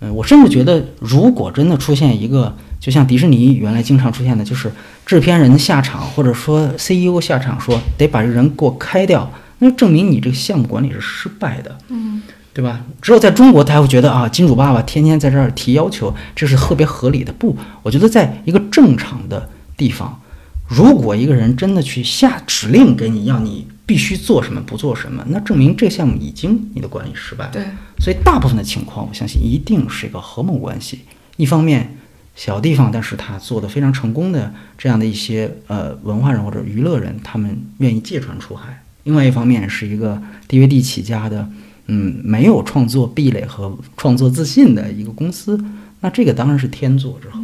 [0.00, 4.68] 嗯，我甚至觉得，如果真的出现一个，就像迪士尼原来经常出现的，就是
[5.06, 11.78] 制片人下场，或者说 CEO 下场说得把这人给我开掉，那就证明你这个项目管理是失败的。
[11.90, 12.20] 嗯
[12.52, 12.80] 对吧？
[13.02, 17.30] 只有在中国，他会觉得啊，金主爸爸天天在这儿提要求，这是特别合理的。
[17.34, 19.46] 不，我觉得在一个正常的
[19.76, 20.20] 地方，
[20.68, 27.50] 如果一个人真的去下指令给你，要你必须做什么，不做什么，那证明这个项目已经你的管理失败了。
[27.52, 27.64] 对，
[27.98, 31.00] 所以大部分的情况，我相信一定是一个合谋关系。
[31.36, 31.96] 一方面，
[32.34, 38.72] 小地方，但是他做的非常成功的这样的一些呃文化人或者娱乐人，他们愿意借船出海；
[39.04, 41.48] 另外一方面，是一个 DVD 起家的，
[41.86, 45.62] 嗯，没有创作壁垒和创作自信的一个公司。
[46.00, 47.38] 那这个当然是天作之合。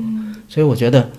[0.48, 1.10] 所以我觉得，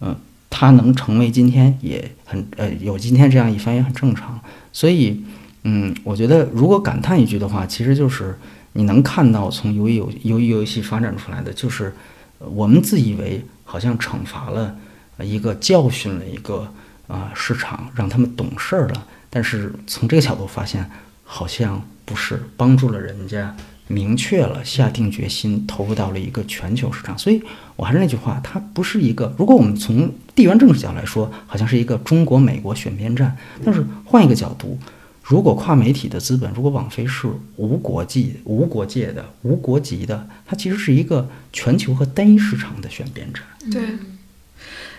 [0.00, 0.16] 嗯、
[0.50, 4.40] 他能成为今天也很呃有今天这样一番也很正常。
[4.72, 5.22] 所以，
[5.64, 8.36] 嗯，我觉得如果感叹一句的话，其实就是
[8.72, 11.94] 你能看到从鱿鱼游游戏发展出来的，就是
[12.38, 14.76] 我们自以为好像惩罚了
[15.20, 16.72] 一个教训了一个
[17.08, 20.88] 啊、市场，让他们懂事儿了，但是从这个角度发现，
[21.24, 23.54] 好像不是帮助了人家。
[23.88, 27.42] 明确了，下定决心投入到了一个全球市场，所以
[27.74, 29.34] 我还是那句话，它不是一个。
[29.38, 34.78] 如果我们从地缘政治角度来说，好像是一个中国美国选边站，但是换一个角度，
[35.22, 43.42] 如果跨媒体的资本，如果网飞是无国际、无国界的、无国籍的，它其实是一个全球和单一市场的选边站。
[43.70, 43.82] 对，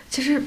[0.08, 0.42] 其实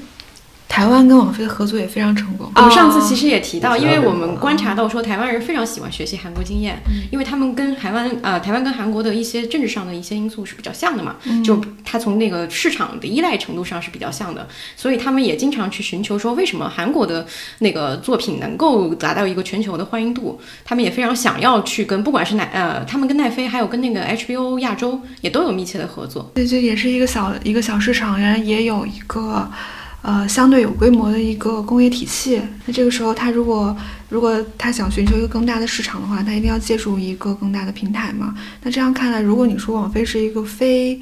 [0.68, 2.50] 台湾跟网飞的合作也非常成功。
[2.56, 6.76] 我们上次其实也提到，因为我们观察到说台湾人非常喜欢学习韩国经验，
[7.12, 11.14] 因为他们跟台湾呃台湾跟韩国的一些政治上的一些因素是比较像的嘛，
[11.44, 17.24] 就他从那个市场的依赖程度上是比较像的，所以他们也经常去寻求说为什么韩国的
[17.60, 26.30] 那个作品能够达到一个全球的欢迎度，他们也非常想要去跟不管是奈呃他们跟奈飞还有跟那个 HBO 亚洲也都有密切的合作。
[26.34, 29.48] 对，这也是一个小一个小市场，然后也有一个
[30.04, 32.38] 呃相对有规模的一个工业体系。
[32.66, 33.74] 那这个时候，他如果
[34.10, 38.34] 如果他想寻求一个更大的市场的话，他一定要借助一个更大的平台嘛。
[38.62, 41.00] 那这样看来，如果你说网飞是一个非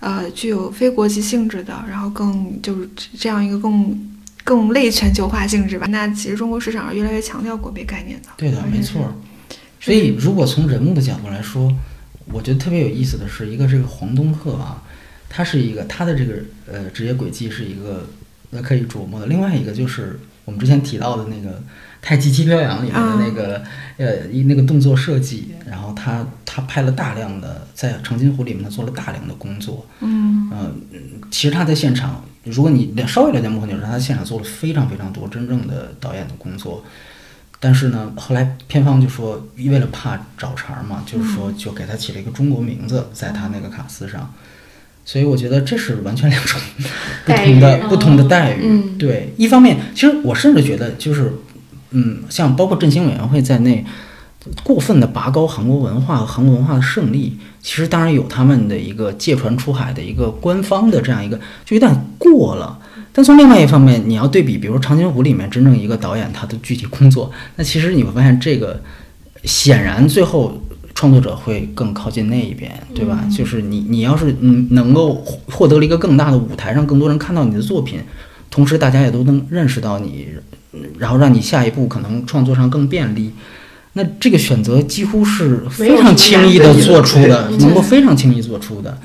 [0.00, 3.96] 呃具有非国际性质的，然后更就是这样一个更
[4.42, 8.28] 更类全球化性质吧，那其实中国市场是越来越强调国别概念的。
[8.36, 9.14] 对的，没错儿。
[9.80, 11.72] 所以，如果从人物的角度来说，
[12.26, 14.82] 我觉得特别有意思的是，一个这个黄东赫啊，
[15.28, 16.34] 他是一个他的这个
[16.70, 18.06] 呃职业轨迹是一个
[18.50, 19.26] 呃可以琢磨的。
[19.26, 21.50] 另外一个就是我们之前提到的那个
[22.02, 23.62] 《太极七飘扬》里面的那个、
[23.98, 30.72] 呃一那个动作设计，然后他他拍了大量的在《长津湖》里面他做了大量的工作，嗯呃，
[31.30, 36.82] 其实他在现场，如果你了稍微了解幕后你就知道他在现场做了非常非常多真正的导演的工作。
[37.62, 44.32] 但是呢，后来片方就说，为了怕找茬儿嘛，就是说就给他起了一个中国名字，在他那个卡司上。
[45.10, 46.60] 所以我觉得这是完全两种
[47.26, 48.60] 不同的不同的待遇。
[48.62, 51.32] 嗯对，一方面，其实我甚至觉得就是，
[51.90, 53.84] 嗯，像包括振兴委员会在内，
[54.62, 62.78] 过分的拔高韩国文化和韩国文化的胜利，其实当然有他们的一个借船出海的一个官方的这样一个，就有点过了。
[63.12, 68.80] 但从另外一方面，你要对比，比如说《长津湖》里面真正一个导演他的具体工作，那其实你会发现这个
[69.42, 70.62] 显然最后
[70.94, 73.24] 创作者会更靠近那一边，对吧？
[73.34, 78.00] 就是你你要是嗯能够获获得了一个更大的舞台，让更多人看到你的作品，
[78.50, 80.28] 同时大家也都能认识到你，
[80.72, 83.32] 嗯然后让你下一步可能创作上更便利。
[83.94, 88.96] 那这个选择几乎是非常轻易的做出的，能够非常轻易做出的，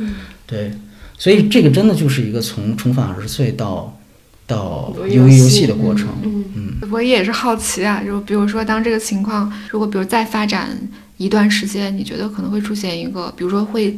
[0.45, 0.71] 对，
[1.17, 3.97] 所以这个真的就是一个从重返二十岁到
[4.45, 10.69] 到游戏鱿鱼游戏的过程，嗯嗯，我也是好奇啊，就比如说，当这个情况如果比如再发展
[11.17, 13.95] 一段时间，你觉得可能会出现一个，比如说会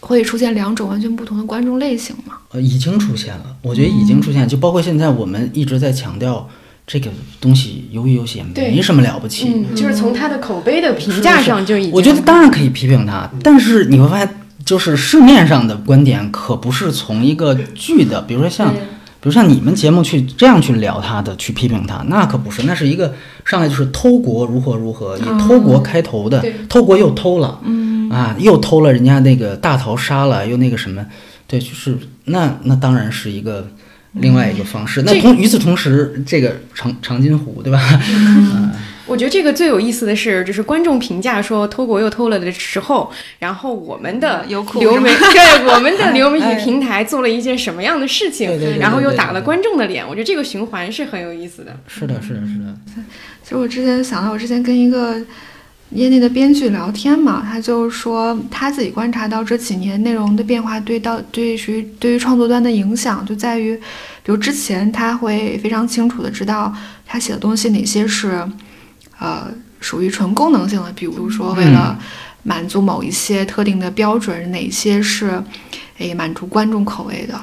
[0.00, 2.38] 会出现两种完全不同的观众类型吗？
[2.52, 6.48] 呃，已经出现了，我觉得已经出现，就包括现在我们一直在强调
[6.86, 14.28] 这个东西，鱿鱼游戏也没什么了不起，嗯，就是从他的口碑的评价上就已经，我觉得当然可以批评它，但是你会发现，
[14.64, 18.74] 就是市面上的观点可不是从一个剧的，比如说像，
[19.22, 23.14] 比如像你们节目去这样去聊他的，去批评他，那可不是，那是一个
[23.44, 31.04] 上来就是偷国如何如何，以偷国开头的对，偷国又偷了，嗯啊，又偷了人家那个大逃杀了，又那个什么，
[31.46, 33.68] 对，就是那那当然是一个
[34.12, 35.02] 另外一个方式。
[35.02, 37.78] 那同与此同时，这个长长津湖，对吧？
[39.10, 43.10] 我觉得这个最有意思的是，就是观众评价说偷国又偷了的时候，
[43.40, 50.06] 然后我们的优酷流媒 对我们的流媒哎体平台做了一件什么样的事情然后又打了观众的脸。
[50.06, 51.76] 我觉得这个循环是很有意思的。
[51.88, 53.02] 是的，是的，是的。
[53.42, 55.20] 其实我之前想到，我之前跟一个
[55.90, 63.74] 业内的编剧聊天嘛，他就是说他自己观察到这几年内容的变化对到对于对于创作端的影响，就在于，
[64.22, 66.72] 比如之前他会非常清楚的知道
[67.04, 68.40] 他写的东西哪些是，
[69.20, 69.46] 呃，
[69.80, 71.96] 属于纯功能性的，比如说为了
[72.42, 75.40] 满足某一些特定的标准，哪些是，
[75.98, 77.38] 诶满足观众口味的。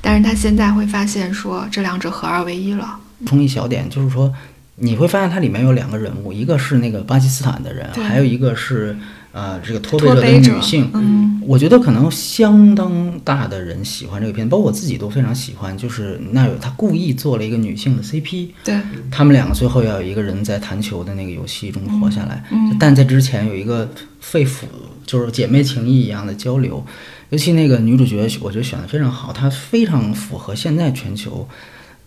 [0.00, 2.98] 但是他现在会发现说，这两者合二为一了。
[3.20, 4.32] 补充一小点，就是说，
[4.76, 8.96] 你会发现它里面有两个人物，一个是那个巴基斯坦的人，还有一个是
[9.32, 10.90] 呃这个脱北者的女性。
[10.94, 15.74] 嗯我觉得可能相当大的人喜欢这个片子，包括我自己都非常喜欢。
[15.78, 18.78] 就是那有他故意做了一个女性的 CP，对，
[19.10, 23.90] 他们两个最后要有一个人在弹球的那个游戏中活下来，嗯但在之前有一个
[24.20, 24.64] 肺腑
[25.06, 26.84] 就是姐妹情谊一样的交流。
[27.30, 31.48] 尤其那个女主角，我觉得选的非常好，她非常符合现在全球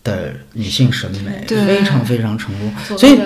[0.04, 2.72] 的女性审美，对非常非常成功。
[2.96, 3.18] 所以。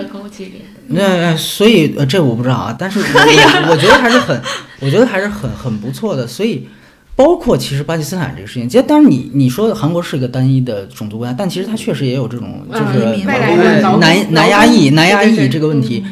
[0.89, 3.05] 那、所以呃，这我不知道啊，但是我
[3.67, 4.41] 我我觉得还是很，
[4.79, 6.25] 我觉得还是很很不错的。
[6.25, 6.69] 所以，
[7.17, 16.05] 包括其实巴基斯坦这个事情，其实当然你你说韩国是一个单一的种族国家，但其实它确实也有这种就是嗯移民外哎来的劳男工男压抑、劳工男压抑对对对这个问题。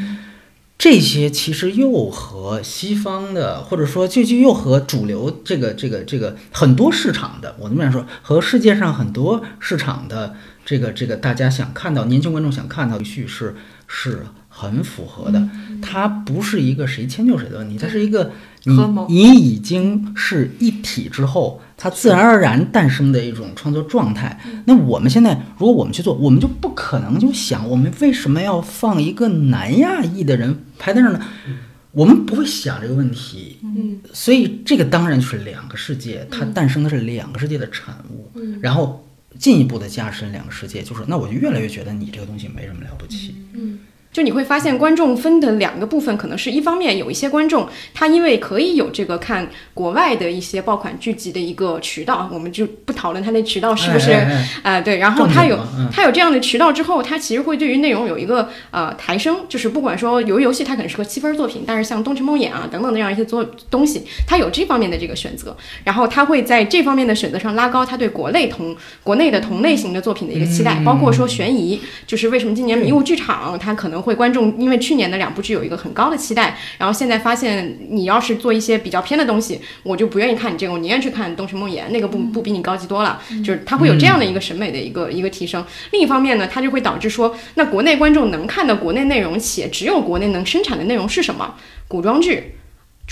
[0.77, 10.35] 这些其实又和西方的，或者说就就又和主流这个这个这个很多市场的，我这么样说，和世界上很多市场的
[10.65, 13.55] 这个这个大家想看到年轻观众想看到的叙事
[13.87, 15.49] 是很符合的。
[15.83, 18.33] 它不是一个谁迁就谁的问题，它是一个
[18.65, 18.73] 你
[19.09, 24.41] 你已经是一体之后，它自然而然诞生的一种创作状态。
[24.65, 31.21] 那我们现在如果我们去做，我们就不可能就想我们为什么要放一个南亚裔的人排在那儿呢？
[31.93, 39.07] 我们不会想这个问题，嗯，所以这个当然就是两个世界，它诞生的是两个世界的产物，嗯然后
[39.39, 43.35] 进一步的加深两个世界，就是那我就越来越觉得你这个东西没什么了不起，
[44.15, 54.75] 就你会发现，观众分的两个部分，可能是一方面有一些观众，他因为可以有这个看国外的一些爆款剧集的一个渠道，我们就不讨论它那渠道是不是哎哎哎。
[54.75, 55.59] 啊、对，然后他有
[55.93, 85.65] 他有这样的渠道之后，他其实会对于内容有一个呃抬升，就是不管说游游戏它可能是个七分作品，但是像《东城梦魇》啊等等的这样一些作东西，它有这方面的这个选择，然后他会在这方面的选择上拉高他对国内同国内的同类型的作品的一个期待，包括说悬疑，就是为什么今年迷雾剧场它可能会观众因为去年的两部剧有一个很高的期待，然后现在发现你要是做一些比较偏的东西，我就不愿意看你这个，我宁愿去看《东城梦魇》，那个不不比你高级多了，就是它会有这样的一个审美的一个一个提升。
[85.93, 91.55] 另一方面呢，它就会导致说，那国内观众能看的国内内容，且只有国内能生产的内容是什么？
[91.89, 92.55] 古装剧。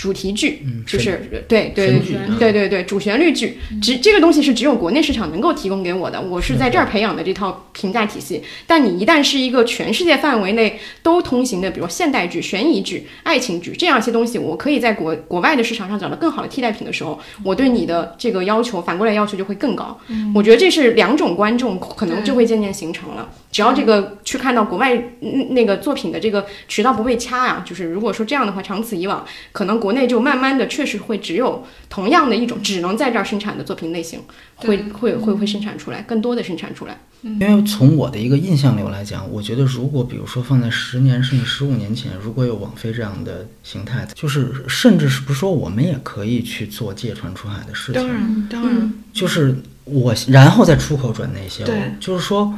[0.03, 2.01] 主题剧嗯就是对对对
[2.37, 8.43] 对对对主旋律剧，只这个东西是只有国内市场能够提供给我的，我是在这儿培养的这套评价体系。
[8.67, 19.97] 但你一旦是一个全世界范围内都通行的，比如现代剧、悬疑剧、爱情剧这样一些东西，我可以在国国外的市场上找到更好的替代品的时候，我对你的这个要求反过来要求就会更高。
[20.35, 23.29] 我觉得这是两种观众可能就会渐渐形成了。
[23.53, 29.23] 只要这个去看到国外嗯那个作品的这个渠道不被掐呀、就是如果说这样的话，长此以往，
[29.53, 34.19] 可能国内就慢慢的确实会只有同样的一种只能在这儿生产的作品类型，
[34.55, 36.97] 会会会会生产出来，更多的生产出来。
[37.21, 48.01] 因为从我的一个印象流来讲，我觉得如果比如说放在十年甚至十五年前，如果有网飞这样的形态，就是甚至是不是说我们也可以去做借船出海的事情？
[48.01, 49.55] 当然，当然，就是
[49.85, 52.53] 我然后再出口转内销对，就是说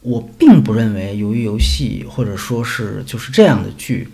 [0.00, 4.08] 我并不认为由于游戏或者说是就是这样的剧，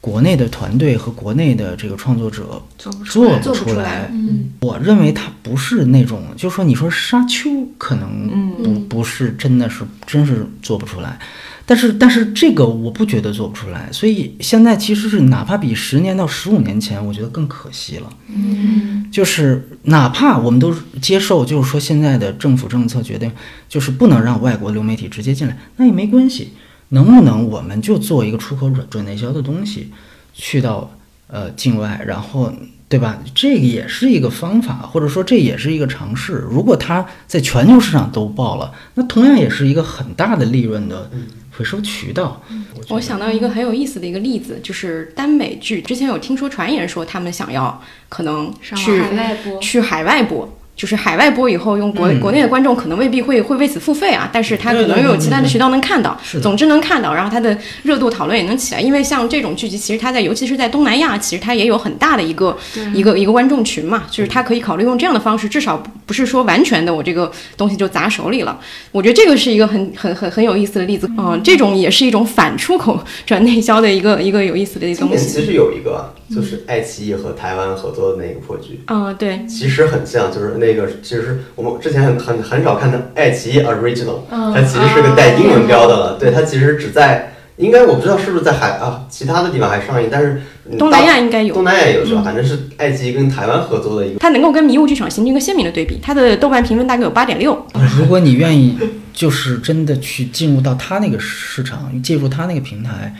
[0.00, 3.38] 国内的团队和国内的这个创作者做不出来。
[3.40, 4.10] 做不出来来。
[4.12, 11.18] 嗯，我认为它不是那种，就说你说沙丘可能嗯不不是真的是真是做不出来，
[11.66, 18.08] 但是但是这个我不觉得做不出来，所以现在其实是哪怕比十年到十五年前，我觉得更可惜了。
[18.28, 20.72] 嗯，就是哪怕我们都
[21.02, 23.30] 接受，就是说现在的政府政策决定，
[23.68, 26.52] 就是不能让外国流媒体直接进来，那也没关系。
[26.90, 29.92] 能不能我们就做一个出口转转内销的东西，
[30.32, 30.90] 去到
[31.26, 32.52] 呃境外，然后
[32.88, 33.18] 对吧？
[33.34, 36.44] 这个也是一个方法，或者说这也是一个尝试。
[36.50, 41.10] 如果它在全球市场都爆了，那同样也是一个很大的利润的
[41.54, 42.42] 回收渠道。
[42.74, 45.82] 我我想到一个很有意思的一个例子，就是耽美剧。
[45.82, 47.78] 之前有听说传言说他们想要
[48.08, 58.80] 可能上去海外播，去海外播，就是海外播以后用国、嗯国内的观众可能未必会会为此付费啊，但是他可能又有其他的渠道能看到，总之能看到，然后它的热度讨论也能起来。
[58.80, 62.56] 因为像这种剧集，其实它在尤其是在东南亚，其实它也有很大的一个
[62.94, 68.58] 一个一个观众群嘛，就是它可以考虑用这样的方式，至少不不是说完全的我这个东西就砸手里了。
[68.92, 75.26] 我觉得这个是一个很很很很有意思的例子，嗯、这种也是一种反出口转内销的一个一个有意思的一个东西。
[75.26, 86.16] 其实有一个，就是爱奇艺和台湾合作的那个破剧，嗯、对，其实很像，就是那个其实我们之前很很很少看的爱奇艺 Original，嗯它其实是个带英文标的了。
[86.18, 90.40] 对，它其实只在应该我不知道是不是在海啊其他的地方还上映，但是
[90.70, 91.52] 嗯东南亚应该有。
[91.54, 92.22] 东南亚也有是吧？
[92.22, 94.18] 反正是爱奇艺跟台湾合作的一个。
[94.20, 97.66] 它能够跟迷雾剧场形成一个鲜明的对比，它的豆瓣评分大概有八点六，
[97.98, 98.78] 如果你愿意，
[99.12, 103.14] 就是真的去进入到它那个市场，介入它那个平台，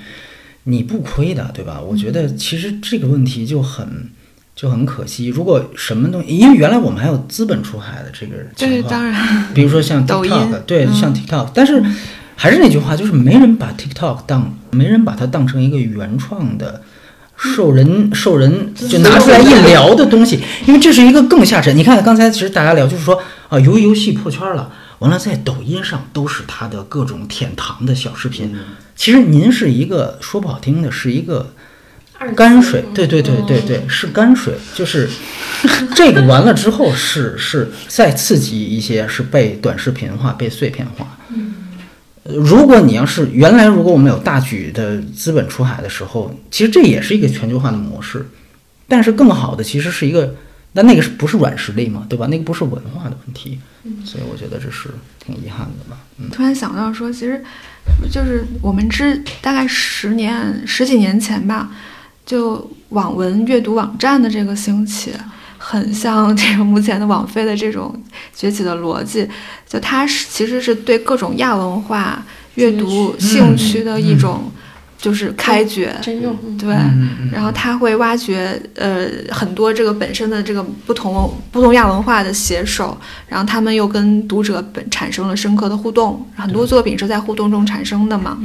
[0.64, 1.80] 你不亏的，对吧？
[1.80, 4.08] 我觉得其实这个问题就很
[4.58, 5.28] 就很可惜。
[5.28, 11.80] 如果什么东西，因为原来我们还有资本出海的这个对，情况，当然，比如说像 TikTok，对，嗯像 TikTok，但是
[12.34, 16.82] 还是那句话，就是没人把 TikTok 当，没人把它当成一个原创的。
[17.40, 21.76] 受人受人就拿出来一聊的东西，因为这是一个更下沉。
[21.76, 28.52] 你看刚才其实大家聊就是说啊，由于游戏破圈了，完了在抖音上都是他的各种舔糖的小视频。
[28.96, 31.52] 其实您是一个说不好听的，是一个
[32.34, 35.08] 泔水，对对对对对，是泔水，就是
[35.94, 41.16] 这个完了之后是是再刺激一些，是被短视频化、被碎片化。
[42.24, 48.26] 呃如果你要是原来如果我们有大举的资本出海的时候，其实这也是一个全球化的模式，
[48.86, 50.34] 但是更好的其实是一个，
[50.72, 52.26] 那那个是不是软实力嘛，对吧？
[52.26, 53.58] 那个不是文化的问题，
[54.04, 54.90] 所以我觉得这是
[55.24, 55.96] 挺遗憾的吧。
[56.18, 57.42] 嗯，突然想到说，其实
[58.10, 61.70] 就是我们之大概十年十几年前吧，
[62.28, 65.14] 就网文阅读网站的这个兴起，
[65.56, 67.98] 很像这个目前的网飞的这种
[68.34, 69.26] 崛起的逻辑。
[69.66, 72.22] 就它是其实是对各种亚文化
[72.56, 74.52] 阅读兴趣的一种
[74.98, 75.96] 就是开掘。
[76.02, 76.36] 真用。
[76.44, 76.68] 嗯对，
[77.32, 82.94] 然后他会挖掘呃很多这个本身的这个不同不同亚文化的写手，
[83.26, 88.36] 然后他们又跟读者本产生了深刻的互动，很多作品是在互动中产生的嘛。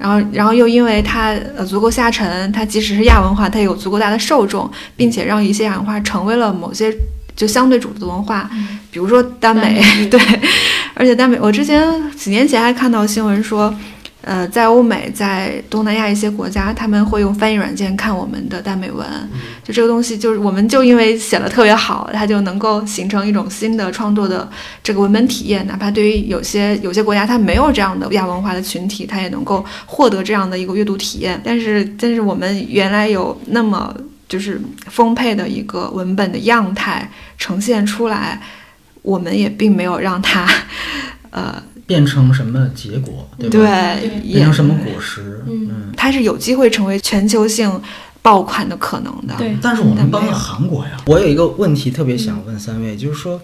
[0.00, 6.90] 然后，然后又因为它呃足够下沉，它即使是亚文化，它也有足够大的受众，并且让一些亚文化成为了某些
[7.36, 8.48] 就相对主流的文化，
[8.90, 10.20] 比如说耽美，耽美 对，
[10.94, 13.74] 而且耽美，我之前几年前还看到新闻说，
[14.22, 19.06] 呃，在欧美，在东南亚一些国家，他们会用翻译软件看我们的耽美文，
[19.64, 24.48] 就这个东西，就是我们就因为写的特别好，它就能够形成一种新的创作的
[24.82, 31.40] 这个文本体验，哪怕对于有些有些国家它没有这样的亚文化的群体，它也能够获得这样的一个阅读体验。
[31.42, 33.94] 但是，但是我们原来有那么
[34.28, 38.40] 就是丰沛的一个文本的样态呈现出来，
[39.02, 40.46] 我们也并没有让它，
[41.30, 43.96] 呃，变成什么结果，对吧？
[43.96, 45.42] 对，变成什么果实？
[45.48, 45.92] 嗯。
[45.96, 47.68] 它是有机会成为全球性
[48.22, 49.34] 爆款的可能的。
[49.36, 50.92] 对但是我们帮了韩国呀。
[51.06, 53.40] 我有一个问题特别想问三位，就是说，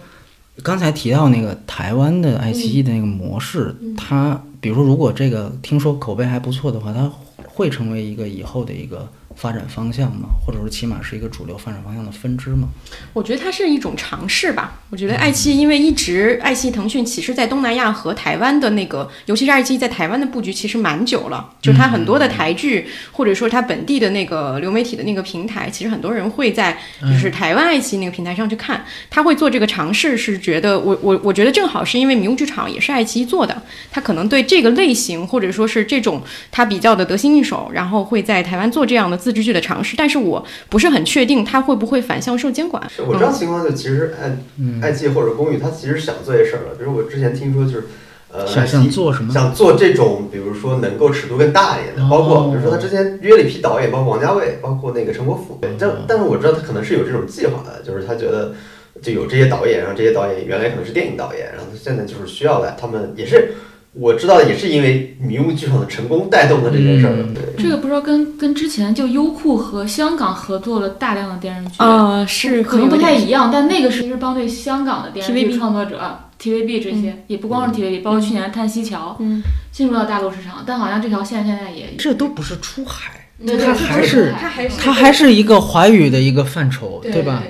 [0.63, 7.11] 刚才提到那个台湾的爱奇艺的那个模式，它比如说如果这个听说口碑还不错的话，它
[7.49, 10.27] 会成为一个以后的一个发展方向吗？
[10.43, 12.67] 或者说起码是一个主流发展方向的分支吗？
[13.13, 14.79] 我觉得它是一种尝试吧。
[14.89, 28.83] 我觉得爱奇艺因为一直爱奇艺、腾讯其实在东南亚和台湾的那个，尤其是爱奇艺在台湾的布局其实蛮久了，就是它很多的台剧或者说它本地的那个流媒体的那个平台，其实很多人会在就是台湾爱奇艺那个平台上去看。
[29.09, 33.61] 他会做这个尝试，是觉得我我我觉得正好是因为迷雾剧场也是爱奇艺做的，
[33.91, 39.97] 他可能对这个类型或者说是这种他比较的得心应手，然后会在台湾做这样的自制剧的尝试。
[39.97, 42.81] 但是我不是很确定他会不会反向受监管。
[42.89, 44.37] 是我知道情况就其实爱
[44.81, 46.75] 爱奇艺或者公寓，它其实想做这事儿了。
[46.77, 47.87] 比如我之前听说就是，
[48.31, 49.33] 呃，想想做什么？
[49.33, 55.59] 想做这种，比如说能够尺度更大一点的，哦包括比如说他之前约了一批导演，包括王家卫，包括那个陈国富。
[55.61, 58.53] 但但是我知道他可能是有这种计划的，就是他觉得
[59.01, 63.53] 就有这些导演，然后这些导演原来可能是电影导演，然后他现在就是需要来，他们也是
[63.99, 67.13] 我知道的，也是因为迷雾剧场的成功带动的这件事儿。
[67.17, 67.33] 嗯。
[67.33, 79.41] 对，这个不知道跟跟之前就优酷和香港合作了大量的电视剧，呃，是可能不太一样，但那个是是帮对香港的电视剧创作者 TVB 这些，也不光是 TVB，包括去年《叹息桥》嗯，
[79.71, 87.43] 进入到大陆市场，但好像这条线现在也这都不是出海，它还是它还是它还是一个华语的一个范畴，对吧？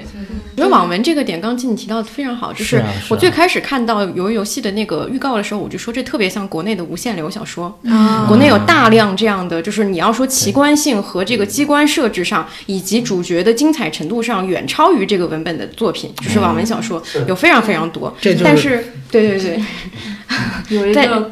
[0.57, 7.79] 我觉得网文这个点，刚进你提到的非常好，就是我最开始看到鱿鱼游戏的那个预告的时候，我就说这特别像国内的无限流小说。
[7.87, 18.11] 啊国内有大量这样的，就是你要说奇观性和这个机关设置上，以及主角的精彩程度上，远超于这个文本的作品，就是网文小说有非常非常多。
[18.19, 21.29] 这就是但是，对对对，在有一个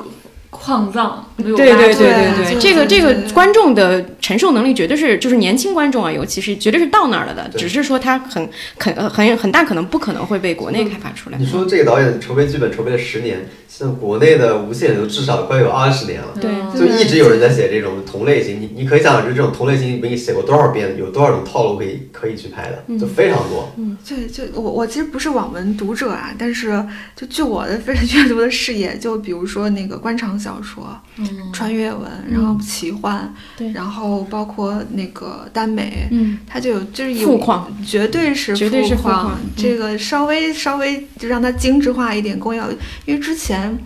[0.66, 11.38] 矿藏对对对对对，这个这个观众的承受能力绝对是，就是年轻观众啊，尤其是绝对是到那儿了的，只是说他很很呃很很大可能不可能会被国内开发出来。
[11.38, 16.30] 你说这个导演筹备剧本筹备了十年，像国内的无限流至少快有二十年了。
[16.42, 23.72] 对就一直有人在写这种同类型，你你可以想，就这种同类型，你给你写过多少遍，有多少种套路可以可以去拍的，就非常多。
[24.08, 26.84] 对，就我我其实不是网文读者啊，但是
[27.16, 31.28] 就据我的非常阅读的视野，就比如说那个官场小说、嗯。
[31.54, 33.72] 穿越文，然后奇幻，对。
[33.72, 37.40] 然后包括那个耽美，嗯，它就有就是有
[37.86, 42.62] 绝对是绝对是富矿这个稍微稍微就让它精致化一点工业，
[43.06, 43.78] 因为之前。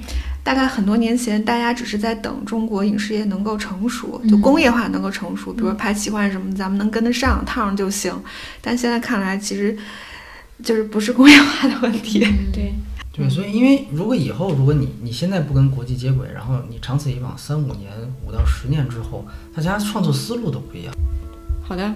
[0.41, 8.11] 大概很多年前，大家只是在等中国影视业能够成熟，就嗯工业化能够成熟，比如说拍奇幻什么，咱们能跟得上，趟上就行。
[8.59, 9.77] 但现在看来，其实
[10.63, 12.25] 就是不是工业化的问题。
[12.51, 12.73] 对，
[13.19, 17.91] 对，所以因为如果以后如果你你现在不跟国际接轨，然后你长此以往，三五年、
[18.25, 19.25] 五到十年之后，
[19.55, 20.93] 大家创作思路都不一样。
[21.61, 21.93] 好的。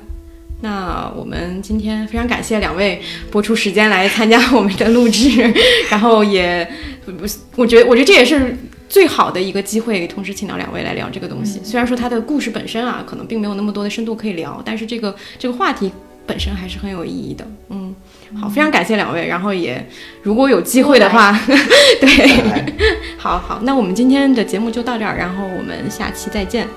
[0.61, 5.29] 那我们今天非常感谢两位播出时间来参加我们的录制，
[5.91, 6.65] 然后也
[7.05, 8.55] 不是，我觉得我觉得这也是
[8.87, 11.59] 最好的一个机会，同时请到两位来聊这个东西。
[11.65, 15.91] 虽然说它的故事本身啊，可能并没有那么多的深度可以聊，但是这个这个话题
[16.25, 17.45] 本身还是很有意义的。
[17.67, 17.93] 嗯，
[18.39, 19.85] 好，非常感谢两位，然后也
[20.21, 21.31] 如果有机会的话，
[22.01, 22.77] 对，
[23.17, 26.67] 好好，那我们今天的节目就到这儿，然后我们下期再见，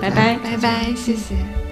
[0.00, 0.38] 拜拜。
[0.42, 1.63] 拜拜，谢谢。